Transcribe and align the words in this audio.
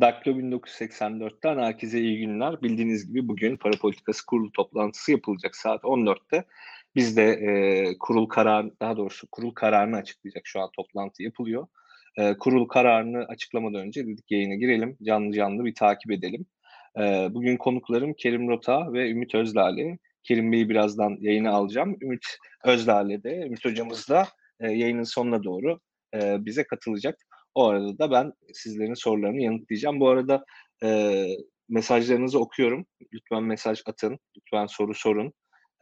Daklo 0.00 0.32
1984'ten 0.32 1.58
herkese 1.58 2.00
iyi 2.00 2.18
günler. 2.18 2.62
Bildiğiniz 2.62 3.08
gibi 3.08 3.28
bugün 3.28 3.56
para 3.56 3.78
politikası 3.80 4.26
kurulu 4.26 4.52
toplantısı 4.52 5.12
yapılacak 5.12 5.56
saat 5.56 5.84
14'te. 5.84 6.44
Biz 6.94 7.16
de 7.16 7.24
e, 7.24 7.98
kurul 7.98 8.26
karar, 8.26 8.66
daha 8.80 8.96
doğrusu 8.96 9.26
kurul 9.32 9.50
kararını 9.50 9.96
açıklayacak 9.96 10.42
şu 10.46 10.60
an 10.60 10.70
toplantı 10.76 11.22
yapılıyor. 11.22 11.66
E, 12.16 12.34
kurul 12.36 12.68
kararını 12.68 13.24
açıklamadan 13.24 13.80
önce 13.80 14.06
dedik 14.06 14.30
yayına 14.30 14.54
girelim, 14.54 14.96
canlı 15.02 15.32
canlı 15.32 15.64
bir 15.64 15.74
takip 15.74 16.10
edelim. 16.10 16.46
E, 16.98 17.28
bugün 17.30 17.56
konuklarım 17.56 18.14
Kerim 18.14 18.48
Rota 18.48 18.92
ve 18.92 19.10
Ümit 19.10 19.34
Özlale. 19.34 19.98
Kerim 20.22 20.52
Bey'i 20.52 20.68
birazdan 20.68 21.16
yayına 21.20 21.50
alacağım. 21.50 21.96
Ümit 22.02 22.26
Özlale 22.64 23.22
de, 23.22 23.46
Ümit 23.46 23.64
Hocamız 23.64 24.08
da 24.08 24.28
e, 24.60 24.70
yayının 24.70 25.02
sonuna 25.02 25.44
doğru 25.44 25.80
e, 26.14 26.44
bize 26.44 26.64
katılacak. 26.64 27.27
O 27.54 27.66
arada 27.66 27.98
da 27.98 28.10
ben 28.10 28.32
sizlerin 28.52 28.94
sorularını 28.94 29.40
yanıtlayacağım. 29.40 30.00
Bu 30.00 30.08
arada 30.08 30.44
e, 30.84 31.24
mesajlarınızı 31.68 32.38
okuyorum. 32.38 32.86
Lütfen 33.12 33.42
mesaj 33.42 33.82
atın. 33.86 34.18
Lütfen 34.36 34.66
soru 34.66 34.94
sorun. 34.94 35.32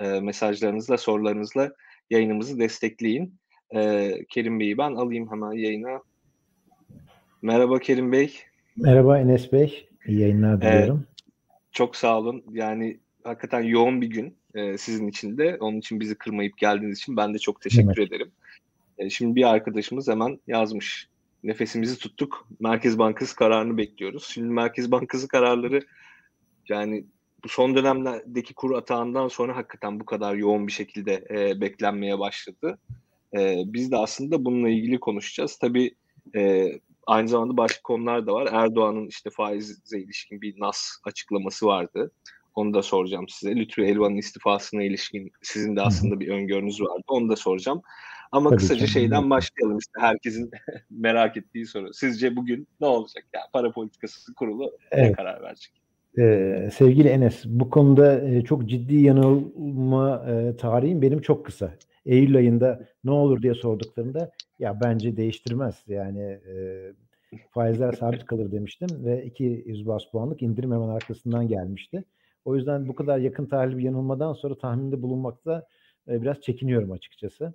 E, 0.01 0.21
mesajlarınızla, 0.21 0.99
sorularınızla 0.99 1.73
yayınımızı 2.11 2.59
destekleyin. 2.59 3.35
E, 3.75 4.13
Kerim 4.29 4.61
Bey'i 4.61 4.79
ben 4.79 4.95
alayım 4.95 5.31
hemen 5.31 5.53
yayına. 5.53 6.01
Merhaba 7.43 7.79
Kerim 7.79 8.13
Bey. 8.13 8.35
Merhaba 8.77 9.19
Enes 9.19 9.53
Bey. 9.53 9.89
İyi 10.07 10.21
yayınlar 10.21 10.61
diliyorum. 10.61 11.07
E, 11.11 11.17
çok 11.73 11.97
sağ 11.97 12.19
olun. 12.19 12.45
Yani 12.53 13.01
hakikaten 13.25 13.63
yoğun 13.63 14.01
bir 14.01 14.11
gün 14.11 14.37
e, 14.55 14.79
sizin 14.79 15.09
için 15.09 15.39
de. 15.39 15.57
Onun 15.61 15.79
için 15.79 16.01
bizi 16.01 16.15
kırmayıp 16.15 16.59
geldiğiniz 16.59 16.99
için 16.99 17.17
ben 17.17 17.35
de 17.35 17.39
çok 17.39 17.61
teşekkür 17.61 17.99
evet. 17.99 18.09
ederim. 18.13 18.33
E, 18.99 19.11
şimdi 19.11 19.35
bir 19.35 19.51
arkadaşımız 19.51 20.09
hemen 20.09 20.41
yazmış 20.47 21.09
nefesimizi 21.45 21.99
tuttuk. 21.99 22.49
Merkez 22.61 22.99
Bankası 22.99 23.37
kararını 23.37 23.77
bekliyoruz. 23.77 24.25
Şimdi 24.25 24.49
Merkez 24.49 24.91
Bankası 24.91 25.29
kararları 25.29 25.81
yani 26.69 27.05
bu 27.45 27.49
son 27.49 27.75
dönemlerdeki 27.75 28.55
kur 28.55 28.75
atağından 28.75 29.29
sonra 29.29 29.57
hakikaten 29.57 30.01
bu 30.01 30.05
kadar 30.05 30.35
yoğun 30.35 30.67
bir 30.67 30.73
şekilde 30.73 31.25
e, 31.31 31.61
beklenmeye 31.61 32.19
başladı. 32.19 32.79
E, 33.37 33.63
biz 33.67 33.91
de 33.91 33.97
aslında 33.97 34.45
bununla 34.45 34.69
ilgili 34.69 35.01
konuşacağız. 35.01 35.59
Tabii 35.59 35.95
e, 36.37 36.73
aynı 37.07 37.29
zamanda 37.29 37.57
başka 37.57 37.83
konular 37.83 38.27
da 38.27 38.33
var. 38.33 38.49
Erdoğan'ın 38.53 39.07
işte 39.07 39.31
faize 39.31 39.99
ilişkin 40.01 40.41
bir 40.41 40.61
NAS 40.61 40.99
açıklaması 41.05 41.67
vardı. 41.67 42.11
Onu 42.55 42.75
da 42.75 42.83
soracağım 42.83 43.29
size. 43.29 43.57
Lütfü 43.57 43.85
Elvan'ın 43.85 44.17
istifasına 44.17 44.83
ilişkin 44.83 45.33
sizin 45.43 45.77
de 45.77 45.83
aslında 45.83 46.21
bir 46.21 46.29
öngörünüz 46.29 46.81
vardı. 46.81 47.03
Onu 47.09 47.29
da 47.29 47.37
soracağım. 47.37 47.83
Ama 48.37 48.51
Tabii 48.51 48.59
kısaca 48.59 48.87
şeyden 48.87 49.31
başlayalım 49.31 49.79
işte 49.79 49.93
herkesin 50.01 50.51
merak 50.91 51.37
ettiği 51.37 51.67
soru. 51.67 51.95
Sizce 51.95 52.37
bugün 52.37 52.69
ne 52.81 52.87
olacak? 52.87 53.25
Yani 53.35 53.45
para 53.53 53.73
politikası 53.73 54.35
kurulu 54.35 54.79
evet. 54.91 55.11
ne 55.11 55.13
karar 55.13 55.43
verecek? 55.43 55.73
Ee, 56.19 56.71
sevgili 56.75 57.09
Enes, 57.09 57.45
bu 57.47 57.71
konuda 57.71 58.21
e, 58.21 58.43
çok 58.45 58.67
ciddi 58.69 58.97
yanılma 58.97 60.27
e, 60.29 60.57
tarihim 60.57 61.03
benim 61.03 61.21
çok 61.21 61.47
kısa. 61.47 61.75
Eylül 62.07 62.37
ayında 62.37 62.89
ne 63.05 63.11
olur 63.11 63.43
diye 63.43 63.55
sorduklarında 63.55 64.31
ya 64.59 64.81
bence 64.81 65.17
değiştirmez. 65.17 65.85
Yani 65.89 66.23
e, 66.23 66.93
faizler 67.51 67.93
sabit 67.93 68.25
kalır 68.27 68.53
demiştim 68.53 68.89
ve 69.05 69.25
200 69.25 69.87
bas 69.87 70.03
puanlık 70.13 70.43
indirim 70.43 70.73
hemen 70.73 70.89
arkasından 70.89 71.49
gelmişti. 71.49 72.05
O 72.45 72.57
yüzden 72.57 72.89
bu 72.89 72.95
kadar 72.95 73.19
yakın 73.19 73.47
tarihli 73.47 73.79
bir 73.79 73.83
yanılmadan 73.83 74.33
sonra 74.33 74.59
tahminde 74.59 75.03
bulunmakta 75.03 75.67
e, 76.09 76.23
biraz 76.23 76.41
çekiniyorum 76.41 76.93
açıkçası. 76.93 77.55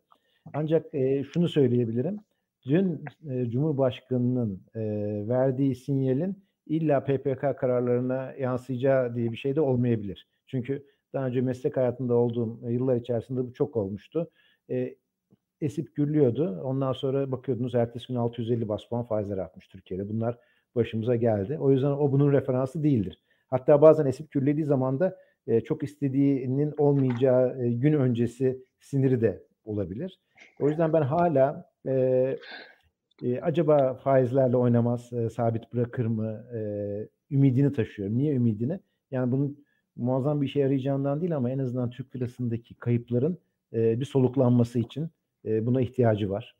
Ancak 0.53 0.95
e, 0.95 1.23
şunu 1.23 1.49
söyleyebilirim. 1.49 2.19
Dün 2.65 3.05
e, 3.29 3.49
Cumhurbaşkanı'nın 3.49 4.61
e, 4.75 4.81
verdiği 5.27 5.75
sinyalin 5.75 6.43
illa 6.67 7.03
PPK 7.03 7.59
kararlarına 7.59 8.33
yansıyacağı 8.39 9.15
diye 9.15 9.31
bir 9.31 9.37
şey 9.37 9.55
de 9.55 9.61
olmayabilir. 9.61 10.27
Çünkü 10.47 10.85
daha 11.13 11.27
önce 11.27 11.41
meslek 11.41 11.77
hayatında 11.77 12.13
olduğum 12.13 12.69
yıllar 12.69 12.95
içerisinde 12.95 13.39
bu 13.43 13.53
çok 13.53 13.75
olmuştu. 13.75 14.31
E, 14.69 14.95
esip 15.61 15.95
gürlüyordu. 15.95 16.61
Ondan 16.63 16.93
sonra 16.93 17.31
bakıyordunuz 17.31 17.75
ertesi 17.75 18.07
gün 18.07 18.15
650 18.15 18.67
bas 18.67 18.89
puan 18.89 19.03
faizler 19.03 19.37
artmış 19.37 19.67
Türkiye'de. 19.67 20.09
Bunlar 20.09 20.37
başımıza 20.75 21.15
geldi. 21.15 21.57
O 21.59 21.71
yüzden 21.71 21.91
o 21.91 22.11
bunun 22.11 22.31
referansı 22.31 22.83
değildir. 22.83 23.17
Hatta 23.47 23.81
bazen 23.81 24.05
esip 24.05 24.31
gürlediği 24.31 24.65
zaman 24.65 24.99
da 24.99 25.17
e, 25.47 25.61
çok 25.61 25.83
istediğinin 25.83 26.73
olmayacağı 26.77 27.63
e, 27.63 27.71
gün 27.71 27.93
öncesi 27.93 28.65
siniri 28.79 29.21
de 29.21 29.43
olabilir. 29.65 30.19
O 30.59 30.69
yüzden 30.69 30.93
ben 30.93 31.01
hala 31.01 31.69
e, 31.87 31.93
e, 33.23 33.41
acaba 33.41 33.93
faizlerle 33.93 34.57
oynamaz, 34.57 35.13
e, 35.13 35.29
sabit 35.29 35.73
bırakır 35.73 36.05
mı 36.05 36.45
e, 36.55 36.61
ümidini 37.31 37.73
taşıyorum. 37.73 38.17
Niye 38.17 38.35
ümidini? 38.35 38.79
Yani 39.11 39.31
bunun 39.31 39.65
muazzam 39.95 40.41
bir 40.41 40.47
işe 40.47 40.59
yarayacağından 40.59 41.21
değil 41.21 41.35
ama 41.35 41.49
en 41.49 41.59
azından 41.59 41.89
Türk 41.89 42.15
lirasındaki 42.15 42.75
kayıpların 42.75 43.37
e, 43.73 43.99
bir 43.99 44.05
soluklanması 44.05 44.79
için 44.79 45.09
e, 45.45 45.65
buna 45.65 45.81
ihtiyacı 45.81 46.29
var. 46.29 46.55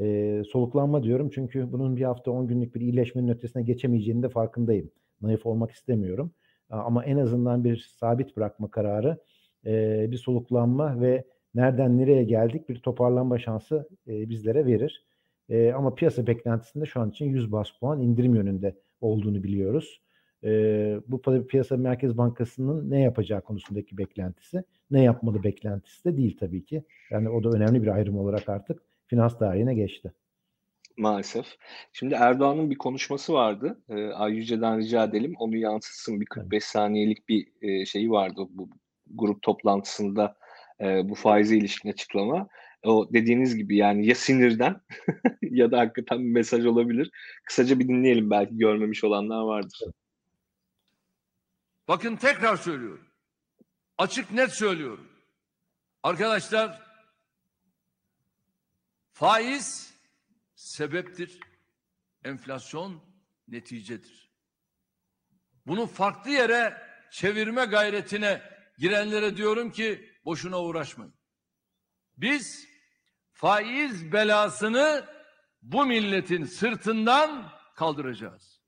E, 0.00 0.42
soluklanma 0.48 1.02
diyorum 1.02 1.30
çünkü 1.34 1.72
bunun 1.72 1.96
bir 1.96 2.02
hafta 2.02 2.30
10 2.30 2.46
günlük 2.46 2.74
bir 2.74 2.80
iyileşmenin 2.80 3.28
ötesine 3.28 3.62
geçemeyeceğini 3.62 4.22
de 4.22 4.28
farkındayım. 4.28 4.90
Naif 5.22 5.46
olmak 5.46 5.70
istemiyorum. 5.70 6.32
Ama 6.70 7.04
en 7.04 7.16
azından 7.16 7.64
bir 7.64 7.76
sabit 7.98 8.36
bırakma 8.36 8.70
kararı, 8.70 9.18
e, 9.66 10.06
bir 10.10 10.16
soluklanma 10.16 11.00
ve 11.00 11.24
nereden 11.54 11.98
nereye 11.98 12.24
geldik 12.24 12.68
bir 12.68 12.78
toparlanma 12.78 13.38
şansı 13.38 13.88
e, 14.08 14.28
bizlere 14.28 14.66
verir. 14.66 15.04
E, 15.48 15.72
ama 15.72 15.94
piyasa 15.94 16.26
beklentisinde 16.26 16.86
şu 16.86 17.00
an 17.00 17.10
için 17.10 17.26
100 17.26 17.52
bas 17.52 17.68
puan 17.80 18.00
indirim 18.00 18.34
yönünde 18.34 18.74
olduğunu 19.00 19.42
biliyoruz. 19.42 20.02
E, 20.44 20.50
bu 21.08 21.46
piyasa 21.46 21.76
Merkez 21.76 22.18
Bankası'nın 22.18 22.90
ne 22.90 23.00
yapacağı 23.00 23.40
konusundaki 23.40 23.98
beklentisi, 23.98 24.64
ne 24.90 25.02
yapmalı 25.02 25.42
beklentisi 25.42 26.04
de 26.04 26.16
değil 26.16 26.36
tabii 26.40 26.64
ki. 26.64 26.84
Yani 27.10 27.28
o 27.28 27.44
da 27.44 27.48
önemli 27.48 27.82
bir 27.82 27.88
ayrım 27.88 28.18
olarak 28.18 28.48
artık 28.48 28.82
finans 29.06 29.38
tarihine 29.38 29.74
geçti. 29.74 30.12
Maalesef. 30.96 31.46
Şimdi 31.92 32.14
Erdoğan'ın 32.14 32.70
bir 32.70 32.78
konuşması 32.78 33.32
vardı. 33.32 33.78
E, 33.88 34.06
Ayyüce'den 34.06 34.78
rica 34.78 35.04
edelim. 35.04 35.34
Onu 35.38 35.56
yansıtsın. 35.56 36.20
Bir 36.20 36.26
45 36.26 36.64
saniyelik 36.64 37.28
bir 37.28 37.46
e, 37.62 37.86
şeyi 37.86 38.10
vardı 38.10 38.46
bu 38.50 38.68
grup 39.14 39.42
toplantısında 39.42 40.36
e, 40.80 41.08
bu 41.08 41.14
faize 41.14 41.56
ilişkin 41.56 41.88
açıklama. 41.88 42.48
O 42.84 43.08
dediğiniz 43.12 43.56
gibi 43.56 43.76
yani 43.76 44.06
ya 44.06 44.14
sinirden 44.14 44.80
ya 45.42 45.70
da 45.70 45.78
hakikaten 45.78 46.18
bir 46.18 46.30
mesaj 46.30 46.66
olabilir. 46.66 47.10
Kısaca 47.44 47.78
bir 47.78 47.88
dinleyelim 47.88 48.30
belki 48.30 48.58
görmemiş 48.58 49.04
olanlar 49.04 49.42
vardır. 49.42 49.78
Bakın 51.88 52.16
tekrar 52.16 52.56
söylüyorum. 52.56 53.06
Açık 53.98 54.32
net 54.32 54.52
söylüyorum. 54.52 55.08
Arkadaşlar 56.02 56.82
faiz 59.12 59.94
sebeptir. 60.54 61.40
Enflasyon 62.24 63.00
neticedir. 63.48 64.30
Bunu 65.66 65.86
farklı 65.86 66.30
yere 66.30 66.82
çevirme 67.10 67.64
gayretine 67.64 68.42
girenlere 68.78 69.36
diyorum 69.36 69.70
ki 69.70 70.13
boşuna 70.24 70.60
uğraşmayın. 70.60 71.14
Biz 72.16 72.68
faiz 73.32 74.12
belasını 74.12 75.08
bu 75.62 75.86
milletin 75.86 76.44
sırtından 76.44 77.52
kaldıracağız. 77.74 78.60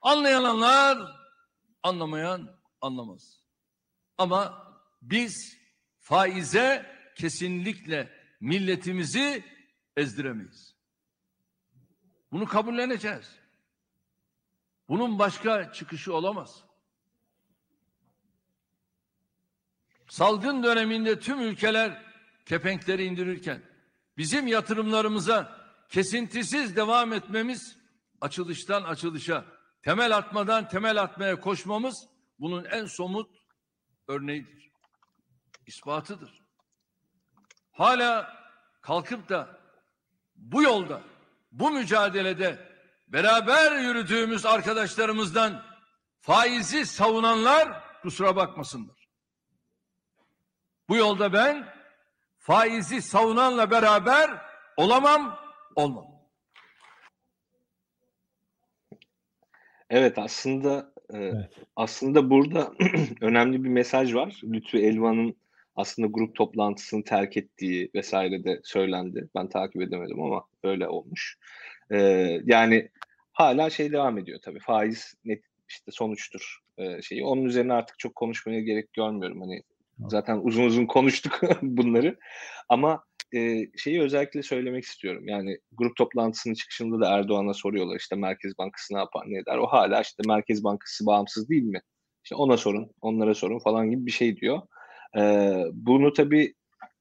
Anlayanlar 0.00 0.98
anlamayan 1.82 2.60
anlamaz. 2.80 3.44
Ama 4.18 4.68
biz 5.02 5.58
faize 5.98 6.96
kesinlikle 7.16 8.12
milletimizi 8.40 9.44
ezdiremeyiz. 9.96 10.76
Bunu 12.32 12.46
kabulleneceğiz. 12.46 13.41
Bunun 14.92 15.18
başka 15.18 15.72
çıkışı 15.72 16.14
olamaz. 16.14 16.64
Salgın 20.08 20.62
döneminde 20.62 21.20
tüm 21.20 21.40
ülkeler 21.40 22.02
kepenkleri 22.46 23.04
indirirken 23.04 23.62
bizim 24.16 24.46
yatırımlarımıza 24.46 25.60
kesintisiz 25.88 26.76
devam 26.76 27.12
etmemiz 27.12 27.78
açılıştan 28.20 28.82
açılışa 28.82 29.44
temel 29.82 30.16
atmadan 30.16 30.68
temel 30.68 31.02
atmaya 31.02 31.40
koşmamız 31.40 32.08
bunun 32.38 32.64
en 32.64 32.86
somut 32.86 33.30
örneğidir. 34.08 34.72
ispatıdır. 35.66 36.42
Hala 37.70 38.36
kalkıp 38.82 39.28
da 39.28 39.60
bu 40.36 40.62
yolda, 40.62 41.02
bu 41.52 41.70
mücadelede 41.70 42.71
beraber 43.12 43.78
yürüdüğümüz 43.78 44.46
arkadaşlarımızdan 44.46 45.62
faizi 46.20 46.86
savunanlar 46.86 47.82
kusura 48.02 48.36
bakmasınlar. 48.36 49.08
Bu 50.88 50.96
yolda 50.96 51.32
ben 51.32 51.66
faizi 52.38 53.02
savunanla 53.02 53.70
beraber 53.70 54.30
olamam, 54.76 55.38
olmam. 55.74 56.06
Evet 59.90 60.18
aslında 60.18 60.92
e, 61.10 61.18
evet. 61.18 61.50
aslında 61.76 62.30
burada 62.30 62.72
önemli 63.20 63.64
bir 63.64 63.68
mesaj 63.68 64.14
var. 64.14 64.40
Lütfü 64.44 64.78
Elvan'ın 64.78 65.36
aslında 65.76 66.08
grup 66.08 66.34
toplantısını 66.36 67.04
terk 67.04 67.36
ettiği 67.36 67.90
vesaire 67.94 68.44
de 68.44 68.60
söylendi. 68.64 69.28
Ben 69.34 69.48
takip 69.48 69.82
edemedim 69.82 70.22
ama 70.22 70.44
öyle 70.62 70.88
olmuş. 70.88 71.38
Ee, 71.90 72.40
yani 72.44 72.88
hala 73.32 73.70
şey 73.70 73.92
devam 73.92 74.18
ediyor 74.18 74.38
tabii. 74.44 74.60
Faiz 74.60 75.14
net 75.24 75.42
işte 75.68 75.90
sonuçtur 75.92 76.58
e, 76.78 77.02
şeyi. 77.02 77.24
Onun 77.24 77.44
üzerine 77.44 77.72
artık 77.72 77.98
çok 77.98 78.14
konuşmaya 78.14 78.60
gerek 78.60 78.92
görmüyorum. 78.92 79.40
Hani 79.40 79.62
zaten 80.08 80.40
uzun 80.42 80.64
uzun 80.64 80.86
konuştuk 80.86 81.40
bunları. 81.62 82.18
Ama 82.68 83.04
e, 83.34 83.66
şeyi 83.76 84.02
özellikle 84.02 84.42
söylemek 84.42 84.84
istiyorum. 84.84 85.28
Yani 85.28 85.58
grup 85.72 85.96
toplantısının 85.96 86.54
çıkışında 86.54 87.00
da 87.00 87.10
Erdoğan'a 87.10 87.54
soruyorlar 87.54 87.96
işte 87.96 88.16
Merkez 88.16 88.58
Bankası 88.58 88.94
ne 88.94 88.98
yapar 88.98 89.24
ne 89.26 89.38
eder. 89.38 89.58
O 89.58 89.66
hala 89.66 90.00
işte 90.00 90.22
Merkez 90.26 90.64
Bankası 90.64 91.06
bağımsız 91.06 91.48
değil 91.48 91.62
mi? 91.62 91.80
İşte 92.24 92.34
ona 92.34 92.56
sorun, 92.56 92.90
onlara 93.00 93.34
sorun 93.34 93.58
falan 93.58 93.90
gibi 93.90 94.06
bir 94.06 94.10
şey 94.10 94.36
diyor. 94.36 94.62
Ee, 95.18 95.64
bunu 95.72 96.12
tabii 96.12 96.54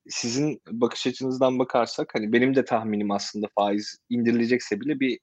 sizin 0.08 0.62
bakış 0.72 1.08
açınızdan 1.08 1.60
bakarsak 1.60 2.10
hani 2.16 2.34
benim 2.34 2.56
de 2.56 2.66
tahminim 2.66 3.12
aslında 3.12 3.48
faiz 3.56 3.98
indirilecekse 4.10 4.82
bile 4.82 5.00
bir 5.00 5.20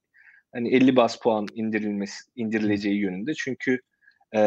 hani 0.53 0.75
50 0.75 0.97
bas 0.97 1.19
puan 1.19 1.47
indirilmesi 1.55 2.25
indirileceği 2.37 2.99
yönünde. 3.01 3.35
Çünkü 3.35 3.81
e, 4.35 4.41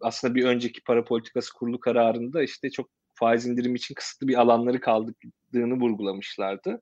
aslında 0.00 0.34
bir 0.34 0.44
önceki 0.44 0.80
para 0.82 1.04
politikası 1.04 1.52
kurulu 1.54 1.80
kararında 1.80 2.42
işte 2.42 2.70
çok 2.70 2.88
faiz 3.14 3.46
indirimi 3.46 3.76
için 3.76 3.94
kısıtlı 3.94 4.28
bir 4.28 4.40
alanları 4.40 4.80
kaldırdığını 4.80 5.74
vurgulamışlardı. 5.80 6.80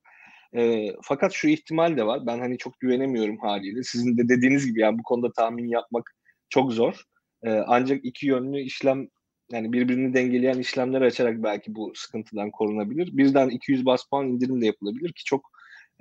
E, 0.56 0.88
fakat 1.02 1.32
şu 1.32 1.48
ihtimal 1.48 1.96
de 1.96 2.06
var. 2.06 2.26
Ben 2.26 2.38
hani 2.38 2.58
çok 2.58 2.80
güvenemiyorum 2.80 3.38
haliyle. 3.38 3.82
Sizin 3.82 4.18
de 4.18 4.28
dediğiniz 4.28 4.66
gibi 4.66 4.80
yani 4.80 4.98
bu 4.98 5.02
konuda 5.02 5.32
tahmin 5.32 5.68
yapmak 5.68 6.14
çok 6.48 6.72
zor. 6.72 7.02
E, 7.42 7.50
ancak 7.50 8.04
iki 8.04 8.26
yönlü 8.26 8.60
işlem 8.60 9.08
yani 9.52 9.72
birbirini 9.72 10.14
dengeleyen 10.14 10.58
işlemler 10.58 11.02
açarak 11.02 11.42
belki 11.42 11.74
bu 11.74 11.92
sıkıntıdan 11.94 12.50
korunabilir. 12.50 13.16
Birden 13.16 13.48
200 13.48 13.86
bas 13.86 14.04
puan 14.10 14.28
indirim 14.28 14.60
de 14.60 14.66
yapılabilir 14.66 15.12
ki 15.12 15.24
çok 15.24 15.51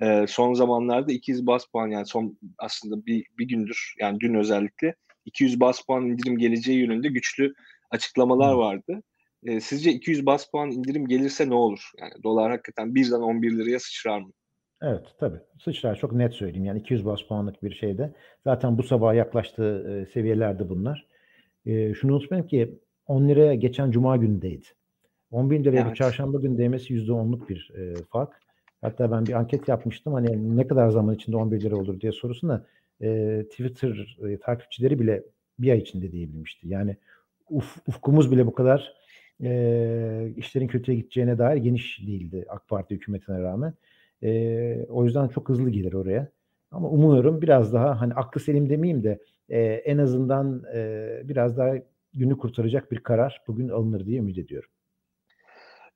e, 0.02 0.26
son 0.28 0.54
zamanlarda 0.54 1.12
200 1.12 1.46
bas 1.46 1.66
puan 1.66 1.88
yani 1.88 2.06
son 2.06 2.38
aslında 2.58 3.06
bir, 3.06 3.26
bir 3.38 3.48
gündür 3.48 3.94
yani 4.00 4.20
dün 4.20 4.34
özellikle 4.34 4.94
200 5.26 5.60
bas 5.60 5.80
puan 5.86 6.04
indirim 6.06 6.38
geleceği 6.38 6.78
yönünde 6.78 7.08
güçlü 7.08 7.54
açıklamalar 7.90 8.52
vardı. 8.52 9.02
E, 9.44 9.60
sizce 9.60 9.90
200 9.90 10.26
bas 10.26 10.50
puan 10.50 10.70
indirim 10.70 11.06
gelirse 11.06 11.48
ne 11.48 11.54
olur? 11.54 11.90
Yani 12.00 12.12
dolar 12.22 12.50
hakikaten 12.50 12.94
birden 12.94 13.20
11 13.20 13.58
liraya 13.58 13.78
sıçrar 13.78 14.20
mı? 14.20 14.32
Evet 14.82 15.04
tabii 15.20 15.38
sıçrar 15.64 15.96
çok 15.96 16.12
net 16.12 16.34
söyleyeyim 16.34 16.64
yani 16.64 16.80
200 16.80 17.06
bas 17.06 17.22
puanlık 17.22 17.62
bir 17.62 17.74
şeyde 17.74 18.14
zaten 18.44 18.78
bu 18.78 18.82
sabah 18.82 19.14
yaklaştığı 19.14 19.88
e, 19.90 20.12
seviyelerde 20.12 20.68
bunlar. 20.68 21.06
E, 21.66 21.94
şunu 21.94 22.12
unutmayın 22.12 22.44
ki 22.44 22.78
10 23.06 23.28
liraya 23.28 23.54
geçen 23.54 23.90
cuma 23.90 24.16
günündeydi. 24.16 24.66
10 25.30 25.50
bin 25.50 25.64
liraya 25.64 25.80
evet. 25.80 25.90
bir 25.90 25.96
çarşamba 25.96 26.38
günü 26.38 26.58
değmesi 26.58 26.94
%10'luk 26.94 27.48
bir 27.48 27.70
e, 27.78 27.94
fark. 28.12 28.41
Hatta 28.82 29.10
ben 29.10 29.26
bir 29.26 29.32
anket 29.32 29.68
yapmıştım. 29.68 30.12
Hani 30.12 30.56
ne 30.56 30.66
kadar 30.66 30.90
zaman 30.90 31.14
içinde 31.14 31.36
11 31.36 31.60
lira 31.60 31.76
olur 31.76 32.00
diye 32.00 32.12
sorusuna 32.12 32.66
e, 33.02 33.38
Twitter 33.50 34.16
e, 34.28 34.36
takipçileri 34.36 34.98
bile 34.98 35.22
bir 35.58 35.70
ay 35.70 35.78
içinde 35.78 36.12
diyebilmişti. 36.12 36.68
Yani 36.68 36.96
uf, 37.50 37.76
ufkumuz 37.88 38.32
bile 38.32 38.46
bu 38.46 38.54
kadar 38.54 38.94
e, 39.42 40.32
işlerin 40.36 40.66
kötüye 40.66 40.98
gideceğine 40.98 41.38
dair 41.38 41.56
geniş 41.56 42.00
değildi 42.06 42.44
AK 42.48 42.68
Parti 42.68 42.94
hükümetine 42.94 43.40
rağmen. 43.40 43.74
E, 44.22 44.86
o 44.88 45.04
yüzden 45.04 45.28
çok 45.28 45.48
hızlı 45.48 45.70
gelir 45.70 45.92
oraya. 45.92 46.28
Ama 46.70 46.88
umuyorum 46.88 47.42
biraz 47.42 47.72
daha 47.72 48.00
hani 48.00 48.14
aklı 48.14 48.40
selim 48.40 48.70
demeyeyim 48.70 49.04
de 49.04 49.18
e, 49.48 49.60
en 49.62 49.98
azından 49.98 50.64
e, 50.74 51.08
biraz 51.24 51.56
daha 51.56 51.74
günü 52.14 52.38
kurtaracak 52.38 52.92
bir 52.92 52.98
karar 52.98 53.42
bugün 53.48 53.68
alınır 53.68 54.06
diye 54.06 54.18
ümit 54.18 54.38
ediyorum. 54.38 54.70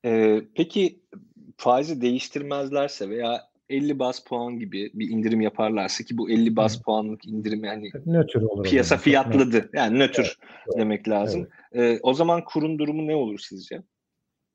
Ee, 0.04 0.42
peki 0.54 1.00
faizi 1.56 2.00
değiştirmezlerse 2.00 3.10
veya 3.10 3.42
50 3.68 3.98
bas 3.98 4.24
puan 4.24 4.58
gibi 4.58 4.90
bir 4.94 5.10
indirim 5.10 5.40
yaparlarsa 5.40 6.04
ki 6.04 6.18
bu 6.18 6.30
50 6.30 6.56
bas 6.56 6.82
puanlık 6.82 7.26
indirim 7.26 7.64
yani 7.64 7.90
nötr 8.06 8.42
olur 8.42 8.64
piyasa 8.64 8.94
yani. 8.94 9.02
fiyatladı. 9.02 9.70
Yani 9.72 9.98
nötr 9.98 10.20
evet, 10.20 10.78
demek 10.78 11.08
lazım. 11.08 11.48
Evet. 11.72 11.98
Ee, 11.98 12.00
o 12.02 12.14
zaman 12.14 12.44
kurun 12.44 12.78
durumu 12.78 13.06
ne 13.06 13.16
olur 13.16 13.38
sizce? 13.38 13.82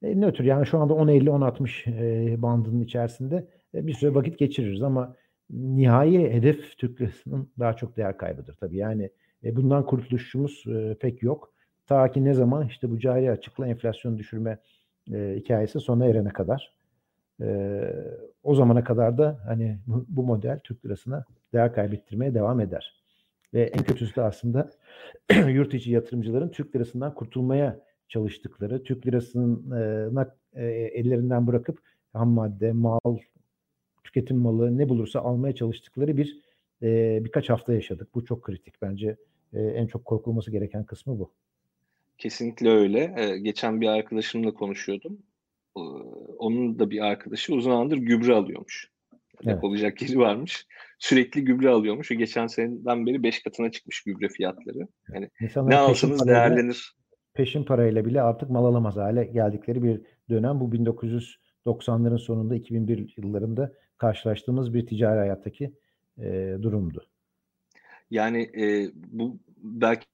E, 0.04 0.22
nötr 0.22 0.44
yani 0.44 0.66
şu 0.68 0.80
anda 0.80 0.94
10.50-10.60 0.94 2.34
e, 2.34 2.42
bandının 2.42 2.82
içerisinde 2.82 3.48
e, 3.76 3.88
bir 3.88 3.94
süre 3.94 4.16
vakit 4.16 4.40
geçiririz 4.40 4.84
ama 4.84 5.16
nihai 5.50 6.34
hedef 6.34 6.78
Türk 6.78 7.02
lirasının 7.02 7.52
daha 7.60 7.76
çok 7.76 7.98
değer 7.98 8.18
kaybıdır 8.18 8.56
tabii. 8.56 8.78
Yani 8.78 9.10
e, 9.44 9.56
bundan 9.56 9.86
kurtuluşumuz 9.86 10.64
e, 10.68 10.96
pek 11.00 11.24
yok. 11.24 11.54
Ta 11.88 12.12
ki 12.12 12.24
ne 12.26 12.34
zaman 12.34 12.68
işte 12.68 12.92
bu 12.92 13.00
cari 13.00 13.32
açıkla 13.32 13.68
enflasyon 13.68 14.18
düşürme 14.18 14.60
e, 15.14 15.36
hikayesi 15.38 15.80
sona 15.80 16.06
erene 16.06 16.30
kadar. 16.30 16.81
E, 17.42 17.48
o 18.44 18.56
zamana 18.56 18.84
kadar 18.84 19.18
da 19.18 19.40
hani 19.46 19.80
bu, 20.08 20.24
model 20.24 20.60
Türk 20.64 20.86
lirasına 20.86 21.26
değer 21.54 21.74
kaybettirmeye 21.74 22.34
devam 22.34 22.60
eder. 22.60 23.02
Ve 23.54 23.64
en 23.64 23.84
kötüsü 23.84 24.16
de 24.16 24.22
aslında 24.22 24.72
yurt 25.48 25.74
içi 25.74 25.92
yatırımcıların 25.92 26.50
Türk 26.50 26.76
lirasından 26.76 27.14
kurtulmaya 27.14 27.80
çalıştıkları, 28.08 28.84
Türk 28.84 29.08
lirasının 29.08 29.72
e, 30.56 30.64
ellerinden 30.72 31.48
bırakıp 31.48 31.80
ham 32.14 32.30
madde, 32.30 32.72
mal, 32.72 33.18
tüketim 34.04 34.38
malı 34.38 34.78
ne 34.78 34.90
bulursa 34.90 35.20
almaya 35.20 35.56
çalıştıkları 35.56 36.18
bir 36.18 36.42
e, 36.82 37.20
birkaç 37.24 37.50
hafta 37.50 37.74
yaşadık. 37.74 38.16
Bu 38.16 38.26
çok 38.26 38.42
kritik 38.42 38.82
bence. 38.82 39.16
E, 39.54 39.62
en 39.62 39.88
çok 39.88 40.06
korkulması 40.06 40.52
gereken 40.52 40.84
kısmı 40.84 41.20
bu. 41.20 41.32
Kesinlikle 42.22 42.70
öyle. 42.70 43.14
Ee, 43.18 43.38
geçen 43.38 43.82
bir 43.82 43.88
arkadaşımla 43.88 44.54
konuşuyordum. 44.54 45.18
Ee, 45.78 45.80
onun 46.38 46.80
da 46.80 46.90
bir 46.90 47.00
arkadaşı 47.00 47.54
uzun 47.54 47.72
zamandır 47.72 47.98
gübre 47.98 48.34
alıyormuş. 48.34 48.92
Evet. 49.46 49.64
Olacak 49.64 50.02
yeri 50.02 50.20
varmış. 50.20 50.68
Sürekli 51.00 51.46
gübre 51.46 51.70
alıyormuş. 51.70 52.10
geçen 52.10 52.48
seneden 52.48 53.06
beri 53.06 53.24
5 53.24 53.44
katına 53.44 53.72
çıkmış 53.72 54.04
gübre 54.04 54.30
fiyatları. 54.30 54.88
Yani 55.14 55.30
ne 55.56 55.78
alsanız 55.78 56.28
değerlenir. 56.28 56.96
Peşin 57.34 57.64
parayla 57.64 58.06
bile 58.06 58.22
artık 58.22 58.50
mal 58.50 58.66
alamaz 58.66 58.96
hale 58.96 59.24
geldikleri 59.24 59.84
bir 59.84 60.02
dönem. 60.30 60.60
Bu 60.60 60.76
1990'ların 61.66 62.20
sonunda 62.20 62.56
2001 62.56 63.14
yıllarında 63.18 63.74
karşılaştığımız 63.98 64.74
bir 64.74 64.86
ticari 64.86 65.20
hayattaki 65.20 65.74
e, 66.18 66.58
durumdu. 66.62 67.06
Yani 68.12 68.42
e, 68.42 68.92
bu 68.96 69.40
belki 69.58 70.06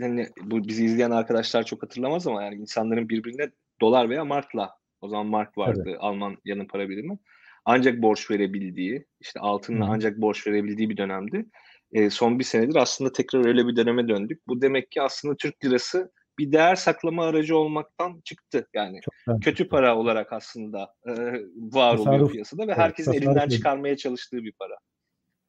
hani 0.00 0.28
bu 0.42 0.68
bizi 0.68 0.84
izleyen 0.84 1.10
arkadaşlar 1.10 1.62
çok 1.62 1.82
hatırlamaz 1.82 2.26
ama 2.26 2.42
yani 2.42 2.54
insanların 2.54 3.08
birbirine 3.08 3.50
dolar 3.80 4.10
veya 4.10 4.24
markla 4.24 4.70
o 5.00 5.08
zaman 5.08 5.26
mark 5.26 5.58
vardı 5.58 5.82
evet. 5.86 5.96
Alman 6.00 6.36
yanı 6.44 6.66
para 6.66 6.88
birimi. 6.88 7.18
Ancak 7.64 8.02
borç 8.02 8.30
verebildiği, 8.30 9.06
işte 9.20 9.40
altınla 9.40 9.88
Hı. 9.88 9.90
ancak 9.90 10.20
borç 10.20 10.46
verebildiği 10.46 10.90
bir 10.90 10.96
dönemdi. 10.96 11.46
E, 11.92 12.10
son 12.10 12.38
bir 12.38 12.44
senedir 12.44 12.76
aslında 12.76 13.12
tekrar 13.12 13.46
öyle 13.46 13.66
bir 13.66 13.76
döneme 13.76 14.08
döndük. 14.08 14.48
Bu 14.48 14.62
demek 14.62 14.90
ki 14.90 15.02
aslında 15.02 15.36
Türk 15.36 15.64
lirası 15.64 16.12
bir 16.38 16.52
değer 16.52 16.74
saklama 16.74 17.24
aracı 17.24 17.56
olmaktan 17.56 18.20
çıktı. 18.24 18.66
Yani 18.74 19.00
Çok 19.00 19.42
kötü 19.42 19.68
para 19.68 19.98
olarak 19.98 20.32
aslında 20.32 20.94
e, 21.06 21.12
var 21.56 21.96
tasarruf, 21.96 22.06
oluyor 22.06 22.30
piyasada 22.30 22.62
ve 22.62 22.66
evet, 22.66 22.78
herkesin 22.78 23.12
elinden 23.12 23.48
çıkarmaya 23.48 23.96
çalıştığı 23.96 24.42
bir 24.42 24.52
para 24.52 24.74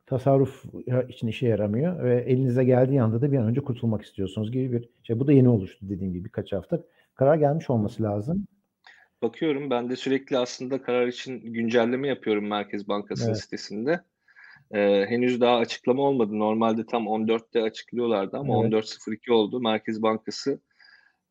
tasarruf 0.08 0.66
için 1.10 1.28
işe 1.28 1.48
yaramıyor 1.48 2.04
ve 2.04 2.24
elinize 2.24 2.64
geldiği 2.64 3.02
anda 3.02 3.22
da 3.22 3.32
bir 3.32 3.38
an 3.38 3.46
önce 3.46 3.62
kurtulmak 3.62 4.02
istiyorsunuz 4.02 4.52
gibi 4.52 4.72
bir 4.72 4.90
şey. 5.04 5.20
Bu 5.20 5.28
da 5.28 5.34
yeni 5.34 5.50
oluştu 5.50 5.90
dediğim 5.90 6.14
gibi 6.14 6.26
birkaç 6.26 6.54
hafta. 6.54 6.84
Karar 7.16 7.36
gelmiş 7.36 7.70
olması 7.70 8.04
lazım. 8.04 8.48
Bakıyorum 9.22 9.70
ben 9.70 9.90
de 9.90 9.96
sürekli 9.96 10.38
aslında 10.38 10.82
karar 10.82 11.08
için 11.08 11.54
güncelleme 11.54 12.08
yapıyorum 12.08 12.48
Merkez 12.48 12.88
Bankası 12.88 13.28
evet. 13.28 13.38
sitesinde. 13.38 14.02
Ee, 14.72 15.06
henüz 15.10 15.42
daha 15.42 15.58
açıklama 15.58 16.02
olmadı. 16.02 16.40
Normalde 16.40 16.86
tam 16.86 17.06
14'te 17.06 17.62
açıklıyorlardı 17.62 18.38
ama 18.38 18.64
evet. 18.64 18.74
14.02 18.74 19.32
oldu. 19.32 19.60
Merkez 19.60 20.02
Bankası 20.02 20.60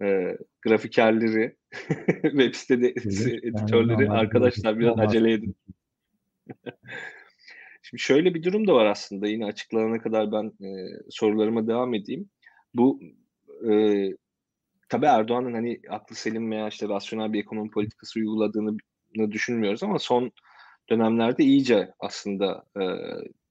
e, 0.02 0.38
grafikerleri, 0.62 1.56
web 2.22 2.54
sitede 2.54 2.88
editörleri 3.48 4.04
yani 4.04 4.10
arkadaşlar 4.10 4.78
biraz 4.78 4.98
acele 4.98 5.32
edin. 5.32 5.56
Şimdi 7.82 8.02
şöyle 8.02 8.34
bir 8.34 8.42
durum 8.42 8.66
da 8.66 8.74
var 8.74 8.86
aslında 8.86 9.28
yine 9.28 9.44
açıklanana 9.44 10.02
kadar 10.02 10.32
ben 10.32 10.66
e, 10.66 10.68
sorularıma 11.10 11.66
devam 11.66 11.94
edeyim. 11.94 12.30
Bu 12.74 13.00
e, 13.70 13.72
tabii 14.88 15.06
Erdoğan'ın 15.06 15.54
hani 15.54 15.80
aklı 15.90 16.16
selim 16.16 16.50
veya 16.50 16.68
işte 16.68 16.88
rasyonel 16.88 17.32
bir 17.32 17.40
ekonomi 17.40 17.70
politikası 17.70 18.18
uyguladığını 18.18 18.78
düşünmüyoruz 19.30 19.82
ama 19.82 19.98
son 19.98 20.32
dönemlerde 20.90 21.44
iyice 21.44 21.92
aslında 21.98 22.64
e, 22.80 22.84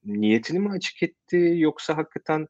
niyetini 0.04 0.58
mi 0.58 0.70
açık 0.70 1.02
etti 1.02 1.54
yoksa 1.56 1.96
hakikaten 1.96 2.46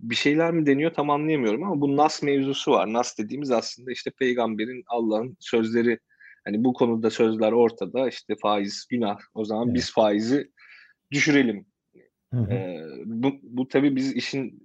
bir 0.00 0.14
şeyler 0.14 0.52
mi 0.52 0.66
deniyor 0.66 0.94
tam 0.94 1.10
anlayamıyorum 1.10 1.62
ama 1.62 1.80
bu 1.80 1.96
Nas 1.96 2.22
mevzusu 2.22 2.72
var. 2.72 2.92
Nas 2.92 3.18
dediğimiz 3.18 3.50
aslında 3.50 3.92
işte 3.92 4.10
peygamberin 4.10 4.84
Allah'ın 4.86 5.36
sözleri 5.40 5.98
Hani 6.44 6.64
bu 6.64 6.72
konuda 6.72 7.10
sözler 7.10 7.52
ortada 7.52 8.08
işte 8.08 8.34
faiz 8.42 8.86
günah 8.90 9.18
o 9.34 9.44
zaman 9.44 9.66
evet. 9.66 9.76
biz 9.76 9.92
faizi 9.92 10.50
düşürelim. 11.10 11.66
Hı 12.34 12.40
hı. 12.40 12.52
Ee, 12.52 12.80
bu, 13.04 13.32
bu 13.42 13.68
tabii 13.68 13.96
biz 13.96 14.12
işin 14.12 14.63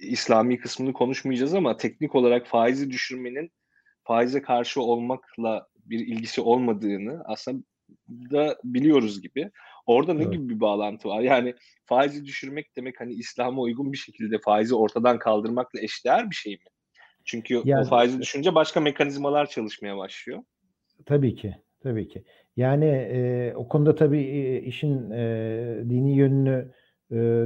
İslami 0.00 0.58
kısmını 0.58 0.92
konuşmayacağız 0.92 1.54
ama 1.54 1.76
teknik 1.76 2.14
olarak 2.14 2.46
faizi 2.46 2.90
düşürmenin 2.90 3.50
faize 4.02 4.42
karşı 4.42 4.82
olmakla 4.82 5.66
bir 5.76 5.98
ilgisi 6.06 6.40
olmadığını 6.40 7.22
aslında 7.24 7.62
da 8.08 8.58
biliyoruz 8.64 9.22
gibi. 9.22 9.50
Orada 9.86 10.14
ne 10.14 10.22
evet. 10.22 10.32
gibi 10.32 10.48
bir 10.48 10.60
bağlantı 10.60 11.08
var? 11.08 11.20
Yani 11.20 11.54
faizi 11.84 12.24
düşürmek 12.24 12.76
demek 12.76 13.00
hani 13.00 13.12
İslam'a 13.12 13.62
uygun 13.62 13.92
bir 13.92 13.98
şekilde 13.98 14.38
faizi 14.38 14.74
ortadan 14.74 15.18
kaldırmakla 15.18 15.80
eşdeğer 15.80 16.30
bir 16.30 16.34
şey 16.34 16.52
mi? 16.52 16.70
Çünkü 17.24 17.62
yani, 17.64 17.82
o 17.82 17.84
faizi 17.84 18.20
düşünce 18.20 18.54
başka 18.54 18.80
mekanizmalar 18.80 19.46
çalışmaya 19.46 19.96
başlıyor. 19.96 20.42
Tabii 21.06 21.34
ki. 21.34 21.56
Tabii 21.82 22.08
ki. 22.08 22.24
Yani 22.56 22.84
e, 22.86 23.52
o 23.56 23.68
konuda 23.68 23.94
tabii 23.94 24.22
e, 24.22 24.62
işin 24.62 25.10
e, 25.10 25.84
dini 25.90 26.16
yönünü 26.16 26.72
e, 27.12 27.44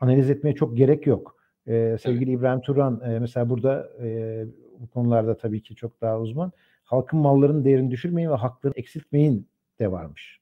analiz 0.00 0.30
etmeye 0.30 0.54
çok 0.54 0.76
gerek 0.76 1.06
yok. 1.06 1.36
E, 1.66 1.96
sevgili 2.00 2.30
evet. 2.30 2.38
İbrahim 2.40 2.60
Turan 2.60 3.00
e, 3.04 3.18
mesela 3.18 3.48
burada 3.48 3.88
e, 4.02 4.44
bu 4.80 4.86
konularda 4.86 5.36
tabii 5.36 5.62
ki 5.62 5.74
çok 5.74 6.00
daha 6.00 6.20
uzman. 6.20 6.52
Halkın 6.84 7.18
mallarının 7.18 7.64
değerini 7.64 7.90
düşürmeyin 7.90 8.30
ve 8.30 8.34
haklarını 8.34 8.76
eksiltmeyin 8.76 9.46
de 9.78 9.92
varmış. 9.92 10.40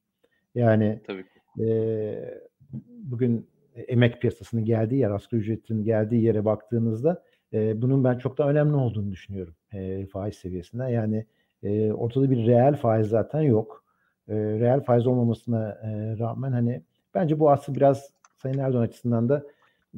Yani 0.55 1.01
tabii. 1.07 1.25
E, 1.61 2.41
bugün 2.87 3.47
emek 3.77 4.21
piyasasının 4.21 4.65
geldiği 4.65 5.01
yer, 5.01 5.11
asgari 5.11 5.41
ücretin 5.41 5.85
geldiği 5.85 6.23
yere 6.23 6.45
baktığınızda 6.45 7.23
e, 7.53 7.83
bunun 7.83 8.05
ben 8.05 8.19
çok 8.19 8.39
da 8.39 8.49
önemli 8.49 8.77
olduğunu 8.77 9.13
düşünüyorum 9.13 9.55
e, 9.73 10.07
faiz 10.07 10.35
seviyesinden. 10.35 10.89
Yani 10.89 11.27
e, 11.63 11.93
ortada 11.93 12.31
bir 12.31 12.47
reel 12.47 12.77
faiz 12.77 13.09
zaten 13.09 13.41
yok. 13.41 13.85
E, 14.29 14.35
reel 14.35 14.81
faiz 14.81 15.07
olmamasına 15.07 15.69
e, 15.69 16.19
rağmen 16.19 16.53
hani 16.53 16.83
bence 17.15 17.39
bu 17.39 17.51
aslında 17.51 17.77
biraz 17.77 18.11
Sayın 18.37 18.59
Erdoğan 18.59 18.83
açısından 18.83 19.29
da 19.29 19.43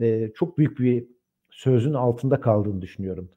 e, 0.01 0.31
çok 0.35 0.59
büyük 0.59 0.79
bir 0.79 1.07
sözün 1.55 1.95
altında 1.95 2.41
kaldığını 2.41 2.83
düşünüyorum. 2.83 3.29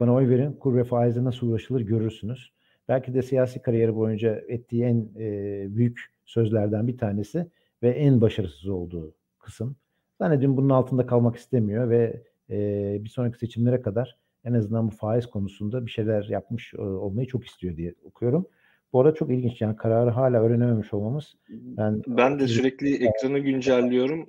Bana 0.00 0.14
oy 0.14 0.28
verin, 0.28 0.52
kur 0.52 0.76
ve 0.76 0.84
faize 0.84 1.24
nasıl 1.24 1.46
ulaşılır 1.46 1.80
görürsünüz. 1.80 2.52
Belki 2.88 3.14
de 3.14 3.22
siyasi 3.22 3.62
kariyeri 3.62 3.96
boyunca 3.96 4.42
ettiği 4.48 4.84
en 4.84 5.08
e, 5.18 5.66
büyük 5.76 6.00
sözlerden 6.24 6.86
bir 6.86 6.98
tanesi 6.98 7.46
ve 7.82 7.90
en 7.90 8.20
başarısız 8.20 8.68
olduğu 8.68 9.14
kısım. 9.38 9.76
Zannediyorum 10.20 10.56
bunun 10.56 10.70
altında 10.70 11.06
kalmak 11.06 11.36
istemiyor 11.36 11.90
ve 11.90 12.22
e, 12.50 12.56
bir 13.04 13.08
sonraki 13.08 13.38
seçimlere 13.38 13.82
kadar 13.82 14.16
en 14.44 14.52
azından 14.52 14.86
bu 14.86 14.90
faiz 14.90 15.26
konusunda 15.26 15.86
bir 15.86 15.90
şeyler 15.90 16.24
yapmış 16.24 16.74
e, 16.74 16.80
olmayı 16.80 17.26
çok 17.26 17.46
istiyor 17.46 17.76
diye 17.76 17.94
okuyorum. 18.04 18.46
Bu 18.92 19.00
arada 19.00 19.14
çok 19.14 19.30
ilginç 19.30 19.60
yani 19.60 19.76
kararı 19.76 20.10
hala 20.10 20.42
öğrenememiş 20.42 20.94
olmamız. 20.94 21.36
Ben, 21.48 22.02
ben 22.06 22.38
de 22.38 22.48
sürekli 22.48 23.06
ekranı 23.06 23.38
güncelliyorum. 23.38 24.28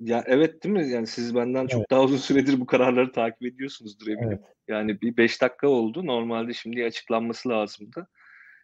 Ya 0.00 0.24
evet 0.26 0.64
değil 0.64 0.74
mi? 0.74 0.88
Yani 0.88 1.06
siz 1.06 1.34
benden 1.34 1.66
çok 1.66 1.80
evet. 1.80 1.90
daha 1.90 2.02
uzun 2.02 2.16
süredir 2.16 2.60
bu 2.60 2.66
kararları 2.66 3.12
takip 3.12 3.42
ediyorsunuzdur 3.42 4.06
eminim. 4.06 4.28
Evet. 4.28 4.54
Yani 4.68 5.00
bir 5.00 5.16
5 5.16 5.42
dakika 5.42 5.68
oldu. 5.68 6.06
Normalde 6.06 6.52
şimdi 6.52 6.84
açıklanması 6.84 7.48
lazımdı. 7.48 8.08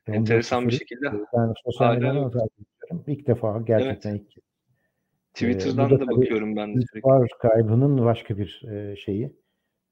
Ben 0.08 0.12
Enteresan 0.12 0.68
bir 0.68 0.72
şekilde. 0.72 1.06
Yani 1.34 1.54
sosyal 1.64 1.94
medyadan 1.94 2.30
takip. 2.30 3.08
İlk 3.08 3.26
defa 3.26 3.62
gerçekten 3.66 4.10
evet. 4.10 4.20
ilk. 4.20 4.42
Twitter'dan 5.34 5.90
ee, 5.90 6.00
da 6.00 6.08
bakıyorum 6.08 6.56
ben 6.56 6.76
de 6.76 6.80
sürekli. 6.92 7.08
Var 7.08 7.28
kaybının 7.40 8.04
başka 8.04 8.38
bir 8.38 8.62
e, 8.72 8.96
şeyi 8.96 9.32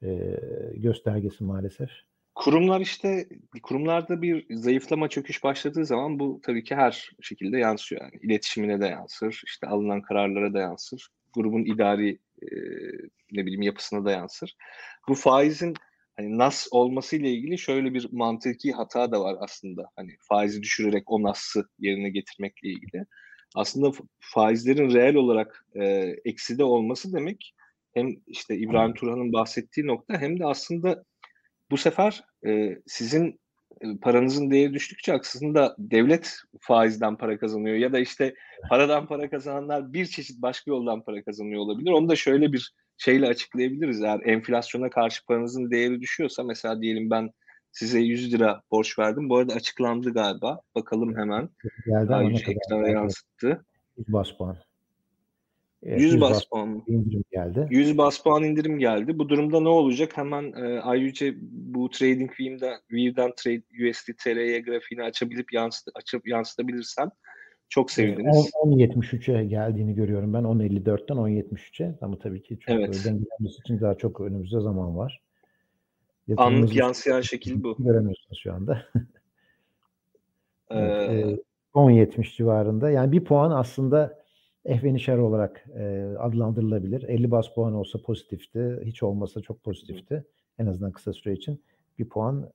e, 0.02 0.40
göstergesi 0.74 1.44
maalesef. 1.44 1.90
Kurumlar 2.34 2.80
işte 2.80 3.28
kurumlarda 3.62 4.22
bir 4.22 4.56
zayıflama 4.56 5.08
çöküş 5.08 5.44
başladığı 5.44 5.84
zaman 5.84 6.18
bu 6.18 6.40
tabii 6.42 6.64
ki 6.64 6.74
her 6.74 7.10
şekilde 7.20 7.58
yansıyor. 7.58 8.02
Yani 8.02 8.12
iletişimine 8.22 8.80
de 8.80 8.86
yansır, 8.86 9.42
işte 9.46 9.66
alınan 9.66 10.02
kararlara 10.02 10.54
da 10.54 10.58
yansır 10.58 11.10
grubun 11.34 11.64
idari 11.64 12.18
e, 12.42 12.46
ne 13.32 13.46
bileyim 13.46 13.62
yapısına 13.62 14.04
da 14.04 14.10
yansır. 14.10 14.56
Bu 15.08 15.14
faizin 15.14 15.74
hani 16.16 16.38
nas 16.38 16.68
olması 16.70 17.16
ile 17.16 17.30
ilgili 17.30 17.58
şöyle 17.58 17.94
bir 17.94 18.08
mantıki 18.12 18.72
hata 18.72 19.12
da 19.12 19.20
var 19.20 19.36
aslında. 19.40 19.90
Hani 19.96 20.16
faizi 20.20 20.62
düşürerek 20.62 21.10
o 21.10 21.22
nası 21.22 21.68
yerine 21.78 22.10
getirmekle 22.10 22.68
ilgili. 22.68 23.06
Aslında 23.54 23.92
faizlerin 24.20 24.94
reel 24.94 25.14
olarak 25.14 25.66
e, 25.74 25.84
ekside 26.24 26.64
olması 26.64 27.12
demek 27.12 27.54
hem 27.94 28.16
işte 28.26 28.56
İbrahim 28.56 28.94
Turhan'ın 28.94 29.32
bahsettiği 29.32 29.86
nokta 29.86 30.20
hem 30.20 30.40
de 30.40 30.46
aslında 30.46 31.04
bu 31.70 31.76
sefer 31.76 32.24
e, 32.46 32.78
sizin 32.86 33.40
paranızın 34.02 34.50
değeri 34.50 34.74
düştükçe 34.74 35.12
aslında 35.12 35.76
devlet 35.78 36.36
faizden 36.60 37.16
para 37.16 37.38
kazanıyor 37.38 37.76
ya 37.76 37.92
da 37.92 37.98
işte 37.98 38.34
paradan 38.68 39.06
para 39.06 39.30
kazananlar 39.30 39.92
bir 39.92 40.06
çeşit 40.06 40.42
başka 40.42 40.70
yoldan 40.70 41.02
para 41.02 41.22
kazanıyor 41.22 41.60
olabilir. 41.60 41.90
Onu 41.90 42.08
da 42.08 42.16
şöyle 42.16 42.52
bir 42.52 42.72
şeyle 42.98 43.26
açıklayabiliriz. 43.26 44.02
Eğer 44.02 44.20
enflasyona 44.24 44.90
karşı 44.90 45.26
paranızın 45.26 45.70
değeri 45.70 46.00
düşüyorsa 46.00 46.42
mesela 46.42 46.82
diyelim 46.82 47.10
ben 47.10 47.30
size 47.72 47.98
100 47.98 48.32
lira 48.32 48.62
borç 48.70 48.98
verdim. 48.98 49.28
Bu 49.28 49.36
arada 49.36 49.54
açıklandı 49.54 50.12
galiba. 50.12 50.60
Bakalım 50.74 51.16
hemen. 51.16 51.48
Geldi 51.86 52.14
ama 52.14 52.30
ekrana 52.30 52.88
yansıttı. 52.88 53.66
100 53.96 54.12
bas 54.12 54.30
puan. 54.38 54.56
100 55.82 56.20
bas 56.20 56.44
puan 56.44 56.82
indirim 56.86 57.24
geldi. 57.32 57.66
100 57.70 57.98
bas 57.98 58.22
puan 58.22 58.44
indirim 58.44 58.78
geldi. 58.78 59.18
Bu 59.18 59.28
durumda 59.28 59.60
ne 59.60 59.68
olacak? 59.68 60.16
Hemen 60.16 60.52
e, 60.52 60.80
ayrıca 60.80 61.26
bu 61.40 61.90
Trading 61.90 62.30
View'den, 62.40 62.80
View'den 62.92 63.32
Trade 63.36 63.90
USD 63.90 64.08
TR'ye 64.18 64.60
grafiğini 64.60 65.04
açabilip 65.04 65.52
yansıt, 65.52 65.88
açıp 65.94 66.28
yansıtabilirsem 66.28 67.10
çok 67.68 67.90
seviniriz. 67.90 68.50
10.73'e 68.64 69.44
geldiğini 69.44 69.94
görüyorum 69.94 70.34
ben. 70.34 70.42
10.54'ten 70.42 71.16
10.73'e 71.16 71.98
ama 72.00 72.18
tabii 72.18 72.42
ki 72.42 72.58
çok 72.58 72.74
evet. 72.74 72.94
dengelenmesi 73.04 73.60
için 73.64 73.80
daha 73.80 73.94
çok 73.94 74.20
önümüzde 74.20 74.60
zaman 74.60 74.96
var. 74.96 75.22
Anlık 76.36 76.76
yansıyan 76.76 77.20
şekil 77.20 77.62
bu. 77.62 77.76
Göremiyorsunuz 77.84 78.40
şu 78.42 78.52
anda. 78.52 78.86
ee, 80.70 80.78
evet, 80.78 81.38
e, 81.38 81.42
10.70 81.74 82.36
civarında. 82.36 82.90
Yani 82.90 83.12
bir 83.12 83.24
puan 83.24 83.50
aslında 83.50 84.19
ehvenişer 84.64 85.18
olarak 85.18 85.64
e, 85.78 86.14
adlandırılabilir. 86.18 87.02
50 87.02 87.30
bas 87.30 87.54
puan 87.54 87.74
olsa 87.74 88.02
pozitifti. 88.02 88.80
Hiç 88.84 89.02
olmasa 89.02 89.40
çok 89.40 89.64
pozitifti. 89.64 90.24
En 90.58 90.66
azından 90.66 90.92
kısa 90.92 91.12
süre 91.12 91.32
için. 91.32 91.62
Bir 91.98 92.08
puan 92.08 92.50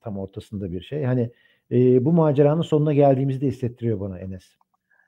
tam 0.00 0.18
ortasında 0.18 0.72
bir 0.72 0.80
şey. 0.80 1.04
Hani 1.04 1.30
e, 1.70 2.04
bu 2.04 2.12
maceranın 2.12 2.62
sonuna 2.62 2.94
geldiğimizde 2.94 3.46
hissettiriyor 3.46 4.00
bana 4.00 4.18
Enes. 4.18 4.44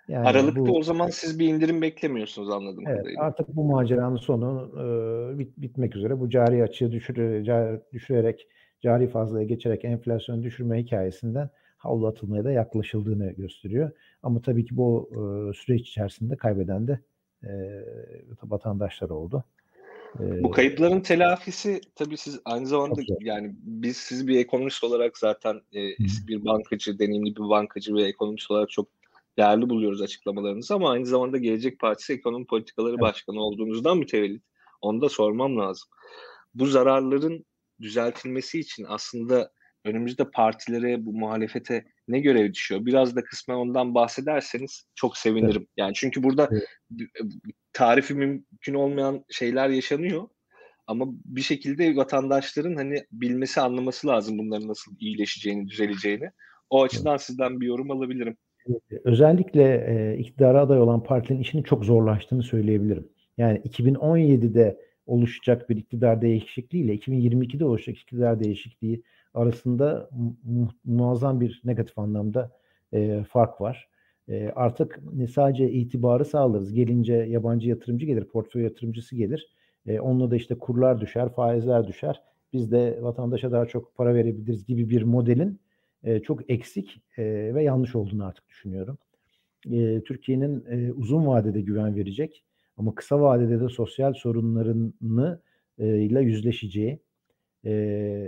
Yani 0.09 0.28
Aralıkta 0.28 0.67
bu, 0.67 0.76
o 0.76 0.83
zaman 0.83 1.09
siz 1.09 1.38
bir 1.38 1.49
indirim 1.49 1.83
beklemiyorsunuz 1.83 2.50
anladığım 2.50 2.87
evet, 2.87 2.99
kadarıyla. 2.99 3.23
Artık 3.23 3.49
bu 3.49 3.64
maceranın 3.64 4.17
sonu 4.17 4.71
e, 4.75 5.38
bit, 5.38 5.59
bitmek 5.59 5.97
üzere. 5.97 6.21
Bu 6.21 6.31
cari 6.31 6.62
açığı 6.62 6.93
düşür, 6.93 7.45
cari, 7.45 7.81
düşürerek, 7.93 8.49
cari 8.81 9.09
fazlaya 9.09 9.45
geçerek 9.45 9.85
enflasyonu 9.85 10.43
düşürme 10.43 10.83
hikayesinden 10.83 11.50
havlu 11.78 12.06
atılmaya 12.06 12.44
da 12.44 12.52
yaklaşıldığını 12.52 13.32
gösteriyor. 13.32 13.90
Ama 14.23 14.42
tabii 14.42 14.64
ki 14.64 14.76
bu 14.76 15.11
e, 15.12 15.18
süreç 15.58 15.88
içerisinde 15.88 16.37
kaybeden 16.37 16.88
de 16.88 17.00
e, 17.42 17.52
vatandaşlar 18.42 19.11
oldu. 19.11 19.44
E, 20.20 20.42
bu 20.42 20.50
kayıpların 20.50 21.00
telafisi 21.00 21.80
tabii 21.94 22.16
siz 22.16 22.40
aynı 22.44 22.66
zamanda 22.66 23.00
yani 23.20 23.54
biz 23.62 23.97
siz 23.97 24.28
bir 24.28 24.38
ekonomist 24.38 24.85
olarak 24.85 25.18
zaten 25.18 25.54
e, 25.75 25.80
bir 26.28 26.44
bankacı, 26.44 26.99
deneyimli 26.99 27.37
bir 27.37 27.49
bankacı 27.49 27.94
ve 27.94 28.02
ekonomist 28.02 28.50
olarak 28.50 28.70
çok 28.70 28.88
değerli 29.38 29.70
buluyoruz 29.70 30.02
açıklamalarınızı 30.02 30.75
ama 30.75 30.90
aynı 30.90 31.06
zamanda 31.06 31.38
Gelecek 31.38 31.78
Partisi 31.78 32.12
Ekonomi 32.12 32.47
Politikaları 32.47 32.92
evet. 32.92 33.00
Başkanı 33.00 33.40
olduğunuzdan 33.40 33.99
mütevellit. 33.99 34.42
Onu 34.80 35.00
da 35.00 35.08
sormam 35.08 35.58
lazım. 35.58 35.88
Bu 36.54 36.66
zararların 36.66 37.44
düzeltilmesi 37.80 38.61
için 38.61 38.87
aslında 38.88 39.50
önümüzde 39.85 40.30
partilere, 40.30 41.06
bu 41.06 41.12
muhalefete 41.12 41.85
ne 42.08 42.20
görev 42.20 42.52
düşüyor? 42.52 42.87
Biraz 42.87 43.16
da 43.16 43.25
kısmen 43.25 43.56
ondan 43.56 43.94
bahsederseniz 43.94 44.85
çok 44.94 45.16
sevinirim. 45.16 45.62
Evet. 45.62 45.68
Yani 45.76 45.94
çünkü 45.94 46.23
burada 46.23 46.49
evet. 46.52 47.08
tarifi 47.73 48.14
mümkün 48.14 48.75
olmayan 48.75 49.25
şeyler 49.30 49.68
yaşanıyor. 49.68 50.28
Ama 50.87 51.04
bir 51.25 51.40
şekilde 51.40 51.97
vatandaşların 51.97 52.76
hani 52.76 53.04
bilmesi, 53.12 53.61
anlaması 53.61 54.06
lazım 54.06 54.38
bunların 54.38 54.68
nasıl 54.68 54.92
iyileşeceğini, 55.00 55.68
düzeleceğini. 55.68 56.30
O 56.70 56.82
açıdan 56.82 57.12
evet. 57.12 57.23
sizden 57.23 57.61
bir 57.61 57.66
yorum 57.66 57.90
alabilirim. 57.90 58.37
Özellikle 59.04 59.62
e, 59.88 60.18
iktidara 60.18 60.61
aday 60.61 60.80
olan 60.80 61.02
partinin 61.02 61.40
işini 61.40 61.64
çok 61.64 61.85
zorlaştığını 61.85 62.42
söyleyebilirim. 62.42 63.08
Yani 63.38 63.58
2017'de 63.58 64.88
oluşacak 65.09 65.71
bir 65.71 65.77
iktidar 65.77 66.23
değişikliği 66.23 66.85
ile 66.85 66.95
2022'de 66.95 67.65
oluşacak 67.65 67.99
iktidar 67.99 68.41
değişikliği 68.41 69.03
arasında 69.35 70.09
mu- 70.45 70.69
muazzam 70.85 71.41
bir 71.41 71.62
negatif 71.65 71.99
anlamda 71.99 72.50
e, 72.93 73.25
fark 73.31 73.61
var. 73.61 73.88
E, 74.29 74.53
artık 74.57 75.00
sadece 75.35 75.71
itibarı 75.71 76.25
sağlarız. 76.25 76.73
Gelince 76.73 77.15
yabancı 77.15 77.69
yatırımcı 77.69 78.07
gelir, 78.07 78.25
portföy 78.25 78.62
yatırımcısı 78.62 79.17
gelir. 79.17 79.49
E, 79.87 80.00
onunla 80.00 80.31
da 80.31 80.37
işte 80.37 80.55
kurlar 80.55 81.00
düşer, 81.00 81.29
faizler 81.35 81.87
düşer. 81.87 82.23
Biz 82.53 82.73
de 82.73 82.99
vatandaşa 83.03 83.53
daha 83.53 83.67
çok 83.67 83.95
para 83.95 84.15
verebiliriz 84.15 84.67
gibi 84.67 84.91
bir 84.91 85.03
modelin 85.03 85.61
e, 86.05 86.21
çok 86.21 86.50
eksik 86.50 87.03
e, 87.19 87.25
ve 87.55 87.62
yanlış 87.62 87.95
olduğunu 87.95 88.25
artık 88.25 88.49
düşünüyorum. 88.49 88.99
E, 89.71 90.00
Türkiye'nin 90.05 90.65
e, 90.71 90.93
uzun 90.93 91.27
vadede 91.27 91.61
güven 91.61 91.97
verecek 91.97 92.45
ama 92.78 92.94
kısa 92.94 93.20
vadede 93.20 93.61
de 93.61 93.68
sosyal 93.68 94.12
sorunlarını 94.12 95.40
e, 95.78 95.99
ile 95.99 96.20
yüzleşeceği, 96.20 97.00
e, 97.64 97.73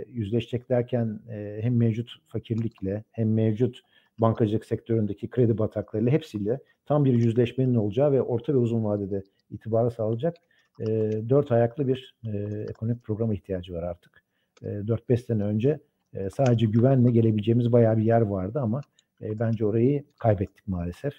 yüzleşecek 0.07 0.69
derken 0.69 1.19
e, 1.29 1.59
hem 1.61 1.77
mevcut 1.77 2.09
fakirlikle 2.27 3.03
hem 3.11 3.33
mevcut 3.33 3.81
bankacılık 4.17 4.65
sektöründeki 4.65 5.29
kredi 5.29 5.57
bataklarıyla 5.57 6.11
hepsiyle 6.11 6.59
tam 6.85 7.05
bir 7.05 7.13
yüzleşmenin 7.13 7.75
olacağı 7.75 8.11
ve 8.11 8.21
orta 8.21 8.53
ve 8.53 8.57
uzun 8.57 8.83
vadede 8.83 9.23
itibarı 9.49 9.91
sağlayacak 9.91 10.35
e, 10.79 10.85
dört 11.29 11.51
ayaklı 11.51 11.87
bir 11.87 12.15
e, 12.25 12.29
ekonomik 12.69 13.03
programa 13.03 13.33
ihtiyacı 13.33 13.73
var 13.73 13.83
artık. 13.83 14.23
E, 14.63 14.67
4-5 14.67 15.17
sene 15.17 15.43
önce 15.43 15.79
e, 16.13 16.29
sadece 16.29 16.65
güvenle 16.65 17.11
gelebileceğimiz 17.11 17.71
bayağı 17.71 17.97
bir 17.97 18.03
yer 18.03 18.21
vardı 18.21 18.59
ama 18.59 18.81
e, 19.21 19.39
bence 19.39 19.65
orayı 19.65 20.03
kaybettik 20.19 20.67
maalesef. 20.67 21.13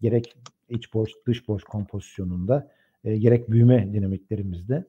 Gerek 0.00 0.36
iç 0.68 0.94
borç, 0.94 1.10
dış 1.26 1.48
borç 1.48 1.64
kompozisyonunda, 1.64 2.70
e, 3.04 3.16
gerek 3.16 3.50
büyüme 3.50 3.92
dinamiklerimizde, 3.92 4.84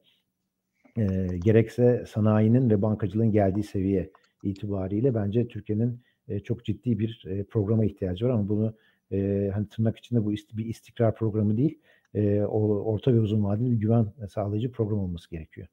e, 0.98 1.28
gerekse 1.44 2.06
sanayinin 2.08 2.70
ve 2.70 2.82
bankacılığın 2.82 3.32
geldiği 3.32 3.64
seviye 3.64 4.10
itibariyle 4.44 5.16
bence 5.16 5.48
Türkiye'nin 5.48 6.00
e, 6.28 6.40
çok 6.40 6.66
ciddi 6.66 7.00
bir 7.00 7.26
e, 7.28 7.44
programa 7.44 7.86
ihtiyacı 7.86 8.26
var 8.26 8.30
ama 8.30 8.50
bunu 8.50 8.74
e, 9.12 9.52
hani 9.54 9.70
tırnak 9.70 9.98
içinde 9.98 10.26
bu 10.26 10.34
ist- 10.34 10.58
bir 10.58 10.66
istikrar 10.66 11.16
programı 11.16 11.58
değil, 11.58 11.80
e, 12.14 12.42
orta 12.42 13.14
ve 13.14 13.20
uzun 13.20 13.44
vadeli 13.44 13.72
bir 13.72 13.78
güven 13.78 14.06
sağlayıcı 14.30 14.72
program 14.72 15.00
olması 15.00 15.30
gerekiyor. 15.30 15.68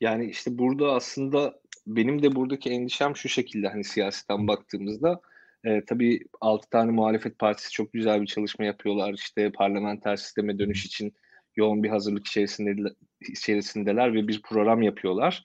Yani 0.00 0.26
işte 0.26 0.58
burada 0.58 0.92
aslında 0.92 1.60
benim 1.86 2.22
de 2.22 2.34
buradaki 2.34 2.70
endişem 2.70 3.16
şu 3.16 3.28
şekilde 3.28 3.68
hani 3.68 3.84
siyasetten 3.84 4.48
baktığımızda 4.48 5.20
e, 5.64 5.84
tabii 5.84 6.20
6 6.40 6.70
tane 6.70 6.90
muhalefet 6.90 7.38
partisi 7.38 7.70
çok 7.70 7.92
güzel 7.92 8.22
bir 8.22 8.26
çalışma 8.26 8.64
yapıyorlar. 8.64 9.14
İşte 9.14 9.52
parlamenter 9.52 10.16
sisteme 10.16 10.58
dönüş 10.58 10.86
için 10.86 11.14
yoğun 11.56 11.82
bir 11.82 11.88
hazırlık 11.88 12.26
içerisinde 12.26 12.90
içerisindeler 13.20 14.14
ve 14.14 14.28
bir 14.28 14.42
program 14.42 14.82
yapıyorlar. 14.82 15.42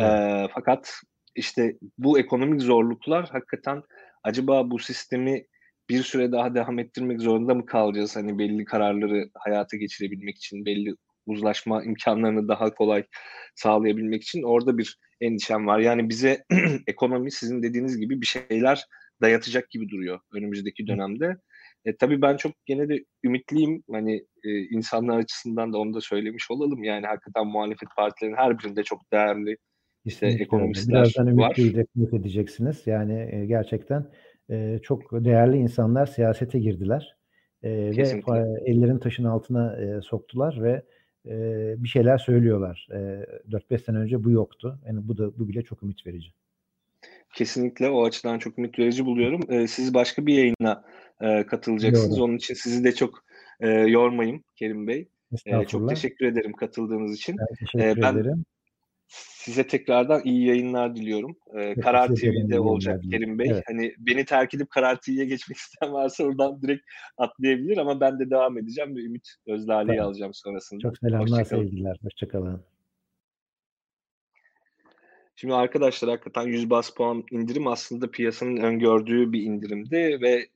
Evet. 0.00 0.12
E, 0.12 0.48
fakat 0.54 0.92
işte 1.34 1.76
bu 1.98 2.18
ekonomik 2.18 2.62
zorluklar 2.62 3.28
hakikaten 3.30 3.82
acaba 4.24 4.70
bu 4.70 4.78
sistemi 4.78 5.46
bir 5.88 6.02
süre 6.02 6.32
daha 6.32 6.54
devam 6.54 6.78
ettirmek 6.78 7.20
zorunda 7.20 7.54
mı 7.54 7.66
kalacağız? 7.66 8.16
Hani 8.16 8.38
belli 8.38 8.64
kararları 8.64 9.30
hayata 9.34 9.76
geçirebilmek 9.76 10.36
için, 10.36 10.64
belli 10.64 10.94
uzlaşma 11.26 11.84
imkanlarını 11.84 12.48
daha 12.48 12.74
kolay 12.74 13.04
sağlayabilmek 13.54 14.22
için 14.22 14.42
orada 14.42 14.78
bir 14.78 14.98
endişem 15.20 15.66
var. 15.66 15.78
Yani 15.78 16.08
bize 16.08 16.44
ekonomi 16.86 17.30
sizin 17.30 17.62
dediğiniz 17.62 17.98
gibi 17.98 18.20
bir 18.20 18.26
şeyler 18.26 18.84
dayatacak 19.22 19.70
gibi 19.70 19.88
duruyor 19.88 20.20
önümüzdeki 20.32 20.86
dönemde. 20.86 21.36
E, 21.84 21.96
tabii 21.96 22.22
ben 22.22 22.36
çok 22.36 22.52
gene 22.66 22.88
de 22.88 23.04
ümitliyim. 23.24 23.82
Hani 23.90 24.26
e, 24.44 24.58
insanlar 24.60 25.18
açısından 25.18 25.72
da 25.72 25.78
onu 25.78 25.94
da 25.94 26.00
söylemiş 26.00 26.50
olalım. 26.50 26.84
Yani 26.84 27.06
hakikaten 27.06 27.46
muhalefet 27.46 27.88
partilerin 27.96 28.36
her 28.36 28.58
birinde 28.58 28.82
çok 28.82 29.12
değerli 29.12 29.56
işte 30.04 30.26
ekonomistler 30.26 31.02
Birazdan 31.02 31.26
ümitliyi 31.26 31.74
de 31.74 31.86
edeceksiniz. 32.16 32.86
Yani 32.86 33.28
e, 33.32 33.46
gerçekten 33.46 34.10
e, 34.50 34.78
çok 34.82 35.12
değerli 35.12 35.56
insanlar 35.56 36.06
siyasete 36.06 36.58
girdiler. 36.58 37.16
E, 37.62 37.70
ve 37.70 38.02
ellerin 38.66 38.98
taşın 38.98 39.24
altına 39.24 39.76
e, 39.76 40.00
soktular 40.00 40.62
ve 40.62 40.82
e, 41.26 41.34
bir 41.78 41.88
şeyler 41.88 42.18
söylüyorlar. 42.18 42.88
E, 42.90 42.96
4-5 43.50 43.78
sene 43.78 43.98
önce 43.98 44.24
bu 44.24 44.30
yoktu. 44.30 44.78
Yani 44.86 45.08
bu 45.08 45.18
da 45.18 45.38
bu 45.38 45.48
bile 45.48 45.62
çok 45.62 45.82
ümit 45.82 46.06
verici. 46.06 46.30
Kesinlikle 47.34 47.90
o 47.90 48.04
açıdan 48.04 48.38
çok 48.38 48.58
ümit 48.58 48.78
verici 48.78 49.06
buluyorum. 49.06 49.52
E, 49.52 49.66
siz 49.66 49.94
başka 49.94 50.26
bir 50.26 50.34
yayına 50.34 50.84
e, 51.20 51.46
katılacaksınız. 51.46 52.16
Doğru. 52.16 52.24
Onun 52.24 52.36
için 52.36 52.54
sizi 52.54 52.84
de 52.84 52.94
çok 52.94 53.24
e, 53.60 53.68
yormayayım 53.68 54.44
Kerim 54.56 54.86
Bey. 54.86 55.08
E, 55.46 55.64
çok 55.64 55.88
teşekkür 55.88 56.26
ederim 56.26 56.52
katıldığınız 56.52 57.14
için. 57.14 57.36
Ben 57.38 57.46
teşekkür 57.46 57.98
e, 57.98 58.02
ben, 58.02 58.14
ederim. 58.14 58.44
Size 59.44 59.66
tekrardan 59.66 60.20
iyi 60.24 60.46
yayınlar 60.46 60.96
diliyorum. 60.96 61.36
Ee, 61.58 61.74
Karar 61.74 62.08
TV'de 62.08 62.60
olacak 62.60 63.02
Kerim 63.10 63.38
Bey. 63.38 63.50
Evet. 63.50 63.64
Hani 63.66 63.94
beni 63.98 64.24
terk 64.24 64.54
edip 64.54 64.70
Karar 64.70 65.00
TV'ye 65.00 65.24
geçmek 65.24 65.56
isteyen 65.58 65.92
varsa 65.92 66.24
oradan 66.24 66.62
direkt 66.62 66.82
atlayabilir 67.16 67.76
ama 67.76 68.00
ben 68.00 68.18
de 68.18 68.30
devam 68.30 68.58
edeceğim 68.58 68.96
ve 68.96 69.00
Ümit 69.00 69.28
Özdağlı'yı 69.46 69.96
tamam. 69.96 70.06
alacağım 70.06 70.34
sonrasında. 70.34 70.80
Çok 70.80 70.98
selamlar, 70.98 71.44
sevgiler. 71.44 71.96
Hoşçakalın. 72.02 72.62
Şimdi 75.40 75.54
arkadaşlar 75.54 76.10
hakikaten 76.10 76.42
100 76.42 76.70
bas 76.70 76.90
puan 76.90 77.24
indirim 77.30 77.66
aslında 77.66 78.10
piyasanın 78.10 78.56
öngördüğü 78.56 79.32
bir 79.32 79.42
indirimdi 79.42 80.18
ve 80.22 80.48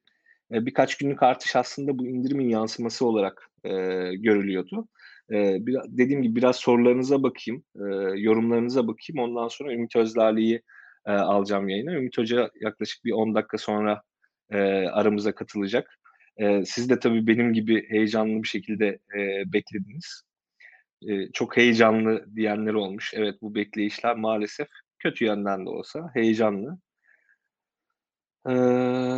e, 0.52 0.66
birkaç 0.66 0.98
günlük 0.98 1.22
artış 1.22 1.56
aslında 1.56 1.98
bu 1.98 2.06
indirimin 2.06 2.48
yansıması 2.48 3.06
olarak 3.06 3.50
e, 3.64 3.70
görülüyordu. 4.14 4.88
E, 5.30 5.66
bir, 5.66 5.76
dediğim 5.88 6.22
gibi 6.22 6.36
biraz 6.36 6.56
sorularınıza 6.56 7.22
bakayım, 7.22 7.64
e, 7.76 7.84
yorumlarınıza 8.20 8.86
bakayım. 8.86 9.18
Ondan 9.18 9.48
sonra 9.48 9.72
Ümit 9.72 9.96
Özlali'yi 9.96 10.62
e, 11.06 11.12
alacağım 11.12 11.68
yayına. 11.68 11.92
Ümit 11.92 12.18
Hoca 12.18 12.50
yaklaşık 12.60 13.04
bir 13.04 13.12
10 13.12 13.34
dakika 13.34 13.58
sonra 13.58 14.02
e, 14.50 14.58
aramıza 14.88 15.34
katılacak. 15.34 15.98
E, 16.36 16.64
siz 16.64 16.90
de 16.90 16.98
tabii 16.98 17.26
benim 17.26 17.52
gibi 17.52 17.90
heyecanlı 17.90 18.42
bir 18.42 18.48
şekilde 18.48 18.98
e, 19.18 19.52
beklediniz. 19.52 20.22
E, 21.08 21.32
çok 21.32 21.56
heyecanlı 21.56 22.36
diyenler 22.36 22.74
olmuş. 22.74 23.12
Evet 23.14 23.34
bu 23.42 23.54
bekleyişler 23.54 24.16
maalesef 24.16 24.68
kötü 24.98 25.24
yönden 25.24 25.66
de 25.66 25.70
olsa 25.70 26.10
heyecanlı. 26.14 26.78
E, 28.48 28.52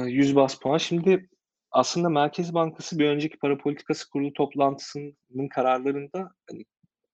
100 0.06 0.36
bas 0.36 0.58
puan. 0.60 0.78
Şimdi 0.78 1.28
aslında 1.70 2.08
Merkez 2.08 2.54
Bankası 2.54 2.98
bir 2.98 3.06
önceki 3.06 3.38
para 3.38 3.58
politikası 3.58 4.10
kurulu 4.10 4.32
toplantısının 4.32 5.48
kararlarında 5.50 6.30
hani, 6.50 6.64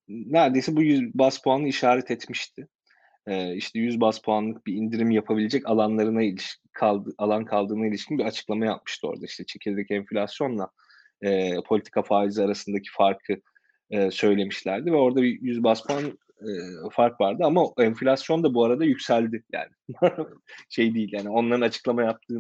neredeyse 0.08 0.76
bu 0.76 0.82
100 0.82 1.14
bas 1.14 1.42
puanı 1.42 1.68
işaret 1.68 2.11
etmişti. 2.11 2.68
Ee, 3.26 3.54
işte 3.54 3.78
100 3.78 4.00
bas 4.00 4.18
puanlık 4.20 4.66
bir 4.66 4.74
indirim 4.74 5.11
yapabilecek 5.11 5.66
alanlarına 5.68 6.22
ilişkin 6.22 6.70
kaldı, 6.72 7.14
alan 7.18 7.44
kaldığına 7.44 7.87
ilişkin 7.87 8.18
bir 8.18 8.24
açıklama 8.24 8.66
yapmıştı 8.66 9.08
orada. 9.08 9.24
İşte 9.24 9.44
çekirdek 9.46 9.90
enflasyonla 9.90 10.70
e, 11.22 11.54
politika 11.66 12.02
faizi 12.02 12.42
arasındaki 12.42 12.90
farkı 12.92 13.37
e, 13.92 14.11
söylemişlerdi 14.11 14.92
ve 14.92 14.96
orada 14.96 15.22
bir 15.22 15.42
100 15.42 15.64
bas 15.64 15.83
puan 15.87 16.18
e, 16.40 16.50
fark 16.92 17.20
vardı 17.20 17.42
ama 17.44 17.66
enflasyon 17.78 18.42
da 18.44 18.55
bu 18.55 18.64
arada 18.64 18.85
yükseldi. 18.85 19.44
Yani 19.52 19.70
şey 20.68 20.94
değil 20.94 21.12
yani 21.12 21.28
onların 21.28 21.61
açıklama 21.61 22.02
yaptığı 22.02 22.38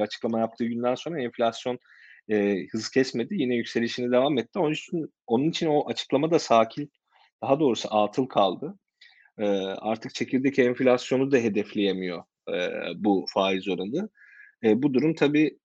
açıklama 0.00 0.38
yaptığı 0.38 0.64
günden 0.64 0.94
sonra 0.94 1.22
enflasyon 1.22 1.78
e, 2.30 2.66
hız 2.72 2.90
kesmedi 2.90 3.34
yine 3.34 3.54
yükselişini 3.54 4.12
devam 4.12 4.38
etti. 4.38 4.58
Onun 4.58 4.72
için 4.72 5.12
onun 5.26 5.48
için 5.48 5.66
o 5.66 5.88
açıklama 5.90 6.30
da 6.30 6.38
sakin 6.38 6.92
daha 7.42 7.60
doğrusu 7.60 7.88
atıl 7.96 8.26
kaldı. 8.26 8.78
E, 9.38 9.46
artık 9.66 10.14
çekirdek 10.14 10.58
enflasyonu 10.58 11.32
da 11.32 11.36
hedefleyemiyor 11.36 12.22
e, 12.54 12.70
bu 12.96 13.26
faiz 13.28 13.68
oranı. 13.68 14.08
E, 14.64 14.82
bu 14.82 14.94
durum 14.94 15.14
tabii 15.14 15.58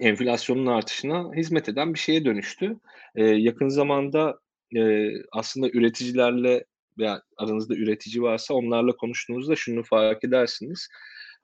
enflasyonun 0.00 0.66
artışına 0.66 1.34
hizmet 1.36 1.68
eden 1.68 1.94
bir 1.94 1.98
şeye 1.98 2.24
dönüştü. 2.24 2.76
E, 3.14 3.24
yakın 3.24 3.68
zamanda 3.68 4.38
e, 4.76 5.10
aslında 5.32 5.68
üreticilerle 5.68 6.64
veya 6.98 7.22
aranızda 7.36 7.74
üretici 7.74 8.22
varsa 8.22 8.54
onlarla 8.54 8.96
konuştuğunuzda 8.96 9.56
şunu 9.56 9.82
fark 9.82 10.24
edersiniz. 10.24 10.88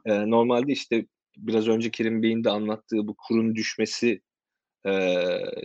E, 0.07 0.31
normalde 0.31 0.73
işte 0.73 1.07
biraz 1.37 1.69
önce 1.69 1.91
Kerim 1.91 2.23
Bey'in 2.23 2.45
de 2.45 2.51
anlattığı 2.51 3.07
bu 3.07 3.17
kurun 3.29 3.55
düşmesi 3.55 4.21
e, 4.87 4.93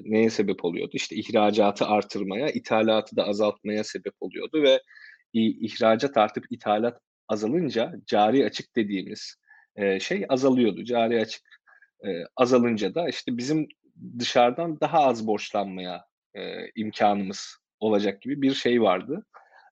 neye 0.04 0.30
sebep 0.30 0.66
oluyordu? 0.66 0.92
İşte 0.94 1.16
ihracatı 1.16 1.86
artırmaya, 1.86 2.50
ithalatı 2.50 3.16
da 3.16 3.28
azaltmaya 3.28 3.84
sebep 3.84 4.14
oluyordu 4.20 4.64
ve 4.64 4.82
ihracat 5.34 6.18
artıp 6.18 6.46
ithalat 6.50 7.00
azalınca 7.28 7.94
cari 8.06 8.46
açık 8.46 8.76
dediğimiz 8.76 9.36
e, 9.76 10.00
şey 10.00 10.26
azalıyordu. 10.30 10.84
Cari 10.84 11.22
açık 11.22 11.53
azalınca 12.36 12.96
da 12.96 13.10
işte 13.10 13.38
bizim 13.38 13.68
dışarıdan 14.20 14.80
daha 14.80 15.00
az 15.00 15.28
borçlanmaya 15.28 16.06
e, 16.34 16.70
imkanımız 16.76 17.58
olacak 17.80 18.22
gibi 18.22 18.42
bir 18.42 18.54
şey 18.54 18.82
vardı 18.82 19.26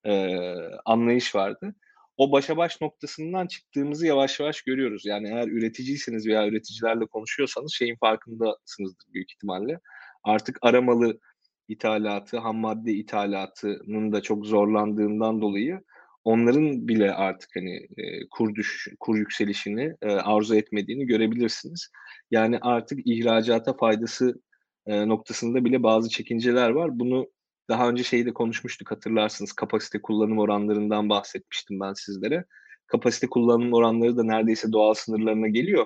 e, 0.05 0.37
anlayış 0.85 1.35
vardı. 1.35 1.75
O 2.17 2.31
başa 2.31 2.57
baş 2.57 2.81
noktasından 2.81 3.47
çıktığımızı 3.47 4.07
yavaş 4.07 4.39
yavaş 4.39 4.61
görüyoruz. 4.61 5.05
Yani 5.05 5.27
eğer 5.27 5.47
üreticiyseniz 5.47 6.27
veya 6.27 6.47
üreticilerle 6.47 7.05
konuşuyorsanız 7.05 7.73
şeyin 7.73 7.95
farkındasınızdır 7.95 9.13
büyük 9.13 9.31
ihtimalle. 9.31 9.79
Artık 10.23 10.57
aramalı 10.61 11.19
ithalatı, 11.67 12.37
ham 12.37 12.57
madde 12.57 12.91
ithalatının 12.91 14.11
da 14.11 14.21
çok 14.21 14.45
zorlandığından 14.45 15.41
dolayı 15.41 15.81
onların 16.23 16.87
bile 16.87 17.13
artık 17.13 17.49
hani 17.55 17.75
e, 17.97 18.27
kur 18.31 18.55
düş 18.55 18.87
kur 18.99 19.17
yükselişini 19.17 19.95
e, 20.01 20.07
arzu 20.11 20.55
etmediğini 20.55 21.05
görebilirsiniz. 21.05 21.91
Yani 22.31 22.59
artık 22.61 22.99
ihracata 23.07 23.73
faydası 23.73 24.41
e, 24.87 25.07
noktasında 25.07 25.65
bile 25.65 25.83
bazı 25.83 26.09
çekinceler 26.09 26.69
var. 26.69 26.99
Bunu 26.99 27.27
daha 27.69 27.89
önce 27.89 28.03
şeyi 28.03 28.25
de 28.25 28.33
konuşmuştuk 28.33 28.91
hatırlarsınız. 28.91 29.53
Kapasite 29.53 30.01
kullanım 30.01 30.39
oranlarından 30.39 31.09
bahsetmiştim 31.09 31.79
ben 31.79 31.93
sizlere. 31.93 32.45
kapasite 32.87 33.27
kullanım 33.27 33.73
oranları 33.73 34.17
da 34.17 34.23
neredeyse 34.23 34.71
doğal 34.71 34.93
sınırlarına 34.93 35.47
geliyor. 35.47 35.85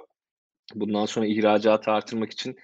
Bundan 0.76 1.06
sonra 1.06 1.26
ihracatı 1.28 1.92
artırmak 1.92 2.32
için 2.32 2.56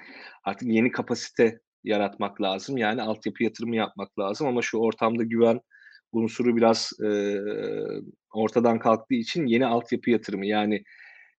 artık 0.43 0.69
yeni 0.69 0.91
kapasite 0.91 1.59
yaratmak 1.83 2.41
lazım. 2.41 2.77
Yani 2.77 3.01
altyapı 3.01 3.43
yatırımı 3.43 3.75
yapmak 3.75 4.19
lazım 4.19 4.47
ama 4.47 4.61
şu 4.61 4.77
ortamda 4.77 5.23
güven 5.23 5.61
unsuru 6.11 6.55
biraz 6.55 6.91
e, 7.03 7.39
ortadan 8.31 8.79
kalktığı 8.79 9.15
için 9.15 9.45
yeni 9.45 9.65
altyapı 9.65 10.09
yatırımı 10.09 10.45
yani 10.45 10.83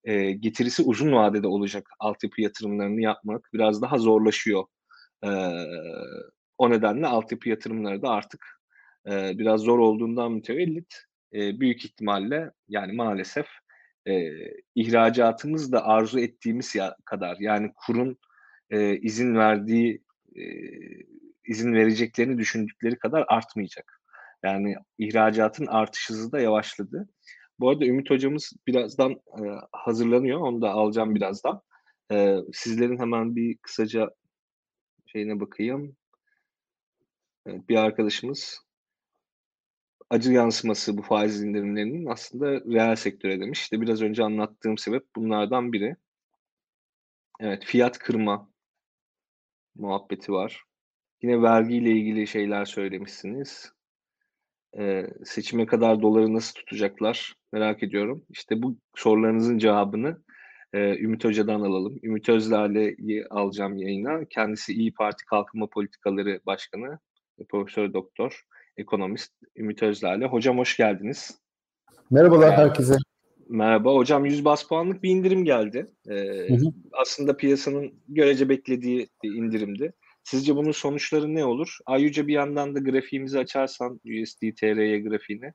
e, 0.05 0.33
getirisi 0.33 0.83
uzun 0.83 1.13
vadede 1.13 1.47
olacak 1.47 1.89
altyapı 1.99 2.41
yatırımlarını 2.43 3.01
yapmak 3.01 3.51
biraz 3.53 3.83
daha 3.83 3.99
zorlaşıyor. 3.99 4.65
E, 5.25 5.31
o 6.59 6.71
nedenle 6.71 7.07
altyapı 7.07 7.49
yatırımları 7.49 8.03
da 8.03 8.09
artık 8.09 8.47
e, 9.11 9.39
biraz 9.39 9.61
zor 9.61 9.79
olduğundan 9.79 10.33
mütevellit 10.33 10.95
e, 11.35 11.61
büyük 11.61 11.85
ihtimalle 11.85 12.51
yani 12.69 12.93
maalesef 12.93 13.47
e, 14.09 14.31
ihracatımız 14.75 15.73
da 15.73 15.87
arzu 15.87 16.21
ettiğimiz 16.21 16.75
ya, 16.75 16.97
kadar 17.05 17.37
yani 17.41 17.73
kurun 17.87 18.19
e, 18.71 18.97
izin 18.97 19.35
verdiği 19.35 20.03
e, 20.37 20.43
izin 21.47 21.73
vereceklerini 21.75 22.39
düşündükleri 22.39 22.99
kadar 22.99 23.25
artmayacak. 23.29 24.02
Yani 24.45 24.77
ihracatın 24.99 25.67
artış 25.67 26.11
hızı 26.11 26.33
da 26.33 26.41
yavaşladı. 26.41 27.09
Bu 27.61 27.71
arada 27.71 27.87
Ümit 27.87 28.11
hocamız 28.11 28.53
birazdan 28.67 29.13
e, 29.13 29.43
hazırlanıyor. 29.73 30.41
Onu 30.41 30.63
da 30.63 30.71
alacağım 30.71 31.15
birazdan. 31.15 31.63
E, 32.13 32.37
sizlerin 32.53 32.99
hemen 32.99 33.37
bir 33.37 33.59
kısaca 33.59 34.11
şeyine 35.07 35.41
bakayım. 35.41 35.97
Evet, 37.47 37.69
bir 37.69 37.77
arkadaşımız 37.77 38.63
acı 40.13 40.33
yansıması 40.33 40.99
bu 40.99 41.03
faiz 41.03 41.43
indirimlerinin 41.43 42.07
aslında 42.07 42.47
reel 42.53 42.97
sektöre 42.97 43.41
demiş. 43.41 43.61
İşte 43.61 43.81
biraz 43.81 44.03
önce 44.03 44.23
anlattığım 44.25 44.79
sebep 44.79 45.05
bunlardan 45.17 45.73
biri. 45.73 45.97
Evet, 47.41 47.65
fiyat 47.65 47.99
kırma 47.99 48.51
muhabbeti 49.75 50.33
var. 50.33 50.65
Yine 51.23 51.43
vergiyle 51.43 51.91
ilgili 51.91 52.27
şeyler 52.27 52.65
söylemişsiniz. 52.65 53.73
Ee, 54.79 55.07
seçime 55.25 55.67
kadar 55.67 56.03
doları 56.03 56.35
nasıl 56.35 56.55
tutacaklar 56.55 57.35
merak 57.53 57.83
ediyorum. 57.83 58.25
İşte 58.31 58.63
bu 58.63 58.77
sorularınızın 58.97 59.59
cevabını 59.59 60.19
e, 60.73 60.99
Ümit 60.99 61.25
Hoca'dan 61.25 61.61
alalım. 61.61 61.99
Ümit 62.03 62.29
Özlale'yi 62.29 63.27
alacağım 63.31 63.77
yayına. 63.77 64.25
Kendisi 64.31 64.73
İyi 64.73 64.95
Parti 64.95 65.25
Kalkınma 65.25 65.67
Politikaları 65.67 66.41
Başkanı, 66.47 66.99
Profesör 67.49 67.93
Doktor, 67.93 68.43
ekonomist 68.77 69.33
Ümit 69.57 69.83
Özlale. 69.83 70.27
Hocam 70.27 70.59
hoş 70.59 70.77
geldiniz. 70.77 71.39
Merhabalar 72.11 72.57
herkese. 72.57 72.95
Merhaba. 73.49 73.95
Hocam 73.95 74.25
100 74.25 74.45
bas 74.45 74.69
puanlık 74.69 75.03
bir 75.03 75.11
indirim 75.11 75.45
geldi. 75.45 75.91
Ee, 76.09 76.15
hı 76.49 76.55
hı. 76.55 76.73
Aslında 76.93 77.37
piyasanın 77.37 77.95
görece 78.09 78.49
beklediği 78.49 79.09
bir 79.23 79.35
indirimdi. 79.35 79.93
Sizce 80.25 80.57
bunun 80.57 80.73
sonuçları 80.73 81.35
ne 81.35 81.45
olur? 81.45 81.79
Ayrıca 81.87 82.27
bir 82.27 82.33
yandan 82.33 82.75
da 82.75 82.79
grafiğimizi 82.79 83.39
açarsan 83.39 84.01
USD 84.05 84.41
TR'ye 84.61 85.01
grafiğini. 85.01 85.53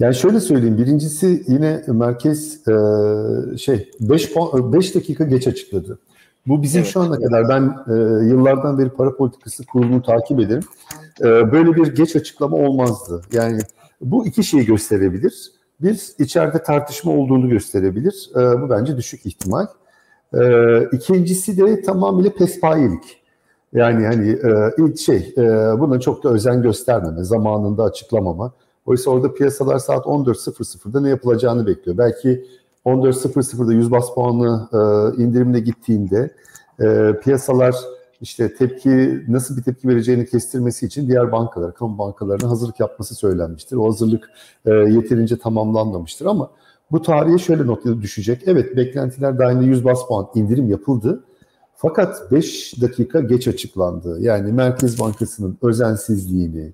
Yani 0.00 0.14
şöyle 0.14 0.40
söyleyeyim. 0.40 0.78
Birincisi 0.78 1.42
yine 1.48 1.84
merkez 1.88 2.68
e, 2.68 2.72
şey 3.58 3.90
5 4.00 4.36
5 4.36 4.94
dakika 4.94 5.24
geç 5.24 5.46
açıkladı. 5.46 5.98
Bu 6.46 6.62
bizim 6.62 6.82
evet. 6.82 6.92
şu 6.92 7.00
ana 7.00 7.18
kadar 7.18 7.48
ben 7.48 7.62
e, 7.62 7.92
yıllardan 8.28 8.78
beri 8.78 8.90
para 8.90 9.16
politikası 9.16 9.66
kurulunu 9.66 10.02
takip 10.02 10.40
ederim. 10.40 10.64
E, 11.20 11.52
böyle 11.52 11.76
bir 11.76 11.94
geç 11.94 12.16
açıklama 12.16 12.56
olmazdı. 12.56 13.22
Yani 13.32 13.60
bu 14.00 14.26
iki 14.26 14.44
şeyi 14.44 14.64
gösterebilir. 14.64 15.52
Bir, 15.80 16.00
içeride 16.18 16.62
tartışma 16.62 17.12
olduğunu 17.12 17.48
gösterebilir. 17.48 18.30
E, 18.36 18.62
bu 18.62 18.70
bence 18.70 18.96
düşük 18.96 19.26
ihtimal. 19.26 19.66
E, 20.34 20.42
ikincisi 20.92 21.58
de 21.58 21.82
tamamıyla 21.82 22.34
pespayelik. 22.34 23.21
Yani 23.72 24.06
hani 24.06 24.28
e, 24.30 24.96
şey, 24.96 25.34
e, 25.36 25.42
buna 25.80 26.00
çok 26.00 26.24
da 26.24 26.28
özen 26.28 26.62
göstermeme, 26.62 27.24
zamanında 27.24 27.84
açıklamama. 27.84 28.52
Oysa 28.86 29.10
orada 29.10 29.34
piyasalar 29.34 29.78
saat 29.78 30.06
14.00'da 30.06 31.00
ne 31.00 31.08
yapılacağını 31.08 31.66
bekliyor. 31.66 31.98
Belki 31.98 32.44
14.00'da 32.84 33.72
100 33.72 33.90
bas 33.90 34.14
puanlı 34.14 34.68
e, 34.72 35.22
indirimle 35.22 35.60
gittiğinde 35.60 36.34
e, 36.80 37.12
piyasalar 37.22 37.74
işte 38.20 38.54
tepki 38.54 39.24
nasıl 39.28 39.56
bir 39.56 39.62
tepki 39.62 39.88
vereceğini 39.88 40.26
kestirmesi 40.26 40.86
için 40.86 41.08
diğer 41.08 41.32
bankalar, 41.32 41.74
kamu 41.74 41.98
bankalarına 41.98 42.50
hazırlık 42.50 42.80
yapması 42.80 43.14
söylenmiştir. 43.14 43.76
O 43.76 43.86
hazırlık 43.86 44.30
yeterince 44.66 45.38
tamamlanmamıştır 45.38 46.26
ama 46.26 46.50
bu 46.92 47.02
tarihe 47.02 47.38
şöyle 47.38 47.66
notları 47.66 48.02
düşecek. 48.02 48.42
Evet 48.46 48.76
beklentiler 48.76 49.38
dahilinde 49.38 49.64
100 49.64 49.84
bas 49.84 50.06
puan 50.08 50.28
indirim 50.34 50.70
yapıldı. 50.70 51.24
Fakat 51.82 52.32
5 52.32 52.74
dakika 52.82 53.20
geç 53.20 53.48
açıklandı. 53.48 54.18
Yani 54.20 54.52
Merkez 54.52 55.00
Bankası'nın 55.00 55.58
özensizliğini, 55.62 56.72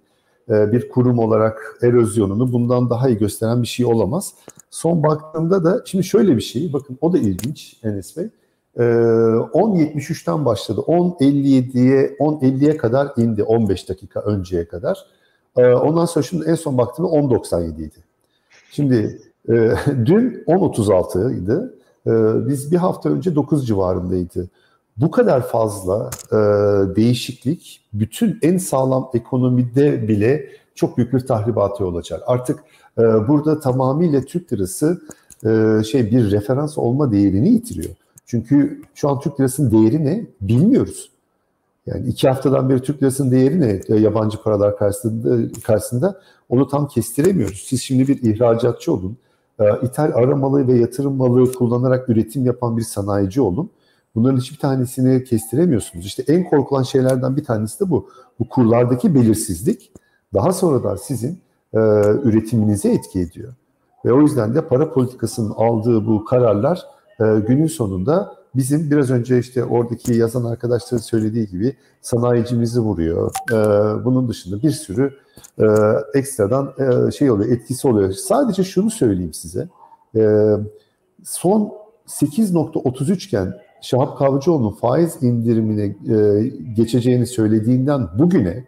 e, 0.51 0.73
bir 0.73 0.89
kurum 0.89 1.19
olarak 1.19 1.77
erozyonunu 1.83 2.53
bundan 2.53 2.91
daha 2.91 3.09
iyi 3.09 3.19
gösteren 3.19 3.63
bir 3.63 3.67
şey 3.67 3.87
olamaz. 3.87 4.35
Son 4.71 5.03
baktığımda 5.03 5.65
da 5.65 5.83
şimdi 5.85 6.05
şöyle 6.05 6.37
bir 6.37 6.43
şey, 6.43 6.73
bakın 6.73 6.99
o 7.01 7.13
da 7.13 7.19
ilginç 7.19 7.77
Enes 7.83 8.17
Bey. 8.17 8.29
10.73'ten 8.77 10.43
ee, 10.43 10.45
başladı. 10.45 10.81
10.57'ye 10.87 12.17
10.50'ye 12.21 12.77
kadar 12.77 13.13
indi 13.17 13.43
15 13.43 13.89
dakika 13.89 14.21
önceye 14.21 14.69
kadar. 14.69 15.07
Ee, 15.57 15.67
ondan 15.67 16.05
sonra 16.05 16.23
şimdi 16.23 16.45
en 16.45 16.55
son 16.55 16.79
baktığımda 16.79 17.09
10.97 17.09 17.83
idi. 17.83 18.05
Şimdi 18.71 19.21
e, 19.49 19.53
dün 20.07 20.45
10.36 20.47 21.35
idi. 21.35 21.73
Biz 22.49 22.73
bir 22.73 22.77
hafta 22.77 23.09
önce 23.09 23.35
9 23.35 23.67
civarındaydı. 23.67 24.49
Bu 25.01 25.11
kadar 25.11 25.49
fazla 25.49 26.11
e, 26.33 26.37
değişiklik 26.97 27.81
bütün 27.93 28.39
en 28.43 28.59
sağlam 28.59 29.11
ekonomide 29.15 30.09
bile 30.09 30.47
çok 30.75 30.97
büyük 30.97 31.13
bir 31.13 31.21
tahribatı 31.21 31.87
olacak. 31.87 32.23
Artık 32.27 32.61
e, 32.99 33.03
burada 33.03 33.61
tamamıyla 33.61 34.21
Türk 34.21 34.53
lirası 34.53 35.01
şey 35.85 36.11
bir 36.11 36.31
referans 36.31 36.79
olma 36.79 37.13
değerini 37.13 37.49
yitiriyor. 37.49 37.95
Çünkü 38.27 38.83
şu 38.95 39.09
an 39.09 39.21
Türk 39.21 39.41
lirasının 39.41 39.71
değeri 39.71 40.05
ne 40.05 40.27
bilmiyoruz. 40.41 41.11
Yani 41.87 42.07
iki 42.07 42.29
haftadan 42.29 42.69
beri 42.69 42.83
Türk 42.83 43.03
lirasının 43.03 43.31
değeri 43.31 43.61
ne 43.61 43.81
e, 43.89 43.95
yabancı 43.95 44.43
paralar 44.43 44.79
karşısında, 44.79 45.61
karşısında 45.63 46.21
onu 46.49 46.69
tam 46.69 46.89
kestiremiyoruz. 46.89 47.65
Siz 47.67 47.83
şimdi 47.83 48.09
bir 48.09 48.23
ihracatçı 48.23 48.93
olun, 48.93 49.17
e, 49.61 49.65
ithal 49.83 50.13
aramalı 50.15 50.69
ve 50.69 50.79
yatırım 50.79 51.17
malı 51.17 51.53
kullanarak 51.53 52.09
üretim 52.09 52.45
yapan 52.45 52.77
bir 52.77 52.83
sanayici 52.83 53.41
olun. 53.41 53.71
Bunların 54.15 54.39
hiçbir 54.39 54.59
tanesini 54.59 55.25
kestiremiyorsunuz. 55.25 56.07
İşte 56.07 56.25
en 56.29 56.45
korkulan 56.45 56.83
şeylerden 56.83 57.37
bir 57.37 57.45
tanesi 57.45 57.81
de 57.81 57.91
bu. 57.91 58.09
Bu 58.39 58.49
kurlardaki 58.49 59.15
belirsizlik 59.15 59.93
daha 60.35 60.53
sonra 60.53 60.85
da 60.85 60.97
sizin 60.97 61.39
e, 61.75 61.79
üretiminize 62.23 62.93
etki 62.93 63.21
ediyor. 63.21 63.55
Ve 64.05 64.13
o 64.13 64.21
yüzden 64.21 64.55
de 64.55 64.69
para 64.69 64.93
politikasının 64.93 65.51
aldığı 65.51 66.07
bu 66.07 66.25
kararlar 66.25 66.83
e, 67.21 67.25
günün 67.47 67.67
sonunda 67.67 68.39
bizim 68.55 68.91
biraz 68.91 69.11
önce 69.11 69.39
işte 69.39 69.65
oradaki 69.65 70.15
yazan 70.15 70.45
arkadaşların 70.45 71.03
söylediği 71.03 71.47
gibi 71.47 71.77
sanayicimizi 72.01 72.81
vuruyor. 72.81 73.33
E, 73.51 73.55
bunun 74.05 74.29
dışında 74.29 74.63
bir 74.63 74.71
sürü 74.71 75.15
e, 75.59 75.65
ekstradan 76.15 76.75
e, 76.79 77.11
şey 77.11 77.31
oluyor, 77.31 77.51
etkisi 77.51 77.89
oluyor. 77.89 78.13
Sadece 78.13 78.65
şunu 78.65 78.91
söyleyeyim 78.91 79.35
size. 79.35 79.69
E, 80.17 80.23
son 81.25 81.73
8.33 82.07 83.27
iken 83.27 83.55
Şahap 83.83 84.19
Kavcıoğlu'nun 84.19 84.71
faiz 84.71 85.23
indirimine 85.23 85.83
e, 85.85 86.49
geçeceğini 86.77 87.27
söylediğinden 87.27 88.09
bugüne 88.19 88.65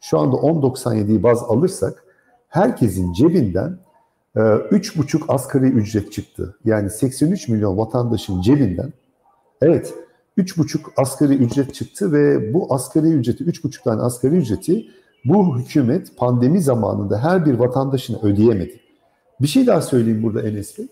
şu 0.00 0.18
anda 0.18 0.36
10.97'yi 0.36 1.22
baz 1.22 1.42
alırsak 1.42 2.04
herkesin 2.48 3.12
cebinden 3.12 3.78
3,5 4.36 5.16
ee, 5.16 5.24
asgari 5.28 5.66
ücret 5.66 6.12
çıktı. 6.12 6.56
Yani 6.64 6.90
83 6.90 7.48
milyon 7.48 7.78
vatandaşın 7.78 8.40
cebinden 8.40 8.92
evet 9.62 9.94
3,5 10.38 10.78
asgari 10.96 11.34
ücret 11.34 11.74
çıktı 11.74 12.12
ve 12.12 12.54
bu 12.54 12.74
asgari 12.74 13.06
ücreti 13.06 13.44
3,5 13.44 13.82
tane 13.82 14.02
asgari 14.02 14.36
ücreti 14.36 14.86
bu 15.24 15.58
hükümet 15.58 16.16
pandemi 16.16 16.60
zamanında 16.60 17.22
her 17.22 17.46
bir 17.46 17.54
vatandaşına 17.54 18.18
ödeyemedi. 18.22 18.80
Bir 19.40 19.46
şey 19.46 19.66
daha 19.66 19.80
söyleyeyim 19.80 20.22
burada 20.22 20.42
Enes 20.42 20.78
Bey. 20.78 20.86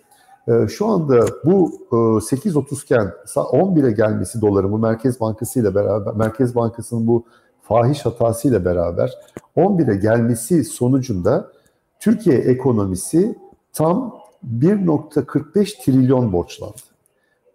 Ee, 0.49 0.69
şu 0.69 0.87
anda 0.87 1.27
bu 1.45 1.73
8.30 1.91 2.85
iken 2.85 3.13
11'e 3.27 3.93
gelmesi 3.93 4.41
doların 4.41 4.73
bu 4.73 4.79
Merkez 4.79 5.21
Bankası 5.21 5.61
ile 5.61 5.75
beraber 5.75 6.15
Merkez 6.15 6.55
Bankası'nın 6.55 7.07
bu 7.07 7.25
fahiş 7.63 8.07
hatası 8.07 8.49
ile 8.49 8.65
beraber 8.65 9.11
11'e 9.57 9.97
gelmesi 9.97 10.65
sonucunda 10.65 11.53
Türkiye 12.01 12.39
ekonomisi 12.39 13.39
tam 13.73 14.15
1.45 14.61 15.85
trilyon 15.85 16.33
borçlandı. 16.33 16.83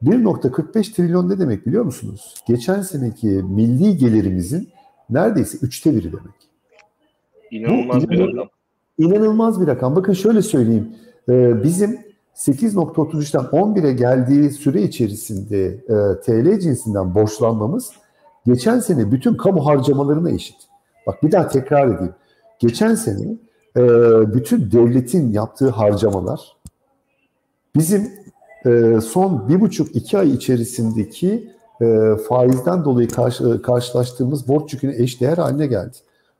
1.45 0.03 0.95
trilyon 0.95 1.29
ne 1.29 1.39
demek 1.39 1.67
biliyor 1.67 1.83
musunuz? 1.83 2.35
Geçen 2.47 2.81
seneki 2.81 3.27
milli 3.27 3.97
gelirimizin 3.97 4.69
neredeyse 5.09 5.57
üçte 5.61 5.95
biri 5.95 6.13
demek. 6.13 6.49
İnanılmaz 7.51 8.03
Bu, 8.03 8.09
bir 8.09 8.19
rakam. 8.19 8.49
İnanılmaz 8.97 9.61
bir 9.61 9.67
rakam. 9.67 9.95
Bakın 9.95 10.13
şöyle 10.13 10.41
söyleyeyim. 10.41 10.95
Ee, 11.29 11.63
bizim 11.63 12.06
8.33'ten 12.37 13.41
11'e 13.41 13.93
geldiği 13.93 14.49
süre 14.49 14.81
içerisinde 14.81 15.65
e, 15.65 16.21
TL 16.21 16.59
cinsinden 16.59 17.15
borçlanmamız 17.15 17.91
geçen 18.45 18.79
sene 18.79 19.11
bütün 19.11 19.37
kamu 19.37 19.65
harcamalarına 19.65 20.29
eşit. 20.29 20.55
Bak 21.07 21.23
bir 21.23 21.31
daha 21.31 21.47
tekrar 21.47 21.87
edeyim. 21.87 22.15
Geçen 22.59 22.95
sene 22.95 23.37
e, 23.77 23.83
bütün 24.33 24.71
devletin 24.71 25.31
yaptığı 25.31 25.69
harcamalar 25.69 26.57
bizim 27.75 28.11
e, 28.65 29.01
son 29.01 29.49
bir 29.49 29.61
buçuk 29.61 29.95
iki 29.95 30.17
ay 30.17 30.31
içerisindeki 30.31 31.51
e, 31.81 32.15
faizden 32.29 32.85
dolayı 32.85 33.07
karşı, 33.09 33.49
e, 33.49 33.61
karşılaştığımız 33.61 34.47
borç 34.47 34.73
yüküne 34.73 34.95
eşdeğer 34.95 35.37
haline 35.37 35.67
geldi. 35.67 35.97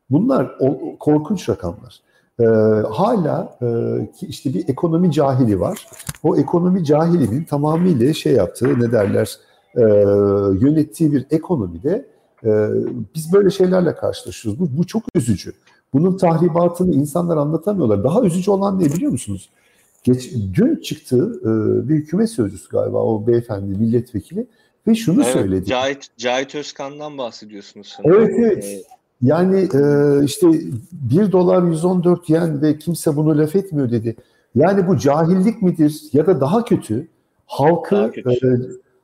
Bunlar 0.10 0.56
o, 0.60 0.98
korkunç 1.00 1.50
rakamlar. 1.50 2.07
E, 2.40 2.44
hala 2.92 3.58
e, 3.62 3.66
ki 4.12 4.26
işte 4.26 4.54
bir 4.54 4.70
ekonomi 4.70 5.12
cahili 5.12 5.60
var. 5.60 5.88
O 6.24 6.38
ekonomi 6.38 6.86
cahilinin 6.86 7.44
tamamıyla 7.44 8.14
şey 8.14 8.34
yaptığı 8.34 8.80
ne 8.80 8.92
derler 8.92 9.38
e, 9.76 9.82
yönettiği 10.66 11.12
bir 11.12 11.26
ekonomide 11.32 12.06
e, 12.46 12.50
biz 13.16 13.34
böyle 13.34 13.50
şeylerle 13.50 13.96
karşılaşıyoruz. 13.96 14.60
Bu, 14.60 14.78
bu 14.78 14.88
çok 14.88 15.04
üzücü. 15.16 15.54
Bunun 15.94 16.18
tahribatını 16.18 16.96
insanlar 16.96 17.38
anlatamıyorlar. 17.38 18.04
Daha 18.04 18.22
üzücü 18.22 18.52
olan 18.52 18.80
ne 18.80 18.86
biliyor 18.86 19.12
musunuz? 19.12 19.50
Geç, 20.04 20.34
dün 20.54 20.76
çıktı 20.76 21.40
e, 21.42 21.90
bir 21.90 21.96
hükümet 21.96 22.30
sözcüsü 22.30 22.70
galiba 22.70 23.04
o 23.04 23.28
beyefendi 23.28 23.78
milletvekili 23.78 24.48
ve 24.88 24.96
şunu 24.96 25.24
evet, 25.24 25.34
söyledi. 25.34 25.66
Cahit, 25.66 26.08
Cahit 26.18 26.56
Özkan'dan 26.56 27.18
bahsediyorsunuz 27.18 27.88
sanırım. 27.98 28.22
Evet 28.22 28.36
evet. 28.40 28.86
Yani 29.22 29.60
e, 29.60 30.24
işte 30.24 30.48
1 30.92 31.32
dolar 31.32 31.64
114 31.64 32.30
yen 32.30 32.62
ve 32.62 32.78
kimse 32.78 33.16
bunu 33.16 33.38
laf 33.38 33.56
etmiyor 33.56 33.92
dedi. 33.92 34.16
Yani 34.56 34.88
bu 34.88 34.98
cahillik 34.98 35.62
midir 35.62 36.02
ya 36.14 36.28
da 36.28 36.42
daha 36.42 36.66
kötü 36.66 37.08
halkı 37.46 37.96
daha 37.96 38.12
kötü. 38.12 38.30
E, 38.30 38.50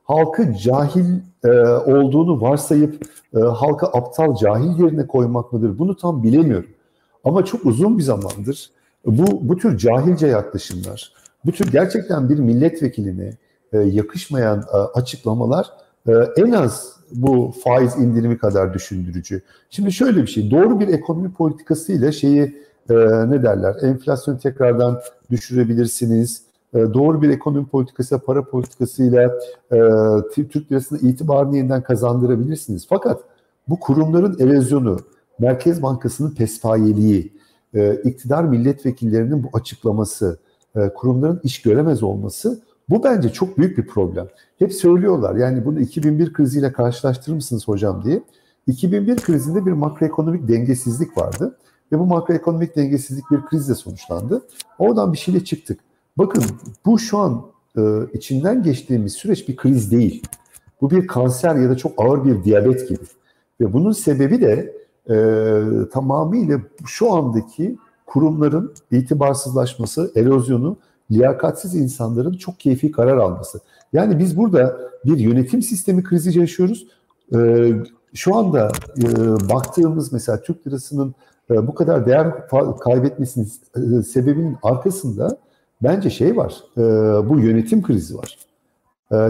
halkı 0.03 0.53
cahil 0.53 1.05
e, 1.45 1.49
olduğunu 1.67 2.41
varsayıp 2.41 3.07
e, 3.35 3.39
halkı 3.39 3.85
aptal 3.85 4.35
cahil 4.35 4.79
yerine 4.83 5.07
koymak 5.07 5.53
mıdır? 5.53 5.79
Bunu 5.79 5.97
tam 5.97 6.23
bilemiyorum. 6.23 6.69
Ama 7.23 7.45
çok 7.45 7.65
uzun 7.65 7.97
bir 7.97 8.03
zamandır 8.03 8.69
bu 9.05 9.49
bu 9.49 9.57
tür 9.57 9.77
cahilce 9.77 10.27
yaklaşımlar, 10.27 11.13
bu 11.45 11.51
tür 11.51 11.71
gerçekten 11.71 12.29
bir 12.29 12.39
milletvekiline 12.39 13.37
e, 13.73 13.77
yakışmayan 13.77 14.59
e, 14.73 14.77
açıklamalar 14.77 15.67
en 16.37 16.51
az 16.51 16.93
bu 17.11 17.53
faiz 17.63 17.95
indirimi 17.95 18.37
kadar 18.37 18.73
düşündürücü. 18.73 19.41
Şimdi 19.69 19.91
şöyle 19.91 20.21
bir 20.21 20.27
şey, 20.27 20.51
doğru 20.51 20.79
bir 20.79 20.87
ekonomi 20.87 21.33
politikası 21.33 21.91
ile 21.91 22.11
şeyi 22.11 22.63
e, 22.89 22.93
ne 23.29 23.43
derler, 23.43 23.75
enflasyonu 23.81 24.39
tekrardan 24.39 25.01
düşürebilirsiniz. 25.31 26.43
E, 26.73 26.79
doğru 26.79 27.21
bir 27.21 27.29
ekonomi 27.29 27.65
politikası, 27.65 28.19
para 28.19 28.43
politikasıyla 28.43 29.33
e, 29.71 29.77
Türk 30.35 30.71
lirasına 30.71 30.99
itibarını 30.99 31.57
yeniden 31.57 31.83
kazandırabilirsiniz. 31.83 32.85
Fakat 32.89 33.21
bu 33.67 33.79
kurumların 33.79 34.39
erozyonu, 34.39 34.99
Merkez 35.39 35.81
Bankası'nın 35.81 36.31
pespayeliği, 36.31 37.33
e, 37.73 37.95
iktidar 37.95 38.43
milletvekillerinin 38.43 39.43
bu 39.43 39.47
açıklaması, 39.53 40.37
kurumların 40.95 41.41
iş 41.43 41.61
göremez 41.61 42.03
olması 42.03 42.61
bu 42.89 43.03
bence 43.03 43.29
çok 43.29 43.57
büyük 43.57 43.77
bir 43.77 43.87
problem. 43.87 44.27
Hep 44.59 44.73
söylüyorlar 44.73 45.35
yani 45.35 45.65
bunu 45.65 45.79
2001 45.79 46.33
kriziyle 46.33 46.73
karşılaştırır 46.73 47.35
mısınız 47.35 47.67
hocam 47.67 48.03
diye. 48.03 48.23
2001 48.67 49.17
krizinde 49.17 49.65
bir 49.65 49.71
makroekonomik 49.71 50.47
dengesizlik 50.47 51.17
vardı 51.17 51.57
ve 51.91 51.99
bu 51.99 52.05
makroekonomik 52.05 52.75
dengesizlik 52.75 53.31
bir 53.31 53.41
krizle 53.41 53.75
sonuçlandı. 53.75 54.41
Oradan 54.79 55.13
bir 55.13 55.17
şeyle 55.17 55.43
çıktık. 55.43 55.79
Bakın 56.17 56.43
bu 56.85 56.99
şu 56.99 57.17
an 57.17 57.45
e, 57.77 57.81
içinden 58.13 58.63
geçtiğimiz 58.63 59.13
süreç 59.13 59.47
bir 59.47 59.55
kriz 59.55 59.91
değil. 59.91 60.23
Bu 60.81 60.91
bir 60.91 61.07
kanser 61.07 61.55
ya 61.55 61.69
da 61.69 61.77
çok 61.77 61.91
ağır 61.97 62.25
bir 62.25 62.43
diyabet 62.43 62.89
gibi. 62.89 63.03
Ve 63.61 63.73
bunun 63.73 63.91
sebebi 63.91 64.41
de 64.41 64.75
e, 65.09 65.15
tamamıyla 65.89 66.59
şu 66.85 67.13
andaki 67.13 67.77
kurumların 68.05 68.73
itibarsızlaşması, 68.91 70.11
erozyonu 70.15 70.77
liyakatsiz 71.11 71.75
insanların 71.75 72.33
çok 72.33 72.59
keyfi 72.59 72.91
karar 72.91 73.17
alması. 73.17 73.59
Yani 73.93 74.19
biz 74.19 74.37
burada 74.37 74.77
bir 75.05 75.17
yönetim 75.17 75.61
sistemi 75.61 76.03
krizi 76.03 76.39
yaşıyoruz. 76.39 76.87
Ee, 77.35 77.73
şu 78.13 78.35
anda 78.35 78.71
e, 78.97 79.03
baktığımız 79.49 80.13
mesela 80.13 80.41
Türk 80.41 80.67
lirasının 80.67 81.15
e, 81.51 81.67
bu 81.67 81.75
kadar 81.75 82.05
değer 82.05 82.47
kaybetmesinin 82.79 83.51
e, 83.75 84.03
sebebinin 84.03 84.57
arkasında 84.63 85.37
bence 85.83 86.09
şey 86.09 86.37
var, 86.37 86.63
bu 87.29 87.39
yönetim 87.39 87.83
krizi 87.83 88.15
var. 88.17 88.37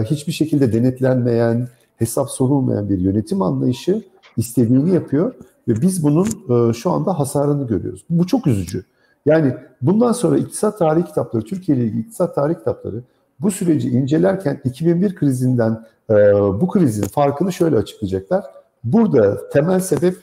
Hiçbir 0.04 0.32
şekilde 0.32 0.72
denetlenmeyen, 0.72 1.68
hesap 1.96 2.30
sorulmayan 2.30 2.88
bir 2.88 2.98
yönetim 2.98 3.42
anlayışı 3.42 4.02
istediğini 4.36 4.94
yapıyor 4.94 5.34
ve 5.68 5.82
biz 5.82 6.02
bunun 6.02 6.26
şu 6.72 6.90
anda 6.90 7.18
hasarını 7.18 7.66
görüyoruz. 7.66 8.04
Bu 8.10 8.26
çok 8.26 8.46
üzücü. 8.46 8.84
Yani 9.26 9.54
bundan 9.82 10.12
sonra 10.12 10.38
iktisat 10.38 10.78
tarihi 10.78 11.04
kitapları, 11.04 11.44
Türkiye 11.44 11.78
ile 11.78 11.84
ilgili 11.84 12.00
iktisat 12.00 12.34
tarihi 12.34 12.58
kitapları 12.58 13.02
bu 13.40 13.50
süreci 13.50 13.88
incelerken 13.88 14.60
2001 14.64 15.14
krizinden 15.14 15.86
e, 16.10 16.14
bu 16.60 16.68
krizin 16.68 17.08
farkını 17.08 17.52
şöyle 17.52 17.76
açıklayacaklar. 17.76 18.44
Burada 18.84 19.48
temel 19.48 19.80
sebep 19.80 20.16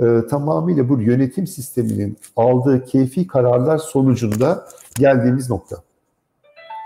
e, 0.00 0.04
tamamıyla 0.30 0.88
bu 0.88 1.00
yönetim 1.00 1.46
sisteminin 1.46 2.16
aldığı 2.36 2.84
keyfi 2.84 3.26
kararlar 3.26 3.78
sonucunda 3.78 4.68
geldiğimiz 4.98 5.50
nokta. 5.50 5.76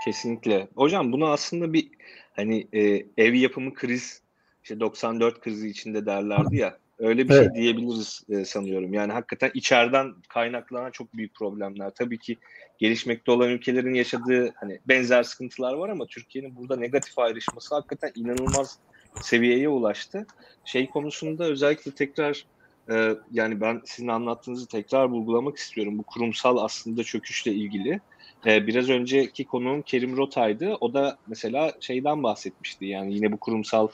Kesinlikle. 0.05 0.67
Hocam 0.75 1.11
bunu 1.11 1.27
aslında 1.27 1.73
bir 1.73 1.89
hani 2.35 2.67
e, 2.73 3.05
ev 3.17 3.33
yapımı 3.33 3.73
kriz 3.73 4.21
işte 4.63 4.79
94 4.79 5.41
krizi 5.41 5.69
içinde 5.69 6.05
derlerdi 6.05 6.55
ya. 6.55 6.77
Öyle 7.01 7.23
bir 7.23 7.33
şey 7.33 7.37
evet. 7.37 7.55
şey 7.55 7.63
diyebiliriz 7.63 8.23
e, 8.29 8.45
sanıyorum. 8.45 8.93
Yani 8.93 9.13
hakikaten 9.13 9.51
içeriden 9.53 10.13
kaynaklanan 10.29 10.91
çok 10.91 11.13
büyük 11.13 11.35
problemler. 11.35 11.91
Tabii 11.95 12.17
ki 12.17 12.37
gelişmekte 12.77 13.31
olan 13.31 13.49
ülkelerin 13.49 13.93
yaşadığı 13.93 14.53
hani 14.55 14.79
benzer 14.87 15.23
sıkıntılar 15.23 15.73
var 15.73 15.89
ama 15.89 16.05
Türkiye'nin 16.05 16.55
burada 16.55 16.75
negatif 16.75 17.19
ayrışması 17.19 17.75
hakikaten 17.75 18.11
inanılmaz 18.15 18.79
seviyeye 19.21 19.69
ulaştı. 19.69 20.25
Şey 20.65 20.89
konusunda 20.89 21.43
özellikle 21.43 21.91
tekrar 21.91 22.45
e, 22.91 23.15
yani 23.31 23.61
ben 23.61 23.81
sizin 23.85 24.07
anlattığınızı 24.07 24.67
tekrar 24.67 25.05
vurgulamak 25.05 25.57
istiyorum. 25.57 25.97
Bu 25.97 26.03
kurumsal 26.03 26.57
aslında 26.57 27.03
çöküşle 27.03 27.51
ilgili. 27.51 27.99
E, 28.45 28.67
biraz 28.67 28.89
önceki 28.89 29.45
konuğum 29.45 29.81
Kerim 29.81 30.17
Rotay'dı. 30.17 30.77
O 30.81 30.93
da 30.93 31.17
mesela 31.27 31.73
şeyden 31.79 32.23
bahsetmişti. 32.23 32.85
Yani 32.85 33.13
yine 33.13 33.31
bu 33.31 33.37
kurumsal 33.37 33.87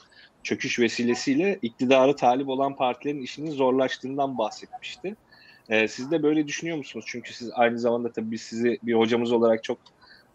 çöküş 0.48 0.80
vesilesiyle 0.80 1.60
iktidara 1.62 2.16
talip 2.16 2.50
olan 2.50 2.76
partilerin 2.76 3.22
işinin 3.22 3.52
zorlaştığından 3.52 4.38
bahsetmişti. 4.38 5.16
E, 5.70 5.88
siz 5.88 6.12
de 6.12 6.24
böyle 6.24 6.48
düşünüyor 6.48 6.78
musunuz? 6.78 7.06
Çünkü 7.08 7.34
siz 7.34 7.52
aynı 7.54 7.80
zamanda 7.80 8.12
tabii 8.12 8.32
biz 8.32 8.42
sizi 8.42 8.80
bir 8.84 8.94
hocamız 8.94 9.32
olarak 9.32 9.64
çok 9.64 9.78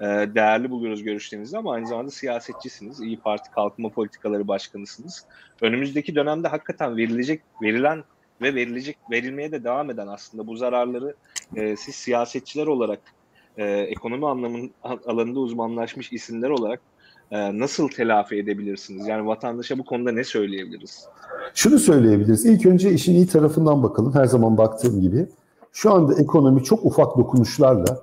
e, 0.01 0.05
değerli 0.07 0.70
buluyoruz 0.70 1.03
görüşlerinizi 1.03 1.59
ama 1.59 1.72
aynı 1.72 1.87
zamanda 1.87 2.11
siyasetçisiniz. 2.11 3.01
İyi 3.01 3.20
Parti 3.20 3.51
Kalkınma 3.51 3.88
Politikaları 3.88 4.48
Başkanısınız. 4.48 5.25
Önümüzdeki 5.61 6.14
dönemde 6.14 6.48
hakikaten 6.48 6.96
verilecek, 6.96 7.42
verilen 7.62 8.05
ve 8.42 8.55
verilecek, 8.55 8.96
verilmeye 9.11 9.53
de 9.53 9.64
devam 9.64 9.90
eden 9.90 10.07
aslında 10.07 10.46
bu 10.46 10.57
zararları 10.57 11.14
e, 11.57 11.77
siz 11.77 11.94
siyasetçiler 11.94 12.66
olarak 12.66 13.01
e, 13.57 13.64
ekonomi 13.64 14.29
anlamın 14.29 14.70
alanında 14.83 15.40
uzmanlaşmış 15.40 16.12
isimler 16.12 16.51
olarak 16.51 16.81
e, 17.32 17.58
nasıl 17.58 17.88
telafi 17.88 18.36
edebilirsiniz? 18.36 19.06
Yani 19.06 19.26
vatandaşa 19.26 19.78
bu 19.78 19.84
konuda 19.84 20.12
ne 20.12 20.24
söyleyebiliriz? 20.24 21.06
Şunu 21.54 21.78
söyleyebiliriz. 21.78 22.46
İlk 22.46 22.66
önce 22.66 22.92
işin 22.92 23.14
iyi 23.14 23.26
tarafından 23.26 23.82
bakalım. 23.82 24.14
Her 24.14 24.24
zaman 24.24 24.58
baktığım 24.58 25.00
gibi. 25.00 25.26
Şu 25.72 25.92
anda 25.92 26.20
ekonomi 26.20 26.64
çok 26.64 26.84
ufak 26.84 27.18
dokunuşlarla 27.18 28.00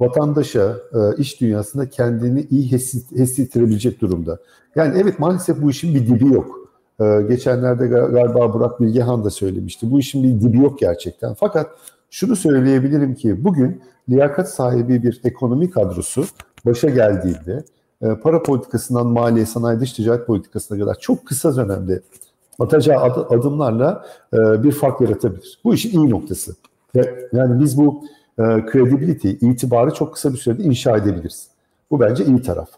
vatandaşa, 0.00 0.76
e, 0.92 1.16
iş 1.18 1.40
dünyasında 1.40 1.90
kendini 1.90 2.46
iyi 2.50 2.72
hissettirebilecek 3.12 4.00
durumda. 4.00 4.38
Yani 4.76 4.98
evet 5.02 5.18
maalesef 5.18 5.62
bu 5.62 5.70
işin 5.70 5.94
bir 5.94 6.06
dibi 6.06 6.34
yok. 6.34 6.58
E, 7.00 7.22
geçenlerde 7.28 7.86
galiba 7.86 8.54
Burak 8.54 8.80
Bilgehan 8.80 9.24
da 9.24 9.30
söylemişti. 9.30 9.90
Bu 9.90 9.98
işin 9.98 10.22
bir 10.22 10.48
dibi 10.48 10.58
yok 10.58 10.78
gerçekten. 10.78 11.34
Fakat 11.34 11.70
şunu 12.10 12.36
söyleyebilirim 12.36 13.14
ki 13.14 13.44
bugün 13.44 13.82
liyakat 14.08 14.50
sahibi 14.50 15.02
bir 15.02 15.20
ekonomi 15.24 15.70
kadrosu 15.70 16.24
başa 16.66 16.88
geldiğinde 16.88 17.64
para 18.00 18.42
politikasından 18.42 19.06
maliye, 19.06 19.46
sanayi, 19.46 19.80
dış 19.80 19.92
ticaret 19.92 20.26
politikasına 20.26 20.78
kadar 20.78 20.94
çok 20.94 21.26
kısa 21.26 21.56
dönemde 21.56 22.02
atacağı 22.58 23.02
adımlarla 23.02 24.06
e, 24.34 24.62
bir 24.62 24.72
fark 24.72 25.00
yaratabilir. 25.00 25.60
Bu 25.64 25.74
işin 25.74 26.00
iyi 26.00 26.10
noktası. 26.10 26.54
Yani 27.32 27.60
biz 27.60 27.78
bu 27.78 28.04
e, 28.38 28.42
credibility, 28.72 29.30
itibarı 29.30 29.94
çok 29.94 30.14
kısa 30.14 30.32
bir 30.32 30.38
sürede 30.38 30.62
inşa 30.62 30.96
edebiliriz. 30.96 31.48
Bu 31.90 32.00
bence 32.00 32.24
iyi 32.24 32.42
taraf. 32.42 32.68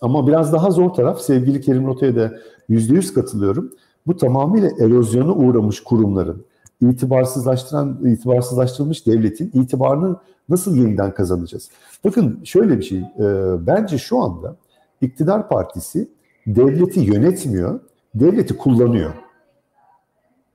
Ama 0.00 0.26
biraz 0.26 0.52
daha 0.52 0.70
zor 0.70 0.90
taraf, 0.90 1.20
sevgili 1.20 1.60
Kerim 1.60 1.86
Rota'ya 1.86 2.16
da 2.16 2.32
%100 2.70 3.14
katılıyorum. 3.14 3.72
Bu 4.06 4.16
tamamıyla 4.16 4.70
erozyona 4.80 5.32
uğramış 5.32 5.80
kurumların, 5.80 6.44
itibarsızlaştıran, 6.80 7.98
itibarsızlaştırılmış 8.04 9.06
devletin 9.06 9.50
itibarını 9.54 10.16
nasıl 10.48 10.76
yeniden 10.76 11.14
kazanacağız? 11.14 11.70
Bakın 12.04 12.40
şöyle 12.44 12.78
bir 12.78 12.82
şey, 12.82 12.98
e, 12.98 13.26
bence 13.66 13.98
şu 13.98 14.18
anda 14.18 14.56
iktidar 15.00 15.48
partisi 15.48 16.08
devleti 16.46 17.00
yönetmiyor, 17.00 17.80
devleti 18.14 18.56
kullanıyor. 18.56 19.10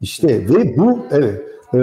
İşte 0.01 0.49
ve 0.49 0.77
bu 0.77 0.99
evet 1.11 1.41
e, 1.73 1.79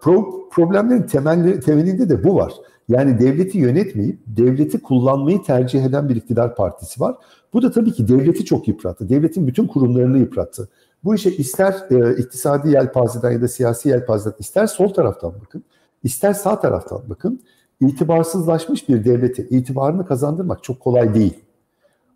pro, 0.00 0.48
problemlerin 0.50 1.02
temelli, 1.02 1.60
temelinde 1.60 2.08
de 2.08 2.24
bu 2.24 2.34
var. 2.34 2.52
Yani 2.88 3.18
devleti 3.18 3.58
yönetmeyip 3.58 4.18
devleti 4.26 4.82
kullanmayı 4.82 5.42
tercih 5.42 5.84
eden 5.84 6.08
bir 6.08 6.16
iktidar 6.16 6.56
partisi 6.56 7.00
var. 7.00 7.16
Bu 7.52 7.62
da 7.62 7.70
tabii 7.70 7.92
ki 7.92 8.08
devleti 8.08 8.44
çok 8.44 8.68
yıprattı. 8.68 9.08
Devletin 9.08 9.46
bütün 9.46 9.66
kurumlarını 9.66 10.18
yıprattı. 10.18 10.68
Bu 11.04 11.14
işe 11.14 11.30
ister 11.30 11.74
e, 11.90 12.16
iktisadi 12.16 12.68
yelpazeden 12.68 13.30
ya 13.30 13.40
da 13.40 13.48
siyasi 13.48 13.88
yelpazeden 13.88 14.36
ister 14.38 14.66
sol 14.66 14.88
taraftan 14.88 15.32
bakın, 15.44 15.64
ister 16.04 16.32
sağ 16.32 16.60
taraftan 16.60 17.02
bakın. 17.08 17.40
İtibarsızlaşmış 17.80 18.88
bir 18.88 19.04
devleti 19.04 19.42
itibarını 19.50 20.06
kazandırmak 20.06 20.64
çok 20.64 20.80
kolay 20.80 21.14
değil. 21.14 21.34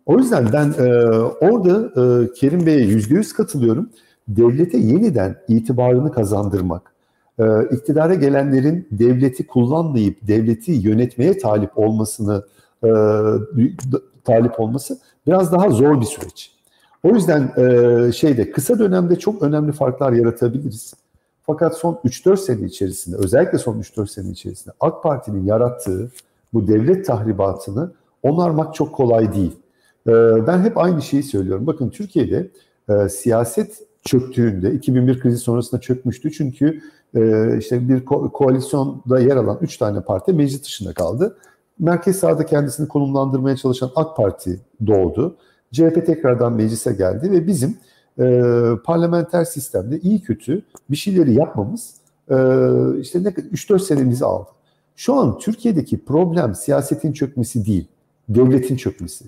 O 0.05 0.17
yüzden 0.17 0.47
ben 0.53 0.73
e, 0.77 1.09
orada 1.19 2.01
e, 2.01 2.33
Kerim 2.33 2.65
Bey'e 2.65 2.85
yüzde 2.85 3.13
yüz 3.13 3.33
katılıyorum. 3.33 3.89
Devlete 4.27 4.77
yeniden 4.77 5.35
itibarını 5.47 6.11
kazandırmak, 6.11 6.93
e, 7.39 7.43
iktidara 7.71 8.13
gelenlerin 8.13 8.87
devleti 8.91 9.47
kullanmayıp 9.47 10.27
devleti 10.27 10.71
yönetmeye 10.71 11.37
talip 11.37 11.77
olmasını 11.77 12.45
e, 12.83 12.89
talip 14.23 14.59
olması 14.59 14.99
biraz 15.27 15.51
daha 15.51 15.69
zor 15.69 16.01
bir 16.01 16.05
süreç. 16.05 16.60
O 17.03 17.09
yüzden 17.09 17.53
e, 17.57 18.11
şeyde 18.11 18.51
kısa 18.51 18.79
dönemde 18.79 19.19
çok 19.19 19.41
önemli 19.41 19.71
farklar 19.71 20.11
yaratabiliriz. 20.11 20.93
Fakat 21.43 21.77
son 21.77 21.93
3-4 22.05 22.37
sene 22.37 22.65
içerisinde, 22.65 23.17
özellikle 23.17 23.57
son 23.57 23.79
3-4 23.79 24.07
sene 24.07 24.29
içerisinde 24.29 24.75
AK 24.79 25.03
Parti'nin 25.03 25.45
yarattığı 25.45 26.11
bu 26.53 26.67
devlet 26.67 27.05
tahribatını 27.05 27.91
onarmak 28.23 28.75
çok 28.75 28.95
kolay 28.95 29.33
değil. 29.33 29.59
E, 30.07 30.11
ben 30.47 30.61
hep 30.61 30.77
aynı 30.77 31.01
şeyi 31.01 31.23
söylüyorum. 31.23 31.67
Bakın 31.67 31.89
Türkiye'de 31.89 32.49
e, 32.89 33.09
siyaset 33.09 33.79
çöktüğünde, 34.03 34.73
2001 34.73 35.19
krizi 35.19 35.37
sonrasında 35.37 35.81
çökmüştü. 35.81 36.31
Çünkü 36.31 36.81
e, 37.15 37.57
işte 37.57 37.89
bir 37.89 38.05
ko- 38.05 38.31
koalisyonda 38.31 39.19
yer 39.19 39.35
alan 39.35 39.57
3 39.61 39.77
tane 39.77 40.01
parti 40.01 40.33
meclis 40.33 40.63
dışında 40.63 40.93
kaldı. 40.93 41.37
Merkez 41.79 42.19
sağda 42.19 42.45
kendisini 42.45 42.87
konumlandırmaya 42.87 43.55
çalışan 43.55 43.91
AK 43.95 44.17
Parti 44.17 44.59
doğdu. 44.87 45.35
CHP 45.71 46.05
tekrardan 46.05 46.53
meclise 46.53 46.93
geldi 46.93 47.31
ve 47.31 47.47
bizim 47.47 47.77
e, 48.19 48.43
parlamenter 48.85 49.43
sistemde 49.43 49.99
iyi 49.99 50.21
kötü 50.21 50.61
bir 50.89 50.95
şeyleri 50.95 51.33
yapmamız 51.33 51.93
e, 52.29 52.35
işte 52.99 53.23
ne 53.23 53.27
3-4 53.27 53.79
senemizi 53.79 54.25
aldı. 54.25 54.49
Şu 54.95 55.13
an 55.13 55.37
Türkiye'deki 55.37 56.05
problem 56.05 56.55
siyasetin 56.55 57.13
çökmesi 57.13 57.65
değil, 57.65 57.87
devletin 58.29 58.75
çökmesi. 58.75 59.25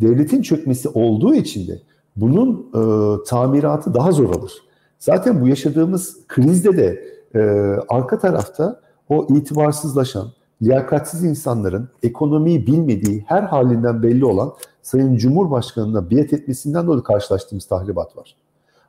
Devletin 0.00 0.42
çökmesi 0.42 0.88
olduğu 0.88 1.34
için 1.34 1.68
de 1.68 1.80
bunun 2.16 2.66
e, 2.74 2.80
tamiratı 3.24 3.94
daha 3.94 4.12
zor 4.12 4.34
olur. 4.34 4.50
Zaten 4.98 5.40
bu 5.40 5.48
yaşadığımız 5.48 6.16
krizde 6.28 6.76
de 6.76 7.04
e, 7.34 7.40
arka 7.88 8.18
tarafta 8.18 8.80
o 9.08 9.26
itibarsızlaşan, 9.36 10.32
liyakatsiz 10.62 11.24
insanların 11.24 11.88
ekonomiyi 12.02 12.66
bilmediği 12.66 13.24
her 13.28 13.42
halinden 13.42 14.02
belli 14.02 14.24
olan 14.24 14.52
Sayın 14.82 15.16
Cumhurbaşkanı'na 15.16 16.10
biat 16.10 16.32
etmesinden 16.32 16.86
dolayı 16.86 17.02
karşılaştığımız 17.02 17.66
tahribat 17.66 18.16
var. 18.16 18.36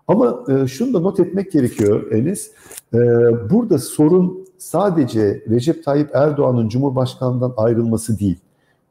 Ama 0.08 0.44
e, 0.50 0.68
şunu 0.68 0.94
da 0.94 1.00
not 1.00 1.20
etmek 1.20 1.52
gerekiyor 1.52 2.12
Enes. 2.12 2.52
E, 2.94 2.98
burada 3.50 3.78
sorun 3.78 4.48
sadece 4.58 5.44
Recep 5.50 5.84
Tayyip 5.84 6.16
Erdoğan'ın 6.16 6.70
Cumhurbaşkanı'ndan 6.70 7.54
ayrılması 7.58 8.20
değil. 8.20 8.40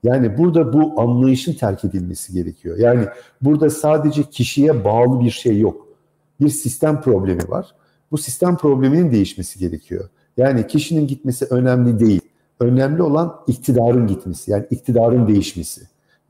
Yani 0.03 0.39
burada 0.39 0.73
bu 0.73 1.01
anlayışın 1.01 1.53
terk 1.53 1.85
edilmesi 1.85 2.33
gerekiyor. 2.33 2.79
Yani 2.79 3.07
burada 3.43 3.71
sadece 3.71 4.23
kişiye 4.23 4.85
bağlı 4.85 5.21
bir 5.21 5.31
şey 5.31 5.59
yok. 5.59 5.87
Bir 6.41 6.49
sistem 6.49 7.01
problemi 7.01 7.49
var. 7.49 7.75
Bu 8.11 8.19
sistem 8.19 8.57
probleminin 8.57 9.13
değişmesi 9.13 9.59
gerekiyor. 9.59 10.09
Yani 10.37 10.67
kişinin 10.67 11.07
gitmesi 11.07 11.45
önemli 11.51 12.01
değil. 12.01 12.21
Önemli 12.61 13.03
olan 13.03 13.37
iktidarın 13.47 14.07
gitmesi, 14.07 14.51
yani 14.51 14.67
iktidarın 14.71 15.29
değişmesi. 15.29 15.81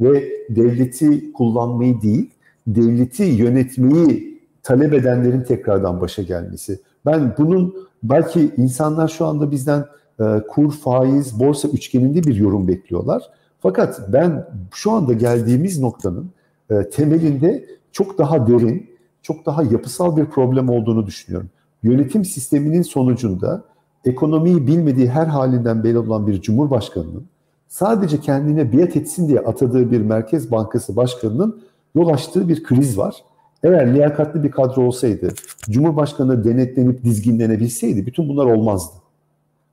Ve 0.01 0.29
devleti 0.51 1.33
kullanmayı 1.33 2.03
değil, 2.03 2.31
devleti 2.67 3.23
yönetmeyi 3.23 4.41
talep 4.63 4.93
edenlerin 4.93 5.43
tekrardan 5.43 6.01
başa 6.01 6.23
gelmesi. 6.23 6.81
Ben 7.07 7.35
bunun 7.39 7.75
belki 8.03 8.51
insanlar 8.57 9.09
şu 9.09 9.27
anda 9.27 9.51
bizden 9.51 9.85
e, 10.21 10.25
kur, 10.49 10.73
faiz, 10.73 11.41
borsa 11.41 11.69
üçgeninde 11.69 12.23
bir 12.23 12.35
yorum 12.35 12.69
bekliyorlar. 12.69 13.23
Fakat 13.61 14.13
ben 14.13 14.47
şu 14.75 14.91
anda 14.93 15.13
geldiğimiz 15.13 15.81
noktanın 15.81 16.31
e, 16.71 16.91
temelinde 16.91 17.67
çok 17.93 18.19
daha 18.19 18.47
derin, 18.47 18.91
çok 19.23 19.47
daha 19.47 19.63
yapısal 19.63 20.17
bir 20.17 20.25
problem 20.25 20.69
olduğunu 20.69 21.07
düşünüyorum. 21.07 21.51
Yönetim 21.83 22.25
sisteminin 22.25 22.83
sonucunda 22.83 23.65
ekonomiyi 24.07 24.67
bilmediği 24.67 25.09
her 25.09 25.27
halinden 25.27 25.85
belli 25.85 25.99
olan 25.99 26.27
bir 26.27 26.41
cumhurbaşkanının 26.41 27.27
sadece 27.69 28.21
kendine 28.21 28.73
biat 28.73 28.97
etsin 28.97 29.29
diye 29.29 29.41
atadığı 29.41 29.91
bir 29.91 30.01
Merkez 30.01 30.51
Bankası 30.51 30.97
başkanının 30.97 31.63
yol 31.95 32.09
açtığı 32.09 32.49
bir 32.49 32.63
kriz 32.63 32.99
var. 32.99 33.15
Eğer 33.63 33.95
liyakatli 33.95 34.43
bir 34.43 34.51
kadro 34.51 34.83
olsaydı, 34.83 35.29
Cumhurbaşkanı 35.71 36.45
denetlenip 36.45 37.05
dizginlenebilseydi 37.05 38.07
bütün 38.07 38.29
bunlar 38.29 38.47
olmazdı. 38.47 38.97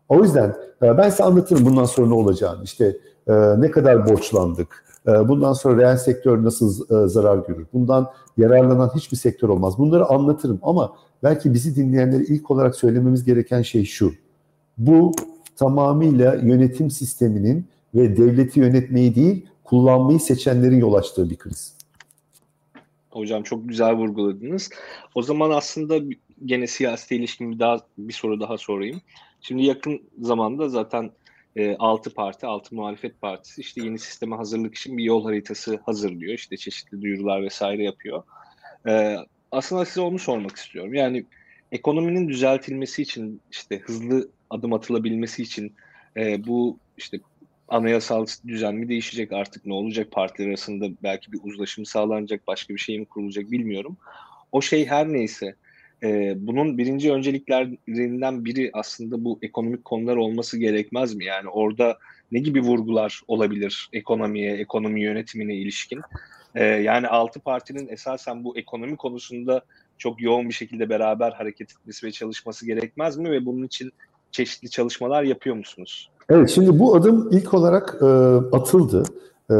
O 0.09 0.23
yüzden 0.23 0.55
e, 0.83 0.97
ben 0.97 1.09
size 1.09 1.23
anlatırım 1.23 1.65
bundan 1.65 1.85
sonra 1.85 2.07
ne 2.07 2.13
olacağını. 2.13 2.63
İşte 2.63 2.97
e, 3.27 3.33
ne 3.61 3.71
kadar 3.71 4.09
borçlandık, 4.09 4.85
e, 5.07 5.27
bundan 5.27 5.53
sonra 5.53 5.81
reel 5.81 5.97
sektör 5.97 6.43
nasıl 6.43 6.85
zarar 7.07 7.37
görür, 7.37 7.65
bundan 7.73 8.11
yararlanan 8.37 8.91
hiçbir 8.95 9.17
sektör 9.17 9.49
olmaz. 9.49 9.77
Bunları 9.77 10.05
anlatırım 10.05 10.59
ama 10.63 10.93
belki 11.23 11.53
bizi 11.53 11.75
dinleyenlere 11.75 12.23
ilk 12.23 12.51
olarak 12.51 12.75
söylememiz 12.75 13.23
gereken 13.23 13.61
şey 13.61 13.85
şu. 13.85 14.11
Bu 14.77 15.11
tamamıyla 15.55 16.35
yönetim 16.35 16.91
sisteminin 16.91 17.65
ve 17.95 18.17
devleti 18.17 18.59
yönetmeyi 18.59 19.15
değil, 19.15 19.45
kullanmayı 19.63 20.19
seçenlerin 20.19 20.79
yol 20.79 20.93
açtığı 20.93 21.29
bir 21.29 21.37
kriz. 21.37 21.77
Hocam 23.09 23.43
çok 23.43 23.69
güzel 23.69 23.93
vurguladınız. 23.93 24.69
O 25.15 25.21
zaman 25.21 25.49
aslında 25.49 25.99
gene 26.45 26.67
siyasete 26.67 27.15
ilişkin 27.15 27.51
bir 27.51 27.59
daha 27.59 27.79
bir 27.97 28.13
soru 28.13 28.39
daha 28.39 28.57
sorayım. 28.57 29.01
Şimdi 29.41 29.63
yakın 29.63 30.01
zamanda 30.19 30.69
zaten 30.69 31.11
e, 31.55 31.75
6 31.75 32.13
parti, 32.13 32.47
6 32.47 32.75
muhalefet 32.75 33.21
partisi 33.21 33.61
işte 33.61 33.83
yeni 33.83 33.99
sisteme 33.99 34.35
hazırlık 34.35 34.75
için 34.75 34.97
bir 34.97 35.03
yol 35.03 35.25
haritası 35.25 35.79
hazırlıyor. 35.85 36.33
İşte 36.33 36.57
çeşitli 36.57 37.01
duyurular 37.01 37.43
vesaire 37.43 37.83
yapıyor. 37.83 38.23
E, 38.87 39.15
aslında 39.51 39.85
size 39.85 40.01
onu 40.01 40.19
sormak 40.19 40.55
istiyorum. 40.55 40.93
Yani 40.93 41.25
ekonominin 41.71 42.29
düzeltilmesi 42.29 43.01
için 43.01 43.41
işte 43.51 43.79
hızlı 43.79 44.29
adım 44.53 44.73
atılabilmesi 44.73 45.41
için 45.43 45.73
e, 46.17 46.45
bu 46.45 46.77
işte 46.97 47.19
anayasal 47.67 48.25
düzen 48.47 48.75
mi 48.75 48.89
değişecek 48.89 49.31
artık 49.31 49.65
ne 49.65 49.73
olacak 49.73 50.11
partiler 50.11 50.47
arasında 50.47 50.85
belki 51.03 51.31
bir 51.31 51.39
uzlaşım 51.43 51.85
sağlanacak 51.85 52.47
başka 52.47 52.73
bir 52.73 52.79
şey 52.79 52.99
mi 52.99 53.05
kurulacak 53.05 53.51
bilmiyorum. 53.51 53.97
O 54.51 54.61
şey 54.61 54.85
her 54.85 55.07
neyse 55.07 55.55
e, 56.03 56.33
bunun 56.37 56.77
birinci 56.77 57.11
önceliklerinden 57.11 58.45
biri 58.45 58.69
aslında 58.73 59.23
bu 59.23 59.39
ekonomik 59.41 59.85
konular 59.85 60.15
olması 60.15 60.57
gerekmez 60.57 61.15
mi? 61.15 61.25
Yani 61.25 61.49
orada 61.49 61.97
ne 62.31 62.39
gibi 62.39 62.61
vurgular 62.61 63.21
olabilir 63.27 63.89
ekonomiye, 63.93 64.53
ekonomi 64.53 65.01
yönetimine 65.01 65.55
ilişkin? 65.55 66.01
E, 66.55 66.63
yani 66.63 67.07
altı 67.07 67.39
partinin 67.39 67.87
esasen 67.87 68.43
bu 68.43 68.57
ekonomi 68.57 68.97
konusunda 68.97 69.61
çok 69.97 70.21
yoğun 70.21 70.49
bir 70.49 70.53
şekilde 70.53 70.89
beraber 70.89 71.31
hareket 71.31 71.71
etmesi 71.71 72.07
ve 72.07 72.11
çalışması 72.11 72.65
gerekmez 72.65 73.17
mi? 73.17 73.31
Ve 73.31 73.45
bunun 73.45 73.65
için 73.65 73.91
çeşitli 74.33 74.69
çalışmalar 74.69 75.23
yapıyor 75.23 75.55
musunuz? 75.55 76.09
Evet, 76.29 76.49
şimdi 76.49 76.79
bu 76.79 76.95
adım 76.95 77.29
ilk 77.31 77.53
olarak 77.53 77.97
e, 78.01 78.05
atıldı. 78.55 79.03
E, 79.51 79.55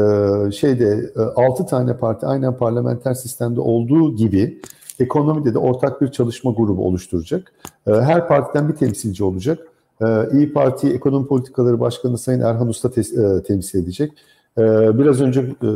şeyde 0.52 1.12
e, 1.16 1.20
6 1.20 1.66
tane 1.66 1.96
parti 1.96 2.26
aynen 2.26 2.56
parlamenter 2.56 3.14
sistemde 3.14 3.60
olduğu 3.60 4.16
gibi 4.16 4.60
ekonomide 5.00 5.54
de 5.54 5.58
ortak 5.58 6.00
bir 6.00 6.08
çalışma 6.08 6.52
grubu 6.52 6.86
oluşturacak. 6.86 7.52
E, 7.86 7.92
her 7.92 8.28
partiden 8.28 8.68
bir 8.68 8.74
temsilci 8.74 9.24
olacak. 9.24 9.58
E, 10.02 10.06
İyi 10.32 10.52
Parti 10.52 10.88
Ekonomi 10.88 11.26
Politikaları 11.26 11.80
Başkanı 11.80 12.18
Sayın 12.18 12.40
Erhan 12.40 12.68
Usta 12.68 12.90
te, 12.90 13.00
e, 13.00 13.42
temsil 13.42 13.82
edecek. 13.82 14.12
E, 14.58 14.62
biraz 14.98 15.20
önce 15.20 15.40
e, 15.40 15.68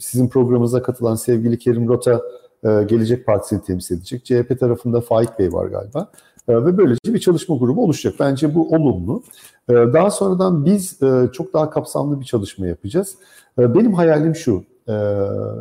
sizin 0.00 0.28
programınıza 0.28 0.82
katılan 0.82 1.14
sevgili 1.14 1.58
Kerim 1.58 1.88
Rota 1.88 2.22
e, 2.64 2.68
Gelecek 2.68 3.26
Partisi'ni 3.26 3.62
temsil 3.62 3.96
edecek. 3.96 4.24
CHP 4.24 4.60
tarafında 4.60 5.00
Faik 5.00 5.38
Bey 5.38 5.52
var 5.52 5.66
galiba. 5.66 6.10
Ve 6.52 6.78
böylece 6.78 7.14
bir 7.14 7.18
çalışma 7.18 7.56
grubu 7.56 7.84
oluşacak. 7.84 8.14
Bence 8.20 8.54
bu 8.54 8.68
olumlu. 8.68 9.22
E, 9.68 9.72
daha 9.72 10.10
sonradan 10.10 10.64
biz 10.64 11.02
e, 11.02 11.28
çok 11.32 11.54
daha 11.54 11.70
kapsamlı 11.70 12.20
bir 12.20 12.24
çalışma 12.24 12.66
yapacağız. 12.66 13.14
Benim 13.58 13.94
hayalim 13.94 14.34
şu, 14.34 14.64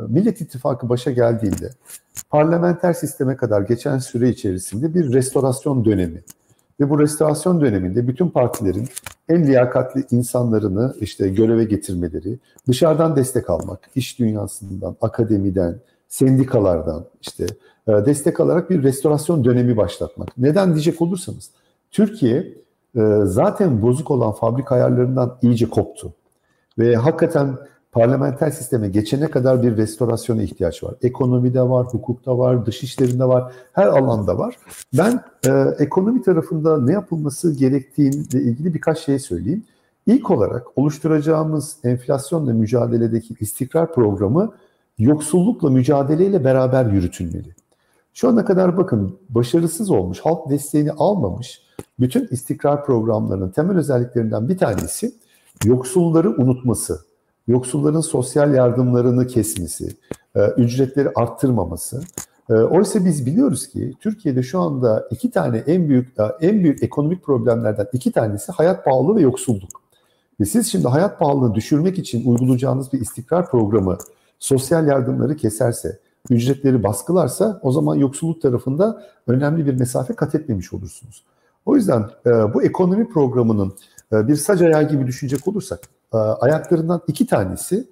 Millet 0.07 0.41
İttifakı 0.41 0.89
başa 0.89 1.11
geldiğinde 1.11 1.69
parlamenter 2.29 2.93
sisteme 2.93 3.35
kadar 3.35 3.61
geçen 3.61 3.97
süre 3.97 4.29
içerisinde 4.29 4.93
bir 4.93 5.13
restorasyon 5.13 5.85
dönemi 5.85 6.23
ve 6.79 6.89
bu 6.89 6.99
restorasyon 6.99 7.61
döneminde 7.61 8.07
bütün 8.07 8.29
partilerin 8.29 8.87
en 9.29 9.47
liyakatli 9.47 10.05
insanlarını 10.11 10.95
işte 10.99 11.29
göreve 11.29 11.63
getirmeleri, 11.63 12.39
dışarıdan 12.67 13.15
destek 13.15 13.49
almak, 13.49 13.79
iş 13.95 14.19
dünyasından, 14.19 14.95
akademiden, 15.01 15.79
sendikalardan 16.07 17.05
işte 17.21 17.45
destek 18.05 18.39
alarak 18.39 18.69
bir 18.69 18.83
restorasyon 18.83 19.43
dönemi 19.43 19.77
başlatmak. 19.77 20.37
Neden 20.37 20.73
diyecek 20.73 21.01
olursanız 21.01 21.49
Türkiye 21.91 22.53
e, 22.95 23.01
zaten 23.23 23.81
bozuk 23.81 24.11
olan 24.11 24.31
fabrika 24.31 24.75
ayarlarından 24.75 25.37
iyice 25.41 25.69
koptu. 25.69 26.13
Ve 26.79 26.95
hakikaten 26.95 27.57
parlamenter 27.91 28.49
sisteme 28.49 28.89
geçene 28.89 29.27
kadar 29.27 29.63
bir 29.63 29.77
restorasyona 29.77 30.43
ihtiyaç 30.43 30.83
var. 30.83 30.95
Ekonomide 31.01 31.61
var, 31.61 31.87
hukukta 31.87 32.37
var, 32.37 32.65
dış 32.65 32.83
işlerinde 32.83 33.25
var, 33.25 33.53
her 33.73 33.87
alanda 33.87 34.37
var. 34.37 34.55
Ben 34.97 35.23
e, 35.47 35.51
ekonomi 35.79 36.21
tarafında 36.21 36.81
ne 36.81 36.91
yapılması 36.91 37.53
gerektiğiyle 37.55 38.41
ilgili 38.41 38.73
birkaç 38.73 38.99
şey 38.99 39.19
söyleyeyim. 39.19 39.63
İlk 40.07 40.31
olarak 40.31 40.67
oluşturacağımız 40.75 41.77
enflasyonla 41.83 42.53
mücadeledeki 42.53 43.35
istikrar 43.39 43.93
programı 43.93 44.53
yoksullukla 44.99 45.69
mücadeleyle 45.69 46.43
beraber 46.43 46.85
yürütülmeli. 46.85 47.58
Şu 48.13 48.29
ana 48.29 48.45
kadar 48.45 48.77
bakın 48.77 49.19
başarısız 49.29 49.89
olmuş, 49.89 50.19
halk 50.19 50.49
desteğini 50.49 50.91
almamış 50.91 51.61
bütün 51.99 52.27
istikrar 52.27 52.85
programlarının 52.85 53.49
temel 53.49 53.77
özelliklerinden 53.77 54.49
bir 54.49 54.57
tanesi 54.57 55.13
yoksulları 55.65 56.29
unutması, 56.29 56.99
yoksulların 57.47 58.01
sosyal 58.01 58.53
yardımlarını 58.53 59.27
kesmesi, 59.27 59.97
e, 60.35 60.47
ücretleri 60.57 61.09
arttırmaması. 61.15 62.01
E, 62.49 62.53
oysa 62.53 63.05
biz 63.05 63.25
biliyoruz 63.25 63.67
ki 63.67 63.93
Türkiye'de 63.99 64.43
şu 64.43 64.59
anda 64.59 65.07
iki 65.11 65.31
tane 65.31 65.57
en 65.57 65.89
büyük 65.89 66.19
e, 66.19 66.47
en 66.47 66.63
büyük 66.63 66.83
ekonomik 66.83 67.23
problemlerden 67.23 67.87
iki 67.93 68.11
tanesi 68.11 68.51
hayat 68.51 68.85
pahalılığı 68.85 69.15
ve 69.15 69.21
yoksulluk. 69.21 69.81
Ve 70.39 70.45
siz 70.45 70.71
şimdi 70.71 70.87
hayat 70.87 71.19
pahalılığını 71.19 71.55
düşürmek 71.55 71.99
için 71.99 72.31
uygulayacağınız 72.31 72.93
bir 72.93 73.01
istikrar 73.01 73.49
programı 73.49 73.97
sosyal 74.39 74.87
yardımları 74.87 75.35
keserse, 75.35 75.99
ücretleri 76.29 76.83
baskılarsa 76.83 77.59
o 77.63 77.71
zaman 77.71 77.95
yoksulluk 77.95 78.41
tarafında 78.41 79.03
önemli 79.27 79.65
bir 79.65 79.73
mesafe 79.73 80.13
kat 80.13 80.35
etmemiş 80.35 80.73
olursunuz. 80.73 81.23
O 81.65 81.75
yüzden 81.75 82.05
bu 82.53 82.63
ekonomi 82.63 83.09
programının 83.09 83.73
bir 84.11 84.35
sac 84.35 84.61
ayağı 84.61 84.89
gibi 84.89 85.07
düşünecek 85.07 85.47
olursak 85.47 85.79
e, 86.13 86.17
ayaklarından 86.17 87.01
iki 87.07 87.27
tanesi 87.27 87.87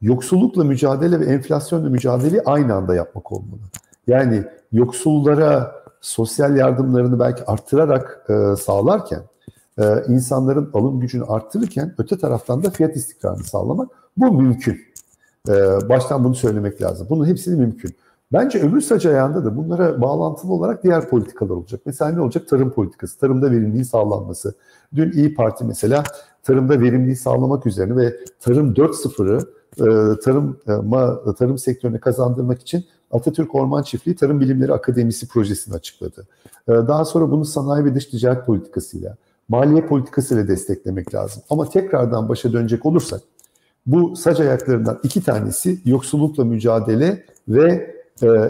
yoksullukla 0.00 0.64
mücadele 0.64 1.20
ve 1.20 1.24
enflasyonla 1.24 1.90
mücadeleyi 1.90 2.42
aynı 2.42 2.74
anda 2.74 2.94
yapmak 2.94 3.32
olmalı. 3.32 3.60
Yani 4.06 4.44
yoksullara 4.72 5.74
sosyal 6.00 6.56
yardımlarını 6.56 7.20
belki 7.20 7.44
arttırarak 7.46 8.26
e, 8.28 8.56
sağlarken, 8.56 9.22
e, 9.78 9.84
insanların 10.08 10.70
alım 10.74 11.00
gücünü 11.00 11.24
arttırırken 11.24 11.94
öte 11.98 12.18
taraftan 12.18 12.64
da 12.64 12.70
fiyat 12.70 12.96
istikrarını 12.96 13.44
sağlamak 13.44 13.88
bu 14.16 14.32
mümkün. 14.32 14.80
E, 15.48 15.88
baştan 15.88 16.24
bunu 16.24 16.34
söylemek 16.34 16.82
lazım. 16.82 17.06
Bunun 17.10 17.26
hepsini 17.26 17.56
mümkün. 17.60 17.94
Bence 18.32 18.58
öbür 18.58 18.80
saç 18.80 19.06
ayağında 19.06 19.44
da 19.44 19.56
bunlara 19.56 20.00
bağlantılı 20.00 20.52
olarak 20.52 20.84
diğer 20.84 21.08
politikalar 21.08 21.50
olacak. 21.50 21.80
Mesela 21.86 22.12
ne 22.12 22.20
olacak? 22.20 22.48
Tarım 22.48 22.70
politikası, 22.70 23.18
tarımda 23.18 23.50
verimliliğin 23.50 23.82
sağlanması. 23.82 24.54
Dün 24.94 25.12
İyi 25.12 25.34
Parti 25.34 25.64
mesela 25.64 26.04
tarımda 26.42 26.80
verimliliği 26.80 27.16
sağlamak 27.16 27.66
üzerine 27.66 27.96
ve 27.96 28.16
tarım 28.40 28.74
4.0'ı 28.74 29.40
e, 29.78 30.20
tarım 30.20 30.58
e, 30.66 31.34
tarım 31.34 31.58
sektörüne 31.58 32.00
kazandırmak 32.00 32.60
için 32.60 32.84
Atatürk 33.10 33.54
Orman 33.54 33.82
Çiftliği 33.82 34.16
Tarım 34.16 34.40
Bilimleri 34.40 34.72
Akademisi 34.72 35.28
projesini 35.28 35.74
açıkladı. 35.74 36.26
E, 36.68 36.72
daha 36.72 37.04
sonra 37.04 37.30
bunu 37.30 37.44
sanayi 37.44 37.84
ve 37.84 37.94
dış 37.94 38.06
ticaret 38.06 38.46
politikasıyla, 38.46 39.16
maliye 39.48 39.86
politikasıyla 39.86 40.48
desteklemek 40.48 41.14
lazım. 41.14 41.42
Ama 41.50 41.68
tekrardan 41.68 42.28
başa 42.28 42.52
dönecek 42.52 42.86
olursak 42.86 43.20
bu 43.86 44.16
saç 44.16 44.40
ayaklarından 44.40 45.00
iki 45.02 45.24
tanesi 45.24 45.80
yoksullukla 45.84 46.44
mücadele 46.44 47.24
ve 47.48 47.94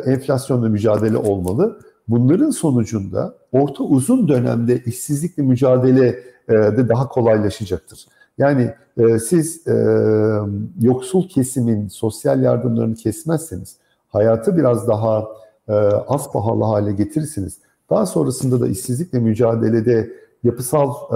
enflasyonla 0.06 0.68
mücadele 0.68 1.16
olmalı. 1.16 1.80
Bunların 2.08 2.50
sonucunda 2.50 3.34
orta 3.52 3.84
uzun 3.84 4.28
dönemde 4.28 4.82
işsizlikle 4.86 5.42
mücadele 5.42 6.08
e, 6.48 6.52
de 6.52 6.88
daha 6.88 7.08
kolaylaşacaktır. 7.08 8.06
Yani 8.38 8.74
e, 8.96 9.18
siz 9.18 9.66
e, 9.68 9.74
yoksul 10.80 11.28
kesimin 11.28 11.88
sosyal 11.88 12.42
yardımlarını 12.42 12.94
kesmezseniz, 12.94 13.76
hayatı 14.08 14.56
biraz 14.56 14.88
daha 14.88 15.28
az 16.08 16.32
pahalı 16.32 16.64
hale 16.64 16.92
getirirsiniz. 16.92 17.58
Daha 17.90 18.06
sonrasında 18.06 18.60
da 18.60 18.68
işsizlikle 18.68 19.18
mücadelede 19.18 20.12
yapısal 20.44 21.10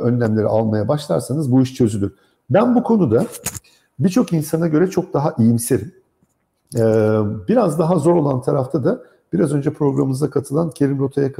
önlemleri 0.00 0.46
almaya 0.46 0.88
başlarsanız 0.88 1.52
bu 1.52 1.62
iş 1.62 1.74
çözülür. 1.74 2.12
Ben 2.50 2.74
bu 2.74 2.82
konuda 2.82 3.26
birçok 4.00 4.32
insana 4.32 4.68
göre 4.68 4.90
çok 4.90 5.14
daha 5.14 5.34
iyimserim. 5.38 5.92
Biraz 7.48 7.78
daha 7.78 7.98
zor 7.98 8.14
olan 8.14 8.42
tarafta 8.42 8.84
da 8.84 9.02
biraz 9.32 9.52
önce 9.52 9.72
programımıza 9.72 10.30
katılan 10.30 10.70
Kerim 10.70 10.98
Rota'ya 10.98 11.32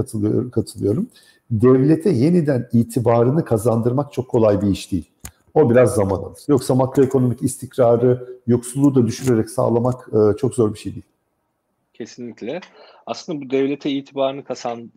katılıyorum 0.50 1.08
devlete 1.50 2.10
yeniden 2.10 2.68
itibarını 2.72 3.44
kazandırmak 3.44 4.12
çok 4.12 4.28
kolay 4.28 4.62
bir 4.62 4.66
iş 4.66 4.92
değil. 4.92 5.10
O 5.54 5.70
biraz 5.70 5.94
zaman 5.94 6.16
alır. 6.16 6.38
Yoksa 6.48 6.74
makroekonomik 6.74 7.42
istikrarı, 7.42 8.40
yoksulluğu 8.46 8.94
da 8.94 9.06
düşürerek 9.06 9.50
sağlamak 9.50 10.08
e, 10.08 10.36
çok 10.36 10.54
zor 10.54 10.74
bir 10.74 10.78
şey 10.78 10.92
değil. 10.92 11.06
Kesinlikle. 11.94 12.60
Aslında 13.06 13.40
bu 13.40 13.50
devlete 13.50 13.90
itibarını 13.90 14.44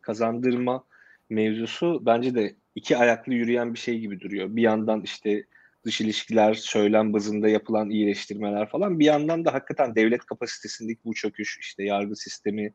kazandırma 0.02 0.84
mevzusu 1.30 2.02
bence 2.06 2.36
de 2.36 2.56
iki 2.76 2.98
ayaklı 2.98 3.34
yürüyen 3.34 3.74
bir 3.74 3.80
şey 3.80 4.00
gibi 4.00 4.20
duruyor. 4.20 4.56
Bir 4.56 4.62
yandan 4.62 5.02
işte 5.02 5.44
dış 5.86 6.02
ilişkiler, 6.02 6.54
söylem 6.54 7.14
bazında 7.14 7.50
yapılan 7.50 7.90
iyileştirmeler 7.90 8.70
falan. 8.70 9.00
Bir 9.00 9.06
yandan 9.06 9.46
da 9.46 9.54
hakikaten 9.54 9.96
devlet 9.96 10.26
kapasitesindeki 10.26 11.00
bu 11.06 11.14
çöküş, 11.14 11.58
işte 11.62 11.84
yargı 11.84 12.16
sistemi, 12.16 12.74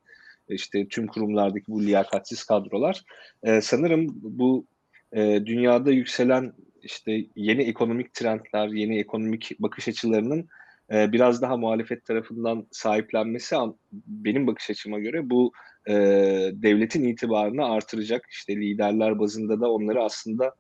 işte 0.49 0.89
tüm 0.89 1.07
kurumlardaki 1.07 1.65
bu 1.69 1.83
liyakatsiz 1.83 2.45
kadrolar 2.45 3.05
e, 3.43 3.61
sanırım 3.61 4.07
bu 4.13 4.67
e, 5.13 5.41
dünyada 5.47 5.91
yükselen 5.91 6.53
işte 6.83 7.25
yeni 7.37 7.63
ekonomik 7.63 8.15
trendler, 8.15 8.69
yeni 8.69 8.99
ekonomik 8.99 9.61
bakış 9.61 9.89
açılarının 9.89 10.49
e, 10.93 11.13
biraz 11.13 11.43
daha 11.43 11.57
muhalefet 11.57 12.05
tarafından 12.05 12.67
sahiplenmesi 12.71 13.57
benim 14.07 14.47
bakış 14.47 14.71
açıma 14.71 14.99
göre 14.99 15.31
bu 15.31 15.53
e, 15.89 15.95
devletin 16.53 17.05
itibarını 17.05 17.65
artıracak. 17.65 18.27
İşte 18.31 18.57
liderler 18.57 19.19
bazında 19.19 19.61
da 19.61 19.73
onları 19.73 20.03
aslında 20.03 20.55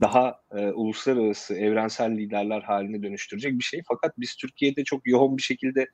daha 0.00 0.40
e, 0.52 0.66
uluslararası, 0.66 1.54
evrensel 1.54 2.10
liderler 2.10 2.60
haline 2.60 3.02
dönüştürecek 3.02 3.58
bir 3.58 3.64
şey. 3.64 3.82
Fakat 3.88 4.18
biz 4.18 4.36
Türkiye'de 4.36 4.84
çok 4.84 5.06
yoğun 5.06 5.36
bir 5.36 5.42
şekilde 5.42 5.86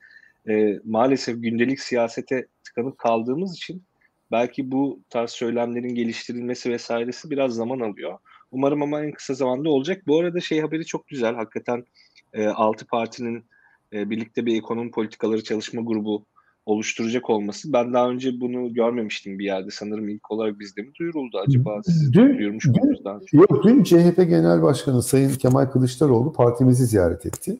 e, 0.49 0.79
maalesef 0.83 1.43
gündelik 1.43 1.79
siyasete 1.79 2.47
tıkanıp 2.63 2.97
kaldığımız 2.97 3.55
için 3.55 3.83
belki 4.31 4.71
bu 4.71 4.99
tarz 5.09 5.29
söylemlerin 5.29 5.95
geliştirilmesi 5.95 6.71
vesairesi 6.71 7.29
biraz 7.29 7.53
zaman 7.53 7.79
alıyor. 7.79 8.17
Umarım 8.51 8.81
ama 8.81 9.03
en 9.03 9.11
kısa 9.11 9.33
zamanda 9.33 9.69
olacak. 9.69 10.07
Bu 10.07 10.19
arada 10.19 10.39
şey 10.39 10.61
haberi 10.61 10.85
çok 10.85 11.07
güzel. 11.07 11.35
Hakikaten 11.35 11.85
e, 12.33 12.47
altı 12.47 12.87
partinin 12.87 13.45
e, 13.93 14.09
birlikte 14.09 14.45
bir 14.45 14.57
ekonomi 14.57 14.91
politikaları 14.91 15.43
çalışma 15.43 15.81
grubu 15.81 16.25
oluşturacak 16.67 17.29
olması. 17.29 17.73
Ben 17.73 17.93
daha 17.93 18.09
önce 18.09 18.39
bunu 18.41 18.73
görmemiştim 18.73 19.39
bir 19.39 19.45
yerde. 19.45 19.71
Sanırım 19.71 20.09
ilk 20.09 20.31
olarak 20.31 20.59
bizde 20.59 20.81
mi 20.81 20.89
duyuruldu 20.99 21.37
acaba? 21.47 21.81
Siz 21.85 22.13
dün, 22.13 22.37
duyurmuş 22.37 22.65
muydunuz 22.65 23.05
daha 23.05 23.15
önce? 23.15 23.37
Yok, 23.37 23.63
dün 23.63 23.83
CHP 23.83 24.15
Genel 24.17 24.61
Başkanı 24.61 25.03
Sayın 25.03 25.29
Kemal 25.29 25.65
Kılıçdaroğlu 25.65 26.33
partimizi 26.33 26.85
ziyaret 26.85 27.25
etti. 27.25 27.57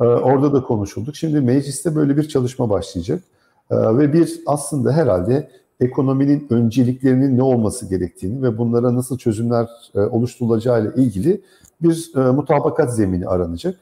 Ee, 0.00 0.04
orada 0.04 0.52
da 0.52 0.62
konuşulduk. 0.62 1.16
Şimdi 1.16 1.40
mecliste 1.40 1.94
böyle 1.94 2.16
bir 2.16 2.28
çalışma 2.28 2.70
başlayacak. 2.70 3.22
Ee, 3.70 3.76
ve 3.76 4.12
bir 4.12 4.40
aslında 4.46 4.92
herhalde 4.92 5.50
ekonominin 5.80 6.46
önceliklerinin 6.50 7.38
ne 7.38 7.42
olması 7.42 7.88
gerektiğini 7.88 8.42
ve 8.42 8.58
bunlara 8.58 8.94
nasıl 8.94 9.18
çözümler 9.18 9.68
e, 9.94 10.00
oluşturulacağı 10.00 10.82
ile 10.82 11.02
ilgili 11.02 11.40
bir 11.82 12.10
e, 12.16 12.20
mutabakat 12.20 12.96
zemini 12.96 13.26
aranacak. 13.26 13.76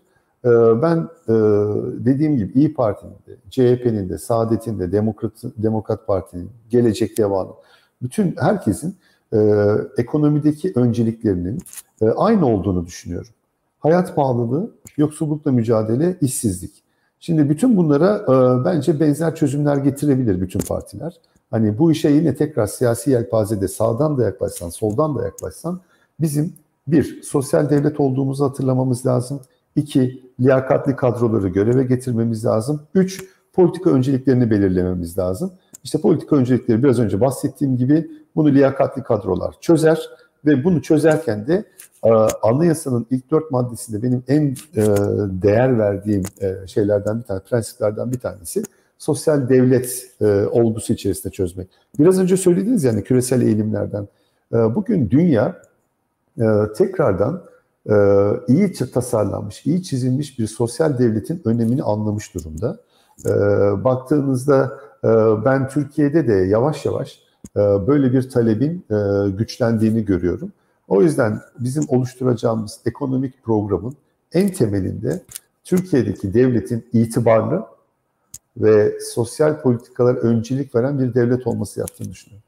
Ee, 0.44 0.48
ben 0.82 0.96
e, 1.28 1.32
dediğim 2.04 2.36
gibi 2.36 2.52
İyi 2.58 2.74
Parti'nin 2.74 3.12
de, 3.26 3.36
CHP'nin 3.50 4.08
de, 4.08 4.18
Saadet'in 4.18 4.78
de, 4.78 4.92
Demokrat, 4.92 5.32
Demokrat 5.56 6.06
Parti'nin, 6.06 6.50
Gelecek 6.70 7.18
Deva'nın, 7.18 7.54
bütün 8.02 8.36
herkesin 8.38 8.96
ekonomideki 9.98 10.72
önceliklerinin 10.74 11.58
aynı 12.16 12.46
olduğunu 12.46 12.86
düşünüyorum 12.86 13.30
hayat 13.80 14.16
pahalılığı, 14.16 14.70
yoksullukla 14.96 15.52
mücadele, 15.52 16.16
işsizlik. 16.20 16.82
Şimdi 17.20 17.50
bütün 17.50 17.76
bunlara 17.76 18.16
e, 18.16 18.64
bence 18.64 19.00
benzer 19.00 19.34
çözümler 19.34 19.76
getirebilir 19.76 20.40
bütün 20.40 20.60
partiler. 20.60 21.14
Hani 21.50 21.78
bu 21.78 21.92
işe 21.92 22.08
yine 22.08 22.34
tekrar 22.34 22.66
siyasi 22.66 23.10
yelpazede 23.10 23.68
sağdan 23.68 24.18
da 24.18 24.24
yaklaşsan, 24.24 24.68
soldan 24.68 25.18
da 25.18 25.24
yaklaşsan 25.24 25.80
bizim 26.20 26.52
bir, 26.86 27.22
sosyal 27.22 27.70
devlet 27.70 28.00
olduğumuzu 28.00 28.44
hatırlamamız 28.44 29.06
lazım. 29.06 29.40
İki, 29.80 30.22
liyakatli 30.40 30.96
kadroları 30.96 31.48
göreve 31.48 31.82
getirmemiz 31.82 32.44
lazım. 32.44 32.82
Üç, 32.94 33.24
politika 33.52 33.90
önceliklerini 33.90 34.50
belirlememiz 34.50 35.18
lazım. 35.18 35.52
İşte 35.84 36.00
politika 36.00 36.36
öncelikleri 36.36 36.82
biraz 36.82 36.98
önce 36.98 37.20
bahsettiğim 37.20 37.76
gibi 37.76 38.10
bunu 38.36 38.52
liyakatli 38.52 39.02
kadrolar 39.02 39.54
çözer 39.60 40.08
ve 40.46 40.64
bunu 40.64 40.82
çözerken 40.82 41.46
de 41.46 41.64
e, 42.04 42.10
anayasanın 42.42 43.06
ilk 43.10 43.30
dört 43.30 43.50
maddesinde 43.50 44.02
benim 44.02 44.22
en 44.28 44.46
e, 44.76 44.82
değer 45.42 45.78
verdiğim 45.78 46.22
e, 46.40 46.66
şeylerden 46.66 47.18
bir 47.18 47.24
tane, 47.24 47.40
prensiplerden 47.40 48.12
bir 48.12 48.18
tanesi 48.18 48.62
sosyal 48.98 49.48
devlet 49.48 50.10
olgusu 50.50 50.92
içerisinde 50.92 51.32
çözmek. 51.32 51.68
Biraz 51.98 52.20
önce 52.20 52.36
söylediğiniz 52.36 52.84
yani 52.84 53.04
küresel 53.04 53.42
eğilimlerden. 53.42 54.08
Bugün 54.52 55.10
dünya 55.10 55.62
tekrardan 56.76 57.42
iyi 58.48 58.72
tasarlanmış, 58.72 59.66
iyi 59.66 59.82
çizilmiş 59.82 60.38
bir 60.38 60.46
sosyal 60.46 60.98
devletin 60.98 61.42
önemini 61.44 61.82
anlamış 61.82 62.34
durumda. 62.34 62.78
Baktığınızda 63.84 64.78
ben 65.44 65.68
Türkiye'de 65.68 66.28
de 66.28 66.32
yavaş 66.34 66.84
yavaş 66.86 67.20
böyle 67.56 68.12
bir 68.12 68.30
talebin 68.30 68.84
güçlendiğini 69.36 70.04
görüyorum. 70.04 70.52
O 70.88 71.02
yüzden 71.02 71.40
bizim 71.58 71.84
oluşturacağımız 71.88 72.80
ekonomik 72.86 73.44
programın 73.44 73.94
en 74.32 74.48
temelinde 74.48 75.22
Türkiye'deki 75.64 76.34
devletin 76.34 76.86
itibarlı 76.92 77.66
ve 78.56 79.00
sosyal 79.00 79.60
politikalar 79.60 80.14
öncelik 80.14 80.74
veren 80.74 80.98
bir 80.98 81.14
devlet 81.14 81.46
olması 81.46 81.80
yaptığını 81.80 82.10
düşünüyorum. 82.10 82.44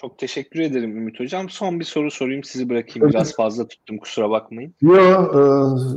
Çok 0.00 0.18
teşekkür 0.18 0.60
ederim 0.60 0.96
Ümit 0.96 1.20
Hocam. 1.20 1.50
Son 1.50 1.80
bir 1.80 1.84
soru 1.84 2.10
sorayım 2.10 2.44
sizi 2.44 2.68
bırakayım. 2.68 3.08
Biraz 3.08 3.36
fazla 3.36 3.68
tuttum 3.68 3.98
kusura 3.98 4.30
bakmayın. 4.30 4.74
Yok 4.82 5.34
e, 5.34 5.40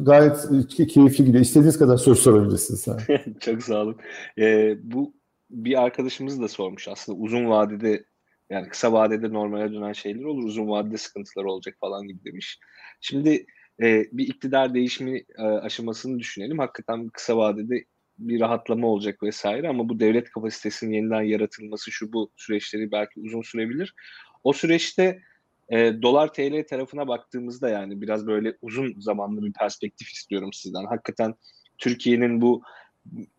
gayet 0.04 0.48
keyifli 0.68 1.26
gidiyor. 1.26 1.44
İstediğiniz 1.44 1.80
kadar 1.80 1.98
soru 1.98 2.16
sorabilirsiniz. 2.16 2.86
Çok 3.40 3.64
sağ 3.64 3.82
olun. 3.82 3.98
E, 4.40 4.76
bu 4.84 5.14
bir 5.50 5.84
arkadaşımız 5.84 6.42
da 6.42 6.48
sormuş 6.48 6.88
aslında 6.88 7.18
uzun 7.18 7.50
vadede 7.50 8.06
yani 8.50 8.68
kısa 8.68 8.94
vadede 8.94 9.34
normale 9.34 9.74
dönen 9.74 9.94
şeyler 9.94 10.24
olur, 10.24 10.44
uzun 10.44 10.68
vadede 10.68 10.98
sıkıntılar 10.98 11.44
olacak 11.44 11.76
falan 11.80 12.08
gibi 12.08 12.26
demiş. 12.26 12.60
Şimdi 13.02 13.46
e, 13.82 14.06
bir 14.12 14.28
iktidar 14.28 14.74
değişimi 14.74 15.24
e, 15.38 15.44
aşamasını 15.44 16.20
düşünelim. 16.20 16.60
Hakikaten 16.60 17.10
kısa 17.10 17.38
vadede 17.38 17.86
bir 18.18 18.40
rahatlama 18.40 18.88
olacak 18.88 19.24
vesaire 19.24 19.70
ama 19.70 19.90
bu 19.90 20.00
devlet 20.00 20.30
kapasitesinin 20.30 20.94
yeniden 20.94 21.22
yaratılması 21.22 21.92
şu 21.92 22.14
bu 22.14 22.32
süreçleri 22.36 22.92
belki 22.92 23.20
uzun 23.20 23.42
sürebilir. 23.42 23.94
O 24.44 24.54
süreçte 24.54 25.22
e, 25.70 26.02
dolar 26.02 26.34
TL 26.34 26.68
tarafına 26.70 27.08
baktığımızda 27.08 27.70
yani 27.70 28.02
biraz 28.02 28.28
böyle 28.28 28.58
uzun 28.62 29.00
zamanlı 29.00 29.44
bir 29.44 29.54
perspektif 29.54 30.10
istiyorum 30.10 30.54
sizden. 30.54 30.86
Hakikaten 30.86 31.36
Türkiye'nin 31.78 32.42
bu 32.42 32.62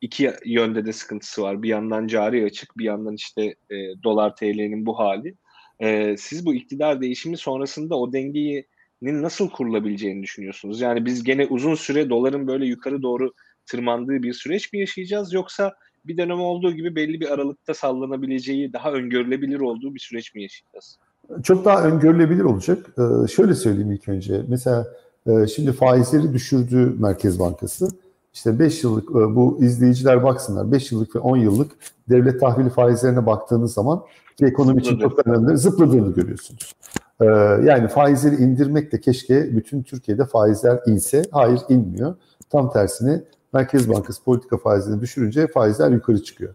iki 0.01 0.33
yönde 0.45 0.87
de 0.87 0.93
sıkıntısı 0.93 1.43
var. 1.43 1.63
Bir 1.63 1.69
yandan 1.69 2.07
cari 2.07 2.45
açık, 2.45 2.79
bir 2.79 2.85
yandan 2.85 3.15
işte 3.15 3.43
e, 3.71 3.75
dolar 4.03 4.37
TL'nin 4.37 4.87
bu 4.87 4.99
hali. 4.99 5.35
E, 5.81 6.17
siz 6.17 6.47
bu 6.47 6.55
iktidar 6.55 7.01
değişimi 7.01 7.37
sonrasında 7.37 7.99
o 7.99 8.13
dengeyi 8.13 8.67
nasıl 9.03 9.51
kurulabileceğini 9.51 10.23
düşünüyorsunuz? 10.23 10.81
Yani 10.81 11.07
biz 11.07 11.25
gene 11.25 11.47
uzun 11.47 11.75
süre 11.75 12.11
doların 12.11 12.47
böyle 12.47 12.67
yukarı 12.67 13.03
doğru 13.03 13.33
tırmandığı 13.67 14.23
bir 14.23 14.33
süreç 14.33 14.73
mi 14.73 14.79
yaşayacağız 14.79 15.33
yoksa 15.33 15.75
bir 16.05 16.17
dönem 16.17 16.41
olduğu 16.41 16.73
gibi 16.73 16.97
belli 16.97 17.21
bir 17.21 17.35
aralıkta 17.35 17.75
sallanabileceği, 17.75 18.73
daha 18.73 18.93
öngörülebilir 18.93 19.61
olduğu 19.61 19.95
bir 19.95 20.01
süreç 20.01 20.35
mi 20.35 20.43
yaşayacağız? 20.43 20.99
Çok 21.43 21.65
daha 21.65 21.85
öngörülebilir 21.85 22.45
olacak. 22.45 22.87
Ee, 22.99 23.29
şöyle 23.29 23.55
söyleyeyim 23.55 23.93
ilk 23.93 24.09
önce. 24.09 24.43
Mesela 24.49 24.87
e, 25.27 25.47
şimdi 25.47 25.73
faizleri 25.73 26.33
düşürdü 26.33 26.95
Merkez 26.99 27.39
Bankası. 27.39 27.89
İşte 28.35 28.59
5 28.59 28.85
yıllık 28.85 29.11
e, 29.11 29.15
bu 29.15 29.59
izleyiciler 29.61 30.25
baksınlar 30.25 30.73
5 30.73 30.93
yıllık 30.93 31.17
ve 31.17 31.19
10 31.19 31.37
yıllık 31.37 31.73
devlet 32.09 32.41
tahvili 32.41 32.71
faizlerine 32.71 33.27
baktığınız 33.27 33.75
zaman 33.75 34.03
ki 34.37 34.45
ekonomi 34.45 34.81
için 34.81 34.99
çok 34.99 35.27
önemli 35.27 35.59
zıpladığını 35.59 36.15
görüyorsunuz. 36.15 36.75
Ee, 37.21 37.25
yani 37.65 37.89
faizleri 37.89 38.35
indirmekle 38.35 39.01
keşke 39.01 39.57
bütün 39.57 39.83
Türkiye'de 39.83 40.25
faizler 40.25 40.81
inse. 40.87 41.23
Hayır 41.33 41.61
inmiyor. 41.69 42.15
Tam 42.51 42.73
tersine 42.73 43.23
Merkez 43.55 43.89
Bankası 43.89 44.25
politika 44.25 44.57
faizlerini 44.57 45.01
düşürünce 45.01 45.47
faizler 45.47 45.91
yukarı 45.91 46.23
çıkıyor. 46.23 46.55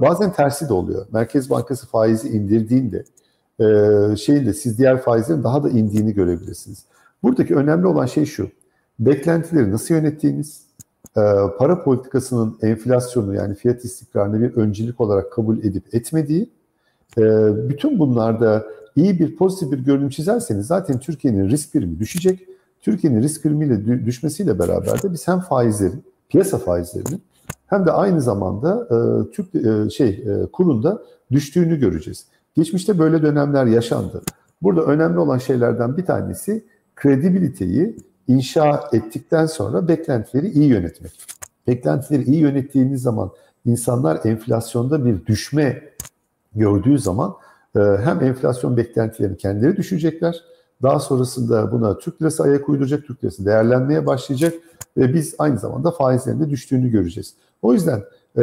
Bazen 0.00 0.32
tersi 0.32 0.68
de 0.68 0.72
oluyor. 0.72 1.06
Merkez 1.12 1.50
Bankası 1.50 1.86
faizi 1.86 2.28
indirdiğinde 2.28 3.04
e, 3.60 4.16
şeyin 4.16 4.46
de 4.46 4.54
siz 4.54 4.78
diğer 4.78 5.02
faizlerin 5.02 5.42
daha 5.42 5.64
da 5.64 5.70
indiğini 5.70 6.14
görebilirsiniz. 6.14 6.84
Buradaki 7.22 7.54
önemli 7.56 7.86
olan 7.86 8.06
şey 8.06 8.24
şu. 8.24 8.50
Beklentileri 8.98 9.72
nasıl 9.72 9.94
yönettiğiniz, 9.94 10.62
e, 11.16 11.20
para 11.58 11.82
politikasının 11.84 12.58
enflasyonu 12.62 13.34
yani 13.34 13.54
fiyat 13.54 13.84
istikrarını 13.84 14.40
bir 14.40 14.56
öncelik 14.56 15.00
olarak 15.00 15.32
kabul 15.32 15.58
edip 15.58 15.94
etmediği, 15.94 16.50
e, 17.18 17.22
bütün 17.68 17.98
bunlarda 17.98 18.66
iyi 18.96 19.18
bir 19.18 19.36
pozitif 19.36 19.72
bir 19.72 19.78
görünüm 19.78 20.08
çizerseniz 20.08 20.66
zaten 20.66 20.98
Türkiye'nin 20.98 21.48
risk 21.48 21.72
primi 21.72 21.98
düşecek 21.98 22.48
Türkiye'nin 22.80 23.22
risk 23.22 23.42
primiyle 23.42 24.06
düşmesiyle 24.06 24.58
beraber 24.58 25.02
de 25.02 25.12
biz 25.12 25.28
hem 25.28 25.40
faizlerin, 25.40 26.04
piyasa 26.28 26.58
faizlerinin 26.58 27.22
hem 27.66 27.86
de 27.86 27.92
aynı 27.92 28.20
zamanda 28.20 28.88
e, 28.90 28.96
Türk 29.30 29.54
e, 29.54 29.90
şey 29.90 30.08
e, 30.08 30.46
kurunda 30.52 31.02
düştüğünü 31.32 31.80
göreceğiz. 31.80 32.26
Geçmişte 32.54 32.98
böyle 32.98 33.22
dönemler 33.22 33.66
yaşandı. 33.66 34.22
Burada 34.62 34.82
önemli 34.82 35.18
olan 35.18 35.38
şeylerden 35.38 35.96
bir 35.96 36.06
tanesi 36.06 36.64
kredibiliteyi 36.96 37.96
inşa 38.28 38.88
ettikten 38.92 39.46
sonra 39.46 39.88
beklentileri 39.88 40.48
iyi 40.48 40.68
yönetmek. 40.68 41.20
Beklentileri 41.66 42.22
iyi 42.22 42.40
yönettiğiniz 42.40 43.02
zaman 43.02 43.30
insanlar 43.66 44.20
enflasyonda 44.24 45.04
bir 45.04 45.26
düşme 45.26 45.82
gördüğü 46.54 46.98
zaman 46.98 47.34
e, 47.76 47.80
hem 47.80 48.22
enflasyon 48.22 48.76
beklentilerini 48.76 49.36
kendileri 49.36 49.76
düşecekler 49.76 50.44
daha 50.82 51.00
sonrasında 51.00 51.72
buna 51.72 51.98
Türk 51.98 52.22
lirası 52.22 52.42
ayak 52.42 52.68
uyduracak, 52.68 53.06
Türk 53.06 53.24
lirası 53.24 53.46
değerlenmeye 53.46 54.06
başlayacak 54.06 54.54
ve 54.96 55.14
biz 55.14 55.34
aynı 55.38 55.58
zamanda 55.58 55.90
faizlerin 55.90 56.40
de 56.40 56.50
düştüğünü 56.50 56.90
göreceğiz. 56.90 57.34
O 57.62 57.72
yüzden 57.72 58.02
e, 58.36 58.42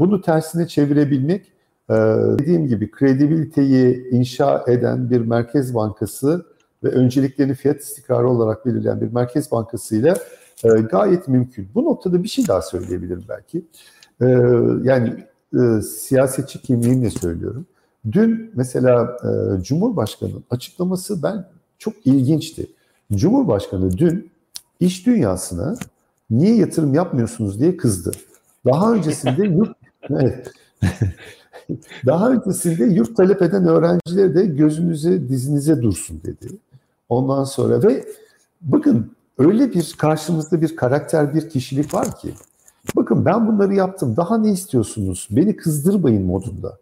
bunu 0.00 0.20
tersine 0.20 0.68
çevirebilmek, 0.68 1.52
e, 1.90 1.94
dediğim 2.38 2.66
gibi 2.66 2.90
kredibiliteyi 2.90 4.10
inşa 4.10 4.64
eden 4.66 5.10
bir 5.10 5.20
merkez 5.20 5.74
bankası 5.74 6.46
ve 6.84 6.88
önceliklerini 6.88 7.54
fiyat 7.54 7.80
istikrarı 7.80 8.28
olarak 8.28 8.66
belirleyen 8.66 9.00
bir 9.00 9.12
merkez 9.12 9.52
bankasıyla 9.52 10.16
e, 10.64 10.68
gayet 10.68 11.28
mümkün. 11.28 11.68
Bu 11.74 11.84
noktada 11.84 12.22
bir 12.22 12.28
şey 12.28 12.48
daha 12.48 12.62
söyleyebilirim 12.62 13.24
belki. 13.28 13.64
E, 14.20 14.26
yani 14.82 15.24
e, 15.54 15.82
siyasetçi 15.82 16.62
kimliğimle 16.62 17.10
söylüyorum. 17.10 17.66
Dün 18.12 18.50
mesela 18.54 19.16
e, 19.24 19.62
Cumhurbaşkanı'nın 19.62 20.44
açıklaması 20.50 21.22
ben 21.22 21.44
çok 21.78 22.06
ilginçti. 22.06 22.66
Cumhurbaşkanı 23.14 23.98
dün 23.98 24.30
iş 24.80 25.06
dünyasına 25.06 25.76
niye 26.30 26.56
yatırım 26.56 26.94
yapmıyorsunuz 26.94 27.60
diye 27.60 27.76
kızdı. 27.76 28.12
Daha 28.64 28.92
öncesinde 28.92 29.46
yurt 29.46 29.76
evet. 30.10 30.52
Daha 32.06 32.30
öncesinde 32.30 32.84
yurt 32.84 33.16
talep 33.16 33.42
eden 33.42 33.66
öğrenciler 33.66 34.34
de 34.34 34.46
gözünüze 34.46 35.28
dizinize 35.28 35.82
dursun 35.82 36.20
dedi. 36.24 36.48
Ondan 37.08 37.44
sonra 37.44 37.82
ve 37.82 38.04
bakın 38.60 39.10
öyle 39.38 39.72
bir 39.72 39.94
karşımızda 39.98 40.60
bir 40.62 40.76
karakter, 40.76 41.34
bir 41.34 41.48
kişilik 41.48 41.94
var 41.94 42.18
ki 42.18 42.34
bakın 42.96 43.24
ben 43.24 43.48
bunları 43.48 43.74
yaptım 43.74 44.16
daha 44.16 44.38
ne 44.38 44.52
istiyorsunuz? 44.52 45.28
Beni 45.30 45.56
kızdırmayın 45.56 46.24
modunda. 46.24 46.78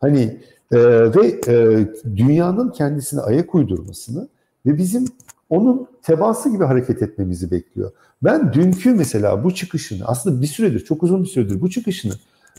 Hani 0.00 0.40
e, 0.72 0.78
ve 1.14 1.40
e, 1.46 1.86
dünyanın 2.16 2.70
kendisine 2.70 3.20
ayak 3.20 3.54
uydurmasını 3.54 4.28
ve 4.66 4.78
bizim 4.78 5.04
onun 5.50 5.86
tebası 6.02 6.50
gibi 6.50 6.64
hareket 6.64 7.02
etmemizi 7.02 7.50
bekliyor. 7.50 7.92
Ben 8.22 8.52
dünkü 8.52 8.94
mesela 8.94 9.44
bu 9.44 9.54
çıkışını 9.54 10.04
aslında 10.04 10.42
bir 10.42 10.46
süredir, 10.46 10.80
çok 10.80 11.02
uzun 11.02 11.22
bir 11.22 11.28
süredir 11.28 11.60
bu 11.60 11.70
çıkışını 11.70 12.12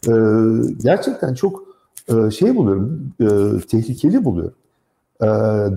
e, 0.08 0.14
gerçekten 0.84 1.34
çok 1.34 1.64
e, 2.08 2.32
şey 2.32 2.56
buluyorum, 2.56 3.14
e, 3.22 3.28
tehlikeli 3.68 4.26
buluyorum. 4.26 4.56
E, 5.22 5.28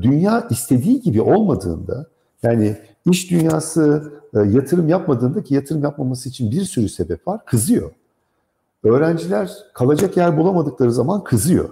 dünya 0.03 0.47
istediği 0.51 1.01
gibi 1.01 1.23
olmadığında, 1.23 2.07
yani 2.43 2.77
iş 3.11 3.31
dünyası 3.31 4.13
e, 4.35 4.39
yatırım 4.39 4.89
yapmadığında 4.89 5.43
ki 5.43 5.55
yatırım 5.55 5.83
yapmaması 5.83 6.29
için 6.29 6.51
bir 6.51 6.65
sürü 6.65 6.89
sebep 6.89 7.29
var, 7.29 7.45
kızıyor. 7.45 7.91
Öğrenciler 8.85 9.51
kalacak 9.75 10.17
yer 10.17 10.37
bulamadıkları 10.37 10.93
zaman 10.93 11.25
kızıyor. 11.25 11.69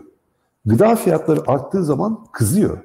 Gıda 0.66 0.96
fiyatları 0.96 1.40
arttığı 1.46 1.84
zaman 1.84 2.24
kızıyor. 2.32 2.78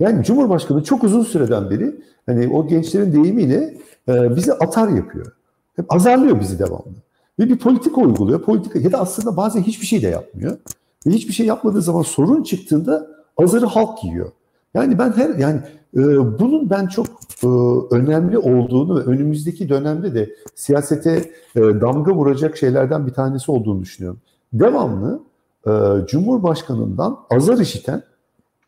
Yani 0.00 0.24
Cumhurbaşkanı 0.24 0.84
çok 0.84 1.04
uzun 1.04 1.22
süreden 1.22 1.70
beri 1.70 2.00
hani 2.26 2.48
o 2.48 2.66
gençlerin 2.66 3.12
deyimiyle 3.12 3.78
e, 4.08 4.36
bizi 4.36 4.52
atar 4.52 4.88
yapıyor. 4.88 5.32
Hep 5.76 5.94
azarlıyor 5.94 6.40
bizi 6.40 6.58
devamlı. 6.58 6.94
Ve 7.38 7.48
bir 7.48 7.58
politika 7.58 8.00
uyguluyor. 8.00 8.42
Politika 8.42 8.78
ya 8.78 8.92
da 8.92 8.98
aslında 8.98 9.36
bazen 9.36 9.62
hiçbir 9.62 9.86
şey 9.86 10.02
de 10.02 10.06
yapmıyor. 10.08 10.58
Ve 11.06 11.10
hiçbir 11.10 11.32
şey 11.32 11.46
yapmadığı 11.46 11.82
zaman 11.82 12.02
sorun 12.02 12.42
çıktığında 12.42 13.06
azarı 13.36 13.66
halk 13.66 14.04
yiyor. 14.04 14.32
Yani 14.74 14.98
ben 14.98 15.12
her 15.12 15.34
yani 15.34 15.60
e, 15.96 16.02
bunun 16.38 16.70
ben 16.70 16.86
çok 16.86 17.06
e, 17.44 17.46
önemli 17.90 18.38
olduğunu 18.38 18.98
ve 18.98 19.00
önümüzdeki 19.00 19.68
dönemde 19.68 20.14
de 20.14 20.30
siyasete 20.54 21.30
e, 21.56 21.60
damga 21.60 22.12
vuracak 22.12 22.56
şeylerden 22.56 23.06
bir 23.06 23.12
tanesi 23.12 23.50
olduğunu 23.50 23.82
düşünüyorum. 23.82 24.20
Devamlı 24.52 25.20
e, 25.66 25.70
Cumhurbaşkanı'ndan 26.06 27.18
azar 27.30 27.58
işiten 27.58 28.02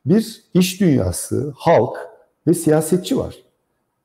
bir 0.08 0.42
iş 0.54 0.80
dünyası, 0.80 1.52
halk 1.56 1.96
ve 2.46 2.54
siyasetçi 2.54 3.18
var. 3.18 3.36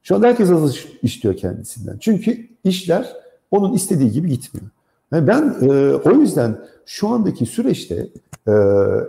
Şu 0.04 0.16
an 0.16 0.24
herkes 0.24 0.52
azar 0.52 0.86
istiyor 1.02 1.38
kendisinden. 1.38 1.98
Çünkü 2.00 2.48
işler 2.64 3.14
onun 3.52 3.74
istediği 3.74 4.12
gibi 4.12 4.30
gitmiyor. 4.30 4.68
Yani 5.12 5.28
ben 5.28 5.56
e, 5.62 5.94
o 5.94 6.12
yüzden 6.12 6.58
şu 6.86 7.08
andaki 7.08 7.46
süreçte 7.46 8.08
e, 8.48 8.52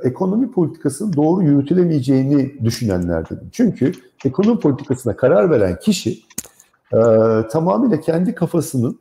ekonomi 0.02 0.50
politikasının 0.50 1.12
doğru 1.12 1.42
yürütülemeyeceğini 1.42 2.64
düşünenlerdenim. 2.64 3.48
Çünkü 3.52 3.92
ekonomi 4.24 4.60
politikasına 4.60 5.16
karar 5.16 5.50
veren 5.50 5.78
kişi 5.78 6.22
e, 6.92 6.98
tamamıyla 7.50 8.00
kendi 8.00 8.34
kafasının 8.34 8.98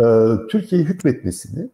e, 0.00 0.04
Türkiye'yi 0.50 0.86
hükmetmesini 0.86 1.68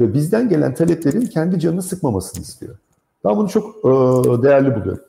ve 0.00 0.14
bizden 0.14 0.48
gelen 0.48 0.74
taleplerin 0.74 1.26
kendi 1.26 1.60
canını 1.60 1.82
sıkmamasını 1.82 2.42
istiyor. 2.42 2.76
Ben 3.24 3.36
bunu 3.36 3.48
çok 3.48 3.76
e, 3.76 3.88
değerli 4.42 4.74
buluyorum. 4.74 5.04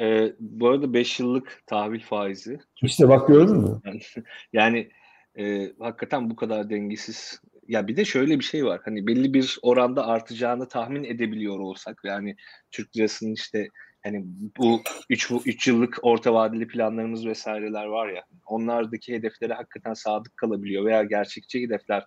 E, 0.00 0.32
bu 0.40 0.68
arada 0.68 0.92
5 0.92 1.20
yıllık 1.20 1.62
tahvil 1.66 2.00
faizi. 2.00 2.58
İşte 2.82 3.08
bak 3.08 3.28
gördün 3.28 3.56
mü? 3.56 3.80
Yani 4.52 4.90
e, 5.38 5.72
hakikaten 5.78 6.30
bu 6.30 6.36
kadar 6.36 6.70
dengesiz. 6.70 7.40
Ya 7.68 7.88
bir 7.88 7.96
de 7.96 8.04
şöyle 8.04 8.38
bir 8.38 8.44
şey 8.44 8.64
var. 8.64 8.80
Hani 8.84 9.06
belli 9.06 9.34
bir 9.34 9.58
oranda 9.62 10.06
artacağını 10.06 10.68
tahmin 10.68 11.04
edebiliyor 11.04 11.58
olsak 11.58 12.00
yani 12.04 12.36
Türk 12.70 12.96
lirasının 12.96 13.32
işte 13.32 13.68
hani 14.02 14.24
bu 14.58 14.82
3 15.10 15.32
3 15.46 15.68
yıllık 15.68 15.98
orta 16.02 16.34
vadeli 16.34 16.68
planlarımız 16.68 17.26
vesaireler 17.26 17.86
var 17.86 18.08
ya. 18.08 18.24
Onlardaki 18.46 19.14
hedeflere 19.14 19.54
hakikaten 19.54 19.94
sadık 19.94 20.36
kalabiliyor 20.36 20.84
veya 20.84 21.04
gerçekçi 21.04 21.62
hedefler 21.62 22.06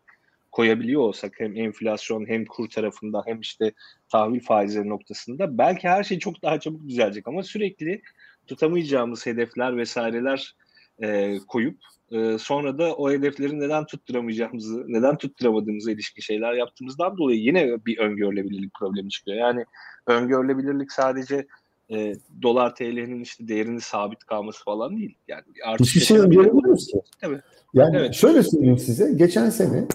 koyabiliyor 0.51 1.01
olsak 1.01 1.33
hem 1.37 1.57
enflasyon 1.57 2.25
hem 2.27 2.45
kur 2.45 2.69
tarafında 2.69 3.23
hem 3.25 3.39
işte 3.39 3.71
tahvil 4.11 4.39
faizleri 4.39 4.89
noktasında 4.89 5.57
belki 5.57 5.87
her 5.87 6.03
şey 6.03 6.19
çok 6.19 6.43
daha 6.43 6.59
çabuk 6.59 6.87
düzelecek 6.87 7.27
ama 7.27 7.43
sürekli 7.43 8.01
tutamayacağımız 8.47 9.25
hedefler 9.25 9.77
vesaireler 9.77 10.55
e, 11.03 11.37
koyup 11.47 11.77
e, 12.11 12.37
sonra 12.37 12.77
da 12.77 12.95
o 12.95 13.11
hedefleri 13.11 13.59
neden 13.59 13.85
tutturamayacağımızı, 13.85 14.85
neden 14.87 15.17
tutturamadığımıza 15.17 15.91
ilişkin 15.91 16.21
şeyler 16.21 16.53
yaptığımızdan 16.53 17.17
dolayı 17.17 17.39
yine 17.39 17.85
bir 17.85 17.97
öngörülebilirlik 17.97 18.73
problemi 18.73 19.09
çıkıyor. 19.09 19.37
Yani 19.37 19.65
öngörülebilirlik 20.07 20.91
sadece 20.91 21.47
e, 21.91 22.15
dolar 22.41 22.75
TL'nin 22.75 23.21
işte 23.21 23.47
değerinin 23.47 23.79
sabit 23.79 24.23
kalması 24.23 24.63
falan 24.63 24.97
değil. 24.97 25.17
Yani 25.27 25.43
artık 25.65 25.87
hiçbir 25.87 26.01
şey 26.01 26.17
öngöremiyoruz 26.17 26.87
ki. 26.87 27.01
Tabii. 27.21 27.41
Yani 27.73 27.97
evet. 27.97 28.13
şöyle 28.13 28.43
söyleyeyim 28.43 28.77
size. 28.77 29.13
Geçen 29.15 29.49
sene 29.49 29.87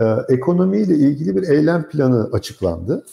e, 0.00 0.04
ekonomiyle 0.28 0.94
ilgili 0.94 1.36
bir 1.36 1.48
eylem 1.48 1.88
planı 1.88 2.30
açıklandı. 2.32 3.04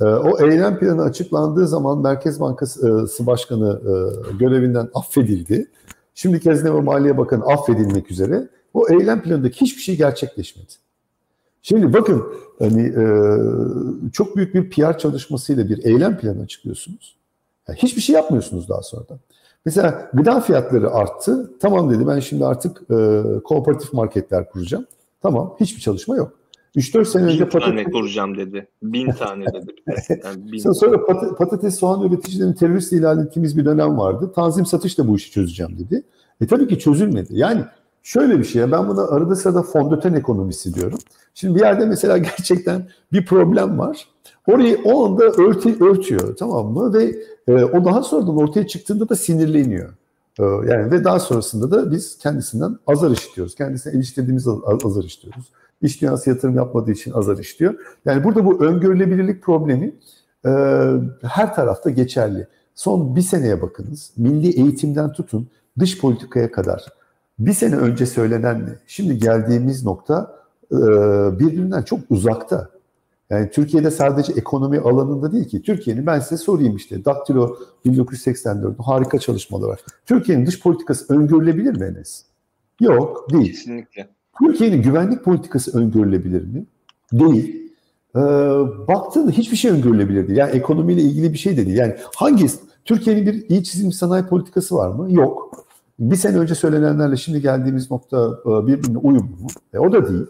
E, 0.00 0.04
o 0.04 0.46
eylem 0.46 0.78
planı 0.78 1.02
açıklandığı 1.02 1.68
zaman 1.68 1.98
Merkez 1.98 2.40
Bankası 2.40 3.06
e, 3.22 3.26
Başkanı 3.26 3.80
e, 3.82 3.92
görevinden 4.36 4.88
affedildi. 4.94 5.68
Şimdi 6.14 6.44
Hazine 6.44 6.74
ve 6.74 6.80
Maliye 6.80 7.18
Bakanı 7.18 7.44
affedilmek 7.44 8.10
üzere. 8.10 8.48
O 8.74 8.88
eylem 8.88 9.22
planındaki 9.22 9.60
hiçbir 9.60 9.82
şey 9.82 9.96
gerçekleşmedi. 9.96 10.72
Şimdi 11.62 11.92
bakın 11.92 12.24
hani 12.58 12.82
e, 12.82 13.04
çok 14.12 14.36
büyük 14.36 14.54
bir 14.54 14.70
PR 14.70 14.98
çalışmasıyla 14.98 15.68
bir 15.68 15.84
eylem 15.84 16.18
planı 16.18 16.42
açıklıyorsunuz. 16.42 17.16
Yani 17.68 17.78
hiçbir 17.78 18.00
şey 18.00 18.16
yapmıyorsunuz 18.16 18.68
daha 18.68 18.82
sonra. 18.82 19.04
Mesela 19.64 20.10
gıda 20.14 20.40
fiyatları 20.40 20.90
arttı. 20.90 21.50
Tamam 21.60 21.90
dedi 21.90 22.06
ben 22.06 22.20
şimdi 22.20 22.46
artık 22.46 22.88
kooperatif 23.44 23.92
marketler 23.92 24.50
kuracağım. 24.50 24.86
Tamam 25.22 25.56
hiçbir 25.60 25.80
çalışma 25.80 26.16
yok. 26.16 26.32
3-4 26.76 27.04
sene 27.04 27.26
bin 27.26 27.28
önce 27.28 27.48
patates... 27.48 27.68
tane 27.68 27.84
kuracağım 27.84 28.36
dedi. 28.36 28.68
Bin 28.82 29.10
tane 29.18 29.44
dedi. 29.46 29.74
Yani 30.24 30.52
bin 30.52 30.72
Sonra 30.72 31.06
pat 31.06 31.38
patates 31.38 31.78
soğan 31.78 32.02
üreticilerini 32.02 32.54
terörist 32.54 32.92
ilan 32.92 33.26
ettiğimiz 33.26 33.56
bir 33.58 33.64
dönem 33.64 33.98
vardı. 33.98 34.32
Tanzim 34.34 34.66
satış 34.66 34.98
da 34.98 35.08
bu 35.08 35.16
işi 35.16 35.30
çözeceğim 35.30 35.78
dedi. 35.78 36.02
E 36.40 36.46
tabii 36.46 36.68
ki 36.68 36.78
çözülmedi. 36.78 37.28
Yani 37.30 37.64
şöyle 38.02 38.38
bir 38.38 38.44
şey 38.44 38.72
ben 38.72 38.88
buna 38.88 39.02
arada 39.02 39.36
sırada 39.36 39.62
fondöten 39.62 40.14
ekonomisi 40.14 40.74
diyorum. 40.74 40.98
Şimdi 41.34 41.54
bir 41.54 41.60
yerde 41.60 41.86
mesela 41.86 42.18
gerçekten 42.38 42.88
bir 43.12 43.24
problem 43.24 43.78
var. 43.78 44.08
Orayı 44.46 44.78
o 44.84 45.06
anda 45.06 45.24
örtü, 45.24 45.84
örtüyor 45.84 46.36
tamam 46.36 46.72
mı? 46.72 46.94
Ve 46.94 47.14
e, 47.48 47.64
o 47.64 47.84
daha 47.84 48.02
sonradan 48.02 48.36
ortaya 48.36 48.66
çıktığında 48.66 49.08
da 49.08 49.16
sinirleniyor. 49.16 49.92
E, 50.40 50.42
yani 50.42 50.90
ve 50.90 51.04
daha 51.04 51.20
sonrasında 51.20 51.70
da 51.70 51.90
biz 51.90 52.18
kendisinden 52.18 52.78
azar 52.86 53.10
işitiyoruz. 53.10 53.54
Kendisine 53.54 53.92
eleştirdiğimiz 53.92 54.48
azar 54.84 55.04
işitiyoruz. 55.04 55.52
İş 55.82 56.02
dünyası 56.02 56.30
yatırım 56.30 56.56
yapmadığı 56.56 56.90
için 56.90 57.12
azar 57.12 57.38
işliyor. 57.38 57.74
Yani 58.04 58.24
burada 58.24 58.44
bu 58.44 58.64
öngörülebilirlik 58.64 59.42
problemi 59.42 59.94
e, 60.46 60.50
her 61.22 61.54
tarafta 61.54 61.90
geçerli. 61.90 62.46
Son 62.74 63.16
bir 63.16 63.22
seneye 63.22 63.62
bakınız. 63.62 64.12
Milli 64.16 64.50
eğitimden 64.50 65.12
tutun 65.12 65.48
dış 65.78 66.00
politikaya 66.00 66.52
kadar 66.52 66.86
bir 67.38 67.52
sene 67.52 67.76
önce 67.76 68.06
söylenenle 68.06 68.78
şimdi 68.86 69.18
geldiğimiz 69.18 69.84
nokta 69.84 70.36
e, 70.72 70.76
birbirinden 71.38 71.82
çok 71.82 72.00
uzakta. 72.10 72.68
Yani 73.30 73.50
Türkiye'de 73.50 73.90
sadece 73.90 74.32
ekonomi 74.32 74.78
alanında 74.78 75.32
değil 75.32 75.48
ki. 75.48 75.62
Türkiye'nin 75.62 76.06
ben 76.06 76.20
size 76.20 76.36
sorayım 76.36 76.76
işte 76.76 77.04
Daktilo 77.04 77.56
1984 77.84 78.80
harika 78.80 79.18
çalışmaları 79.18 79.70
var. 79.70 79.80
Türkiye'nin 80.06 80.46
dış 80.46 80.60
politikası 80.60 81.14
öngörülebilir 81.14 81.76
mi 81.76 81.84
Enes? 81.84 82.24
Yok, 82.80 83.32
değil. 83.32 83.52
Kesinlikle. 83.52 84.08
Türkiye'nin 84.38 84.82
güvenlik 84.82 85.24
politikası 85.24 85.78
öngörülebilir 85.78 86.44
mi? 86.44 86.66
Değil. 87.12 87.72
Ee, 88.16 88.20
baktığında 88.88 89.30
hiçbir 89.30 89.56
şey 89.56 89.70
öngörülebilir 89.70 90.28
değil. 90.28 90.38
Yani 90.38 90.50
ekonomiyle 90.50 91.02
ilgili 91.02 91.32
bir 91.32 91.38
şey 91.38 91.56
de 91.56 91.66
değil. 91.66 91.78
Yani 91.78 91.94
hangi 92.16 92.46
Türkiye'nin 92.84 93.26
bir 93.26 93.48
iyi 93.48 93.64
çizilmiş 93.64 93.96
sanayi 93.96 94.24
politikası 94.24 94.74
var 94.74 94.88
mı? 94.88 95.12
Yok. 95.12 95.64
Bir 95.98 96.16
sene 96.16 96.38
önce 96.38 96.54
söylenenlerle 96.54 97.16
şimdi 97.16 97.40
geldiğimiz 97.40 97.90
nokta 97.90 98.38
e, 98.46 98.66
birbirine 98.66 98.98
uyumlu 98.98 99.36
mu? 99.36 99.46
E, 99.74 99.78
o 99.78 99.92
da 99.92 100.08
değil. 100.08 100.26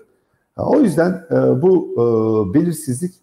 O 0.57 0.81
yüzden 0.81 1.27
e, 1.31 1.63
bu 1.63 1.95
e, 1.95 2.55
belirsizlik 2.55 3.15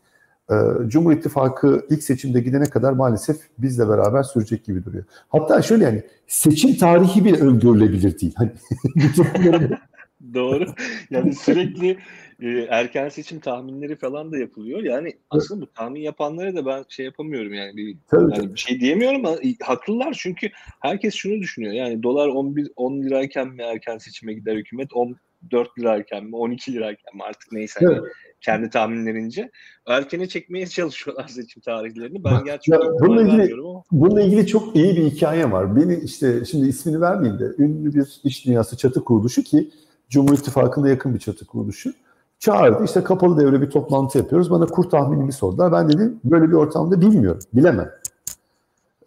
Cumhur 0.87 1.11
İttifakı 1.11 1.85
ilk 1.89 2.03
seçimde 2.03 2.39
gidene 2.39 2.63
kadar 2.63 2.93
maalesef 2.93 3.37
bizle 3.57 3.89
beraber 3.89 4.23
sürecek 4.23 4.65
gibi 4.65 4.85
duruyor. 4.85 5.03
Hatta 5.29 5.61
şöyle 5.61 5.83
yani 5.83 6.03
seçim 6.27 6.75
tarihi 6.75 7.25
bile 7.25 7.37
öngörülebilir 7.37 8.19
değil. 8.19 8.33
Hani 8.37 8.51
Doğru. 10.33 10.65
Yani 11.09 11.35
sürekli 11.35 11.97
e, 12.41 12.49
erken 12.69 13.09
seçim 13.09 13.39
tahminleri 13.39 13.95
falan 13.95 14.31
da 14.31 14.37
yapılıyor. 14.37 14.83
Yani 14.83 15.13
aslında 15.29 15.61
bu 15.61 15.67
tahmin 15.73 16.01
yapanlara 16.01 16.55
da 16.55 16.65
ben 16.65 16.85
şey 16.89 17.05
yapamıyorum 17.05 17.53
yani 17.53 17.77
bir, 17.77 17.97
yani 18.13 18.53
bir 18.53 18.59
şey 18.59 18.79
diyemiyorum 18.79 19.25
ama 19.25 19.37
haklılar 19.61 20.15
çünkü 20.19 20.49
herkes 20.79 21.15
şunu 21.15 21.41
düşünüyor. 21.41 21.73
Yani 21.73 22.03
dolar 22.03 22.27
11 22.27 22.69
10 22.75 23.01
lirayken 23.01 23.47
mi 23.47 23.61
erken 23.61 23.97
seçime 23.97 24.33
gider 24.33 24.55
hükümet 24.55 24.93
14 25.51 25.79
lirayken 25.79 26.25
mi 26.25 26.35
12 26.35 26.73
lirayken 26.73 27.15
mi 27.15 27.23
artık 27.23 27.51
neyse 27.51 27.79
hani 27.85 27.93
evet. 27.93 28.03
kendi 28.41 28.69
tahminlerince 28.69 29.51
erkene 29.87 30.27
çekmeye 30.27 30.67
çalışıyorlar 30.67 31.27
seçim 31.27 31.61
tarihlerini. 31.61 32.23
Ben 32.23 32.43
gerçekten 32.43 32.81
bununla 32.99 33.21
ilgili 33.21 33.53
ama. 33.53 33.83
bununla 33.91 34.21
ilgili 34.21 34.47
çok 34.47 34.75
iyi 34.75 34.95
bir 34.95 35.03
hikaye 35.03 35.51
var. 35.51 35.75
Beni 35.75 35.95
işte 35.95 36.45
şimdi 36.45 36.67
ismini 36.67 37.01
vermeyeyim 37.01 37.39
de 37.39 37.63
ünlü 37.63 37.93
bir 37.93 38.21
iş 38.23 38.45
dünyası 38.45 38.77
çatı 38.77 39.03
kuruluşu 39.03 39.43
ki 39.43 39.69
Cumhur 40.09 40.33
İttifakı'na 40.33 40.89
yakın 40.89 41.13
bir 41.13 41.19
çatı 41.19 41.45
kuruluşu. 41.45 41.93
Çağırdı 42.39 42.83
işte 42.83 43.03
kapalı 43.03 43.39
devre 43.41 43.61
bir 43.61 43.69
toplantı 43.69 44.17
yapıyoruz. 44.17 44.51
Bana 44.51 44.65
kur 44.65 44.89
tahminimi 44.89 45.33
sordular. 45.33 45.71
Ben 45.71 45.89
dedim 45.89 46.19
böyle 46.23 46.47
bir 46.47 46.53
ortamda 46.53 47.01
bilmiyorum, 47.01 47.39
bilemem. 47.53 47.91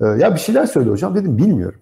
Ee, 0.00 0.04
ya 0.06 0.34
bir 0.34 0.40
şeyler 0.40 0.66
söyle 0.66 0.90
hocam 0.90 1.14
dedim 1.14 1.38
bilmiyorum. 1.38 1.80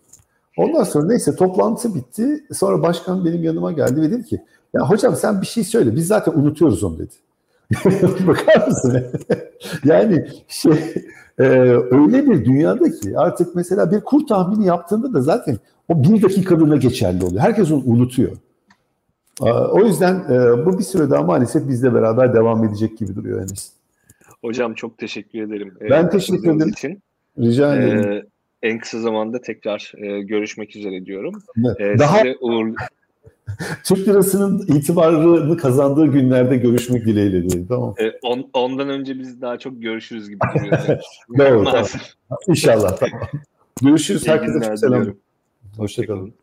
Ondan 0.57 0.85
sonra 0.85 1.07
neyse 1.07 1.37
toplantı 1.37 1.95
bitti. 1.95 2.45
Sonra 2.53 2.83
başkan 2.83 3.25
benim 3.25 3.43
yanıma 3.43 3.73
geldi 3.73 4.03
ve 4.03 4.11
dedi 4.11 4.25
ki 4.25 4.43
ya 4.75 4.91
hocam 4.91 5.17
sen 5.17 5.41
bir 5.41 5.47
şey 5.47 5.65
söyle 5.65 5.97
biz 5.97 6.07
zaten 6.07 6.33
unutuyoruz 6.33 6.85
onu 6.85 6.99
dedi. 6.99 7.15
Bakar 8.27 8.69
mısın? 8.69 9.07
yani 9.85 10.29
şey 10.49 10.73
e, 11.39 11.45
öyle 11.91 12.27
bir 12.27 12.45
dünyada 12.45 12.91
ki 12.91 13.19
artık 13.19 13.55
mesela 13.55 13.91
bir 13.91 14.01
kur 14.01 14.27
tahmini 14.27 14.67
yaptığında 14.67 15.15
da 15.15 15.21
zaten 15.21 15.59
o 15.89 16.03
bir 16.03 16.23
dakikalığına 16.23 16.77
geçerli 16.77 17.25
oluyor. 17.25 17.43
Herkes 17.43 17.71
onu 17.71 17.83
unutuyor. 17.87 18.37
O 19.71 19.85
yüzden 19.85 20.15
e, 20.15 20.67
bu 20.67 20.79
bir 20.79 20.85
süre 20.85 21.11
daha 21.11 21.23
maalesef 21.23 21.69
bizle 21.69 21.95
beraber 21.95 22.35
devam 22.35 22.65
edecek 22.65 22.99
gibi 22.99 23.17
duruyor 23.17 23.39
Enes. 23.39 23.73
Hocam 24.43 24.75
çok 24.75 24.99
teşekkür 24.99 25.43
ederim. 25.43 25.75
E, 25.81 25.91
ben 25.91 26.11
teşekkür 26.11 26.57
ederim. 26.57 26.69
Için. 26.69 27.03
Rica 27.39 27.77
ederim. 27.77 28.13
Ee, 28.13 28.23
en 28.65 28.79
kısa 28.79 29.01
zamanda 29.01 29.41
tekrar 29.41 29.93
e, 29.97 30.21
görüşmek 30.21 30.77
üzere 30.77 31.07
diyorum. 31.07 31.35
Ee, 31.79 31.99
daha 31.99 32.23
uğur... 32.41 32.69
Türk 33.85 34.09
lirasının 34.09 34.67
itibarını 34.67 35.57
kazandığı 35.57 36.07
günlerde 36.07 36.57
görüşmek 36.57 37.07
dileğiyle 37.07 37.43
diyelim. 37.43 37.67
Tamam. 37.69 37.95
E, 37.99 38.13
on, 38.23 38.51
ondan 38.53 38.89
önce 38.89 39.19
biz 39.19 39.41
daha 39.41 39.59
çok 39.59 39.83
görüşürüz 39.83 40.29
gibi 40.29 40.41
duruyor. 40.55 40.79
Doğru. 41.39 41.65
tamam. 41.65 41.87
İnşallah. 42.49 42.97
Tamam. 42.97 43.21
Görüşürüz. 43.83 44.29
Herkese 44.29 44.77
selam. 44.77 45.07
Hoşçakalın. 45.77 46.35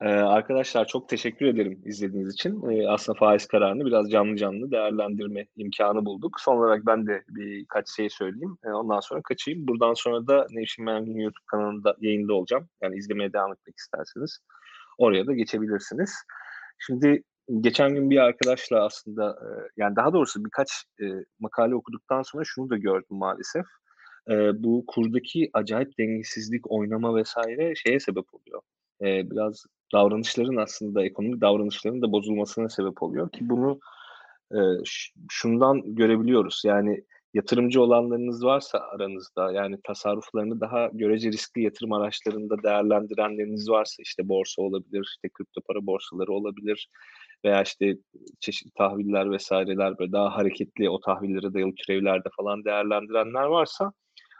Ee, 0.00 0.08
arkadaşlar 0.08 0.86
çok 0.86 1.08
teşekkür 1.08 1.46
ederim 1.46 1.82
izlediğiniz 1.84 2.34
için. 2.34 2.70
Ee, 2.70 2.88
aslında 2.88 3.18
faiz 3.18 3.46
kararını 3.46 3.86
biraz 3.86 4.10
canlı 4.10 4.36
canlı 4.36 4.70
değerlendirme 4.70 5.46
imkanı 5.56 6.04
bulduk. 6.04 6.40
Son 6.40 6.56
olarak 6.56 6.86
ben 6.86 7.06
de 7.06 7.24
birkaç 7.28 7.88
şey 7.88 8.10
söyleyeyim. 8.10 8.58
Ee, 8.64 8.68
ondan 8.68 9.00
sonra 9.00 9.22
kaçayım. 9.22 9.68
Buradan 9.68 9.94
sonra 9.94 10.26
da 10.26 10.46
Nevşin 10.50 10.84
Mengün 10.84 11.18
YouTube 11.18 11.44
kanalında 11.46 11.96
yayında 12.00 12.34
olacağım. 12.34 12.68
Yani 12.82 12.96
izlemeye 12.96 13.32
devam 13.32 13.52
etmek 13.52 13.76
isterseniz. 13.78 14.38
Oraya 14.98 15.26
da 15.26 15.34
geçebilirsiniz. 15.34 16.14
Şimdi 16.78 17.22
geçen 17.60 17.94
gün 17.94 18.10
bir 18.10 18.18
arkadaşla 18.18 18.84
aslında 18.84 19.30
e, 19.30 19.48
yani 19.76 19.96
daha 19.96 20.12
doğrusu 20.12 20.44
birkaç 20.44 20.68
e, 21.00 21.04
makale 21.40 21.74
okuduktan 21.74 22.22
sonra 22.22 22.44
şunu 22.46 22.70
da 22.70 22.76
gördüm 22.76 23.16
maalesef. 23.16 23.66
E, 24.30 24.62
bu 24.62 24.84
kurdaki 24.86 25.50
acayip 25.52 25.98
dengesizlik, 25.98 26.70
oynama 26.70 27.16
vesaire 27.16 27.74
şeye 27.74 28.00
sebep 28.00 28.24
oluyor. 28.34 28.62
Biraz 29.02 29.64
davranışların 29.92 30.56
aslında 30.56 31.04
ekonomik 31.04 31.40
davranışların 31.40 32.02
da 32.02 32.12
bozulmasına 32.12 32.68
sebep 32.68 33.02
oluyor 33.02 33.30
ki 33.30 33.48
bunu 33.48 33.80
şundan 35.30 35.94
görebiliyoruz. 35.94 36.62
Yani 36.64 37.04
yatırımcı 37.34 37.82
olanlarınız 37.82 38.44
varsa 38.44 38.78
aranızda 38.78 39.52
yani 39.52 39.78
tasarruflarını 39.84 40.60
daha 40.60 40.90
görece 40.92 41.32
riskli 41.32 41.62
yatırım 41.62 41.92
araçlarında 41.92 42.62
değerlendirenleriniz 42.62 43.70
varsa 43.70 44.02
işte 44.02 44.28
borsa 44.28 44.62
olabilir, 44.62 45.02
işte 45.14 45.28
kripto 45.34 45.60
para 45.60 45.86
borsaları 45.86 46.32
olabilir 46.32 46.88
veya 47.44 47.62
işte 47.62 47.96
çeşitli 48.40 48.70
tahviller 48.70 49.30
vesaireler 49.30 49.98
böyle 49.98 50.12
daha 50.12 50.36
hareketli 50.36 50.90
o 50.90 51.00
tahvillere 51.00 51.54
dayalı 51.54 51.74
türevlerde 51.74 52.28
falan 52.36 52.64
değerlendirenler 52.64 53.44
varsa 53.44 53.92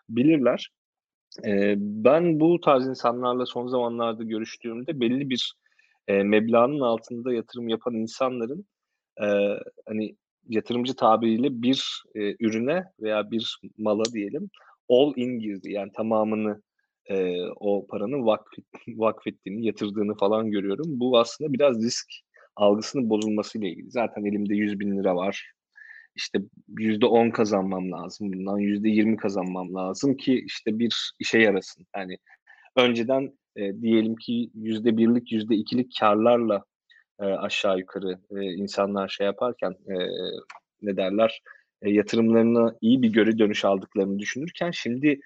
bilirler. 0.09 0.70
Ben 1.76 2.41
bu 2.41 2.61
tarz 2.61 2.87
insanlarla 2.89 3.47
son 3.47 3.66
zamanlarda 3.66 4.22
görüştüğümde 4.22 5.01
belli 5.01 5.30
bir 5.30 5.55
e, 6.09 6.22
meblağın 6.22 6.80
altında 6.80 7.32
yatırım 7.32 7.68
yapan 7.68 7.95
insanların 7.95 8.66
e, 9.22 9.26
hani 9.87 10.16
yatırımcı 10.49 10.97
tabiriyle 10.97 11.62
bir 11.62 12.03
e, 12.14 12.20
ürüne 12.41 12.84
veya 13.01 13.30
bir 13.30 13.61
mala 13.78 14.05
diyelim 14.05 14.51
all 14.89 15.12
in 15.16 15.39
girdi. 15.39 15.72
Yani 15.72 15.93
tamamını 15.93 16.62
e, 17.07 17.43
o 17.61 17.87
paranın 17.87 18.26
vakf, 18.26 18.53
vakfettiğini, 18.89 19.66
yatırdığını 19.66 20.14
falan 20.14 20.51
görüyorum. 20.51 20.87
Bu 20.89 21.18
aslında 21.18 21.53
biraz 21.53 21.82
risk 21.82 22.07
algısının 22.57 23.11
bozulmasıyla 23.11 23.68
ilgili. 23.68 23.91
Zaten 23.91 24.24
elimde 24.24 24.55
100 24.55 24.80
bin 24.80 24.99
lira 24.99 25.16
var. 25.16 25.55
İşte 26.17 26.39
yüzde 26.79 27.07
on 27.07 27.31
kazanmam 27.31 27.93
lazım. 27.93 28.33
Bundan 28.33 28.59
yüzde 28.59 28.89
yirmi 28.89 29.17
kazanmam 29.17 29.75
lazım 29.75 30.17
ki 30.17 30.45
işte 30.47 30.79
bir 30.79 31.12
işe 31.19 31.39
yarasın. 31.39 31.87
Yani 31.97 32.19
önceden 32.77 33.33
e, 33.57 33.81
diyelim 33.81 34.17
ki 34.17 34.51
yüzde 34.55 34.97
birlik, 34.97 35.33
yüzde 35.33 35.55
ikilik 35.55 35.97
karlarla 36.01 36.64
e, 37.21 37.25
aşağı 37.25 37.79
yukarı 37.79 38.19
e, 38.31 38.43
insanlar 38.43 39.09
şey 39.09 39.27
yaparken 39.27 39.71
e, 39.71 39.95
ne 40.83 40.97
derler 40.97 41.43
e, 41.83 41.91
yatırımlarına 41.91 42.75
iyi 42.81 43.03
bir 43.03 43.12
göre 43.12 43.39
dönüş 43.39 43.64
aldıklarını 43.64 44.19
düşünürken 44.19 44.71
şimdi 44.71 45.21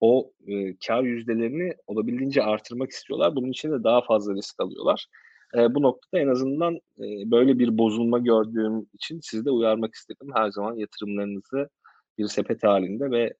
o 0.00 0.32
e, 0.46 0.76
kar 0.86 1.02
yüzdelerini 1.02 1.74
olabildiğince 1.86 2.42
artırmak 2.42 2.90
istiyorlar. 2.90 3.36
Bunun 3.36 3.50
için 3.50 3.72
de 3.72 3.84
daha 3.84 4.00
fazla 4.02 4.34
risk 4.34 4.60
alıyorlar. 4.60 5.06
E, 5.54 5.74
bu 5.74 5.82
noktada 5.82 6.22
en 6.22 6.28
azından 6.28 6.74
e, 6.74 7.30
böyle 7.30 7.58
bir 7.58 7.78
bozulma 7.78 8.18
gördüğüm 8.18 8.86
için 8.92 9.20
sizi 9.22 9.44
de 9.44 9.50
uyarmak 9.50 9.94
istedim. 9.94 10.28
Her 10.34 10.50
zaman 10.50 10.74
yatırımlarınızı 10.74 11.68
bir 12.18 12.26
sepet 12.26 12.62
halinde 12.62 13.10
ve 13.10 13.34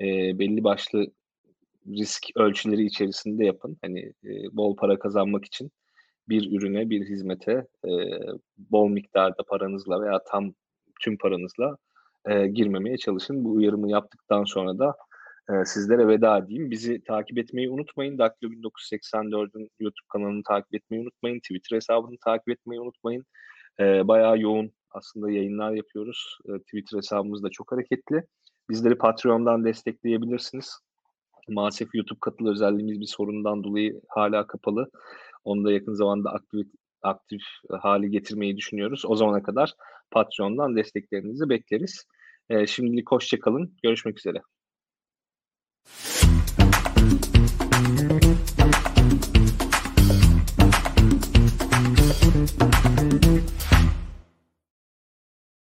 e, 0.00 0.38
belli 0.38 0.64
başlı 0.64 1.06
risk 1.88 2.26
ölçüleri 2.36 2.84
içerisinde 2.84 3.44
yapın. 3.44 3.78
Hani 3.82 4.00
e, 4.00 4.30
bol 4.52 4.76
para 4.76 4.98
kazanmak 4.98 5.44
için 5.44 5.70
bir 6.28 6.58
ürüne, 6.58 6.90
bir 6.90 7.08
hizmete 7.08 7.66
e, 7.84 7.90
bol 8.58 8.88
miktarda 8.88 9.42
paranızla 9.48 10.02
veya 10.02 10.20
tam 10.30 10.54
tüm 11.00 11.18
paranızla 11.18 11.76
e, 12.28 12.46
girmemeye 12.46 12.96
çalışın. 12.96 13.44
Bu 13.44 13.50
uyarımı 13.52 13.90
yaptıktan 13.90 14.44
sonra 14.44 14.78
da 14.78 14.96
sizlere 15.64 16.08
veda 16.08 16.38
edeyim. 16.38 16.70
Bizi 16.70 17.04
takip 17.04 17.38
etmeyi 17.38 17.70
unutmayın. 17.70 18.18
Daktilo 18.18 18.50
1984'ün 18.50 19.70
YouTube 19.80 20.06
kanalını 20.08 20.42
takip 20.42 20.74
etmeyi 20.74 21.02
unutmayın. 21.02 21.38
Twitter 21.38 21.76
hesabını 21.76 22.16
takip 22.24 22.48
etmeyi 22.48 22.80
unutmayın. 22.80 23.24
Bayağı 23.80 24.38
yoğun 24.38 24.72
aslında 24.90 25.30
yayınlar 25.30 25.72
yapıyoruz. 25.72 26.38
Twitter 26.66 26.98
hesabımız 26.98 27.42
da 27.42 27.50
çok 27.50 27.72
hareketli. 27.72 28.24
Bizleri 28.70 28.98
Patreon'dan 28.98 29.64
destekleyebilirsiniz. 29.64 30.78
Maalesef 31.48 31.94
YouTube 31.94 32.18
katıl 32.20 32.46
özelliğimiz 32.46 33.00
bir 33.00 33.06
sorundan 33.06 33.64
dolayı 33.64 34.00
hala 34.08 34.46
kapalı. 34.46 34.90
Onu 35.44 35.64
da 35.64 35.72
yakın 35.72 35.94
zamanda 35.94 36.30
aktif, 36.30 36.66
aktif 37.02 37.42
hali 37.80 38.10
getirmeyi 38.10 38.56
düşünüyoruz. 38.56 39.04
O 39.06 39.16
zamana 39.16 39.42
kadar 39.42 39.74
Patreon'dan 40.10 40.76
desteklerinizi 40.76 41.48
bekleriz. 41.48 42.06
Şimdilik 42.66 43.10
hoşçakalın. 43.10 43.74
Görüşmek 43.82 44.18
üzere. 44.18 44.38